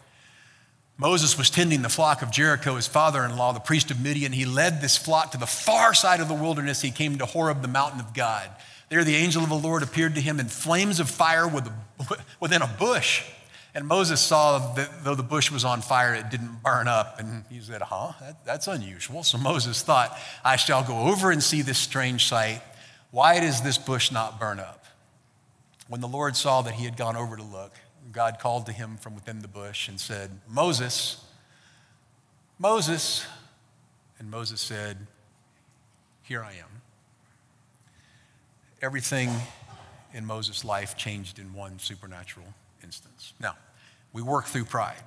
Moses 0.96 1.36
was 1.36 1.50
tending 1.50 1.82
the 1.82 1.88
flock 1.88 2.22
of 2.22 2.30
Jethro, 2.30 2.76
his 2.76 2.86
father 2.86 3.24
in 3.24 3.36
law, 3.36 3.52
the 3.52 3.60
priest 3.60 3.90
of 3.90 4.00
Midian. 4.00 4.32
He 4.32 4.44
led 4.44 4.80
this 4.80 4.96
flock 4.96 5.32
to 5.32 5.38
the 5.38 5.46
far 5.46 5.92
side 5.92 6.20
of 6.20 6.28
the 6.28 6.34
wilderness. 6.34 6.82
He 6.82 6.92
came 6.92 7.18
to 7.18 7.26
Horeb, 7.26 7.62
the 7.62 7.68
mountain 7.68 8.00
of 8.00 8.14
God. 8.14 8.48
There, 8.90 9.02
the 9.02 9.16
angel 9.16 9.42
of 9.42 9.48
the 9.48 9.56
Lord 9.56 9.82
appeared 9.82 10.14
to 10.14 10.20
him 10.20 10.38
in 10.38 10.46
flames 10.46 11.00
of 11.00 11.10
fire 11.10 11.48
within 12.40 12.62
a 12.62 12.66
bush. 12.78 13.24
And 13.74 13.88
Moses 13.88 14.20
saw 14.20 14.74
that 14.74 15.02
though 15.02 15.16
the 15.16 15.24
bush 15.24 15.50
was 15.50 15.64
on 15.64 15.82
fire, 15.82 16.14
it 16.14 16.30
didn't 16.30 16.62
burn 16.62 16.86
up. 16.86 17.18
And 17.18 17.44
he 17.50 17.60
said, 17.60 17.82
Huh? 17.82 18.12
That, 18.20 18.44
that's 18.44 18.68
unusual. 18.68 19.24
So 19.24 19.36
Moses 19.36 19.82
thought, 19.82 20.16
I 20.44 20.54
shall 20.54 20.84
go 20.84 21.08
over 21.08 21.32
and 21.32 21.42
see 21.42 21.62
this 21.62 21.78
strange 21.78 22.26
sight. 22.26 22.62
Why 23.10 23.40
does 23.40 23.62
this 23.62 23.76
bush 23.76 24.12
not 24.12 24.38
burn 24.38 24.60
up? 24.60 24.84
When 25.88 26.00
the 26.00 26.08
Lord 26.08 26.36
saw 26.36 26.62
that 26.62 26.74
he 26.74 26.84
had 26.84 26.96
gone 26.96 27.16
over 27.16 27.36
to 27.36 27.42
look, 27.42 27.72
God 28.12 28.38
called 28.38 28.66
to 28.66 28.72
him 28.72 28.96
from 28.96 29.14
within 29.14 29.40
the 29.40 29.48
bush 29.48 29.88
and 29.88 30.00
said, 30.00 30.30
Moses, 30.48 31.24
Moses. 32.58 33.26
And 34.18 34.30
Moses 34.30 34.60
said, 34.60 35.06
Here 36.22 36.42
I 36.42 36.52
am. 36.52 36.82
Everything 38.80 39.30
in 40.12 40.24
Moses' 40.24 40.64
life 40.64 40.96
changed 40.96 41.38
in 41.38 41.52
one 41.52 41.78
supernatural 41.78 42.46
instance. 42.82 43.32
Now, 43.40 43.56
we 44.12 44.22
work 44.22 44.46
through 44.46 44.66
pride, 44.66 45.02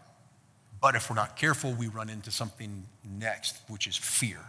but 0.82 0.96
if 0.96 1.10
we're 1.10 1.16
not 1.16 1.38
careful, 1.38 1.74
we 1.74 1.88
run 1.88 2.10
into 2.10 2.32
something 2.32 2.86
next, 3.04 3.58
which 3.70 3.88
is 3.88 3.96
fear. 3.96 4.40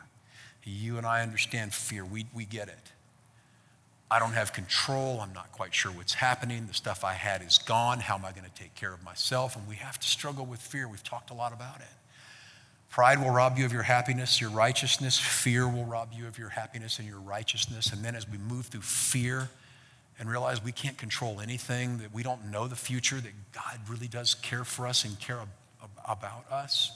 You 0.64 0.98
and 0.98 1.06
I 1.06 1.22
understand 1.22 1.72
fear, 1.72 2.04
we, 2.04 2.26
we 2.34 2.44
get 2.44 2.68
it. 2.68 2.92
I 4.10 4.18
don't 4.18 4.32
have 4.32 4.52
control. 4.52 5.20
I'm 5.20 5.34
not 5.34 5.52
quite 5.52 5.74
sure 5.74 5.92
what's 5.92 6.14
happening. 6.14 6.66
The 6.66 6.74
stuff 6.74 7.04
I 7.04 7.12
had 7.12 7.42
is 7.42 7.58
gone. 7.58 8.00
How 8.00 8.14
am 8.14 8.24
I 8.24 8.30
going 8.32 8.44
to 8.44 8.54
take 8.62 8.74
care 8.74 8.92
of 8.92 9.04
myself? 9.04 9.54
And 9.54 9.68
we 9.68 9.76
have 9.76 9.98
to 9.98 10.08
struggle 10.08 10.46
with 10.46 10.60
fear. 10.60 10.88
We've 10.88 11.02
talked 11.02 11.30
a 11.30 11.34
lot 11.34 11.52
about 11.52 11.80
it. 11.80 11.86
Pride 12.90 13.22
will 13.22 13.30
rob 13.30 13.58
you 13.58 13.66
of 13.66 13.72
your 13.72 13.82
happiness, 13.82 14.40
your 14.40 14.48
righteousness. 14.48 15.18
Fear 15.18 15.68
will 15.68 15.84
rob 15.84 16.08
you 16.12 16.26
of 16.26 16.38
your 16.38 16.48
happiness 16.48 16.98
and 16.98 17.06
your 17.06 17.20
righteousness. 17.20 17.92
And 17.92 18.02
then 18.02 18.14
as 18.14 18.26
we 18.26 18.38
move 18.38 18.66
through 18.66 18.80
fear 18.80 19.50
and 20.18 20.30
realize 20.30 20.64
we 20.64 20.72
can't 20.72 20.96
control 20.96 21.40
anything, 21.40 21.98
that 21.98 22.14
we 22.14 22.22
don't 22.22 22.50
know 22.50 22.66
the 22.66 22.76
future, 22.76 23.20
that 23.20 23.32
God 23.52 23.78
really 23.88 24.08
does 24.08 24.34
care 24.34 24.64
for 24.64 24.86
us 24.86 25.04
and 25.04 25.20
care 25.20 25.40
about 26.06 26.50
us, 26.50 26.92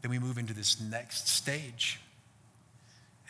then 0.00 0.10
we 0.10 0.18
move 0.18 0.38
into 0.38 0.54
this 0.54 0.80
next 0.80 1.28
stage 1.28 2.00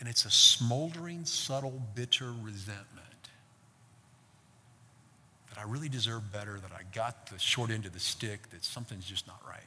and 0.01 0.09
it's 0.09 0.25
a 0.25 0.31
smoldering, 0.31 1.27
subtle, 1.27 1.83
bitter 1.95 2.33
resentment 2.43 3.07
that 5.51 5.59
I 5.59 5.65
really 5.65 5.91
deserve 5.91 6.33
better, 6.33 6.59
that 6.59 6.73
I 6.73 6.83
got 6.95 7.27
the 7.27 7.39
short 7.39 7.71
end 7.71 7.85
of 7.85 7.93
the 7.93 8.01
stick, 8.01 8.49
that 8.51 8.65
something's 8.65 9.05
just 9.05 9.27
not 9.27 9.41
right. 9.47 9.61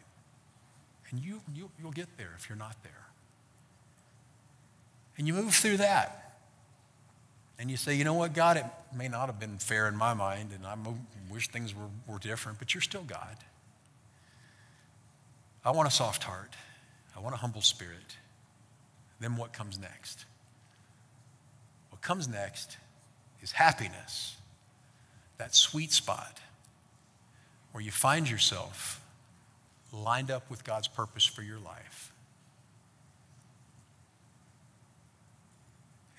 And 1.11 1.23
you, 1.23 1.41
you, 1.53 1.69
you'll 1.79 1.91
get 1.91 2.17
there 2.17 2.31
if 2.35 2.49
you're 2.49 2.57
not 2.57 2.75
there. 2.81 2.91
And 5.17 5.27
you 5.27 5.35
move 5.35 5.53
through 5.53 5.77
that. 5.77 6.39
And 7.59 7.69
you 7.69 7.77
say, 7.77 7.93
you 7.93 8.03
know 8.03 8.15
what, 8.15 8.33
God, 8.33 8.57
it 8.57 8.65
may 8.95 9.07
not 9.07 9.27
have 9.27 9.39
been 9.39 9.59
fair 9.59 9.87
in 9.87 9.95
my 9.95 10.15
mind, 10.15 10.49
and 10.55 10.65
I 10.65 10.75
wish 11.31 11.49
things 11.49 11.75
were, 11.75 11.89
were 12.07 12.17
different, 12.17 12.57
but 12.57 12.73
you're 12.73 12.81
still 12.81 13.03
God. 13.03 13.37
I 15.63 15.69
want 15.71 15.87
a 15.87 15.91
soft 15.91 16.23
heart. 16.23 16.55
I 17.15 17.19
want 17.19 17.35
a 17.35 17.37
humble 17.37 17.61
spirit 17.61 18.17
then 19.23 19.37
what 19.37 19.53
comes 19.53 19.79
next? 19.79 20.25
What 21.89 22.01
comes 22.01 22.27
next 22.27 22.77
is 23.41 23.51
happiness, 23.51 24.35
that 25.37 25.55
sweet 25.55 25.91
spot 25.91 26.39
where 27.71 27.83
you 27.83 27.91
find 27.91 28.29
yourself 28.29 29.01
lined 29.91 30.31
up 30.31 30.49
with 30.49 30.63
God's 30.63 30.87
purpose 30.87 31.25
for 31.25 31.41
your 31.41 31.59
life. 31.59 32.11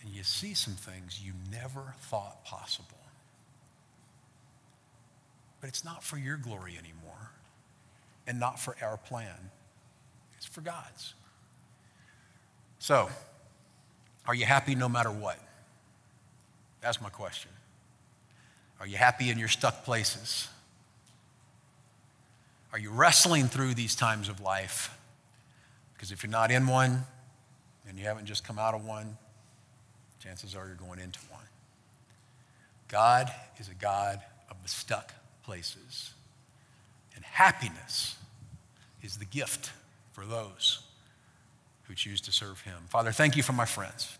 And 0.02 0.12
you 0.12 0.22
see 0.22 0.55
some 0.55 0.74
things 0.74 1.20
you 1.24 1.32
never 1.50 1.94
thought 2.02 2.44
possible. 2.44 2.98
But 5.61 5.68
it's 5.68 5.84
not 5.84 6.05
for 6.05 6.18
your 6.18 6.36
glory 6.36 6.72
anymore 6.72 7.30
and 8.26 8.38
not 8.38 8.59
for 8.59 8.76
our 8.82 8.96
plan, 8.96 9.50
it's 10.36 10.46
for 10.46 10.61
God's. 10.61 11.14
So, 12.85 13.09
are 14.26 14.35
you 14.35 14.45
happy 14.45 14.74
no 14.74 14.91
matter 14.91 15.11
what? 15.11 15.39
That's 16.82 17.01
my 17.01 17.09
question. 17.09 17.51
Are 18.78 18.87
you 18.87 18.99
happy 18.99 19.30
in 19.30 19.39
your 19.39 19.49
stuck 19.49 19.87
places? 19.87 20.49
Are 22.74 22.78
you 22.78 22.91
wrestling 22.91 23.47
through 23.47 23.72
these 23.72 23.95
times 23.95 24.28
of 24.28 24.43
life? 24.43 24.95
Because 25.95 26.12
if 26.12 26.22
you're 26.22 26.30
not 26.30 26.51
in 26.51 26.66
one 26.66 27.05
and 27.89 27.99
you 27.99 28.05
haven't 28.05 28.26
just 28.26 28.47
come 28.47 28.59
out 28.59 28.74
of 28.74 28.85
one, 28.85 29.16
chances 30.22 30.55
are 30.55 30.66
you're 30.66 30.74
going 30.74 30.99
into 30.99 31.20
one. 31.30 31.41
God 32.89 33.32
is 33.59 33.70
a 33.70 33.74
God 33.74 34.20
of 34.51 34.62
the 34.62 34.68
stuck 34.68 35.14
places. 35.43 36.12
And 37.16 37.24
happiness 37.24 38.16
is 39.03 39.16
the 39.16 39.24
gift 39.24 39.72
for 40.12 40.26
those 40.26 40.84
who 41.85 41.95
choose 41.95 42.20
to 42.22 42.32
serve 42.32 42.61
him. 42.62 42.85
Father, 42.89 43.12
thank 43.12 43.37
you 43.37 43.43
for 43.43 43.53
my 43.53 43.64
friends. 43.64 44.18